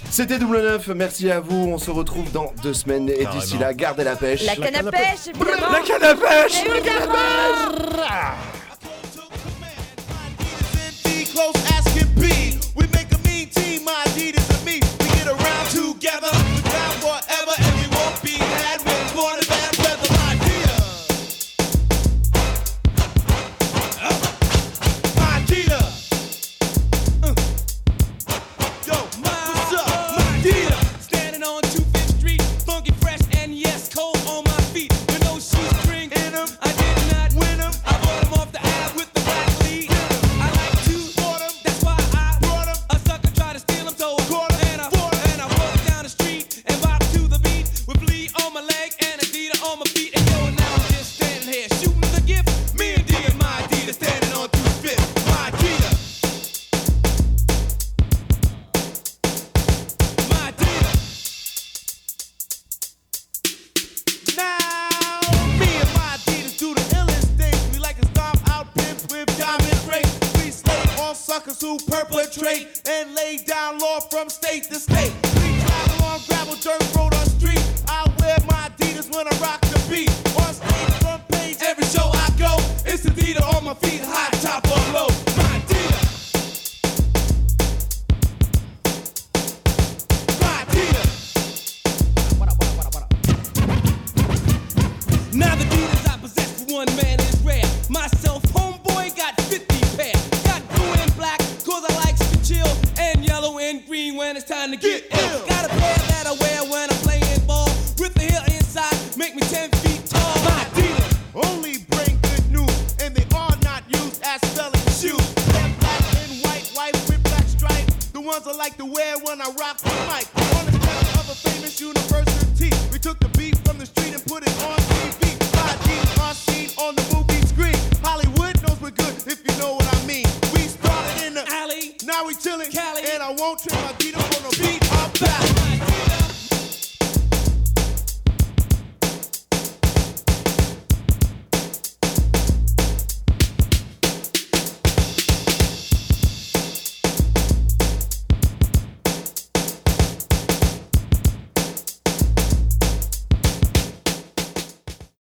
C'était 0.09 0.37
Double 0.37 0.61
Neuf, 0.61 0.87
merci 0.89 1.31
à 1.31 1.39
vous. 1.39 1.69
On 1.71 1.77
se 1.77 1.91
retrouve 1.91 2.31
dans 2.31 2.53
deux 2.61 2.73
semaines. 2.73 3.09
Et 3.09 3.25
d'ici 3.31 3.57
là, 3.57 3.73
gardez 3.73 4.03
la 4.03 4.15
pêche. 4.15 4.45
La 4.45 4.55
canne 4.55 4.75
à 4.75 4.91
pêche, 4.91 5.27
évidemment 5.27 5.71
La 5.71 5.79
canne 5.79 6.03
à 6.03 6.15
pêche 6.15 6.61
Évidemment 6.65 7.13
close 11.33 11.55
as 11.71 11.83
can 11.97 12.07
be. 12.15 12.59
We 12.75 12.87
make 12.93 13.11
a 13.11 13.17
mean 13.27 13.49
team, 13.49 13.83
my 13.83 14.03
Adidas 14.05 14.52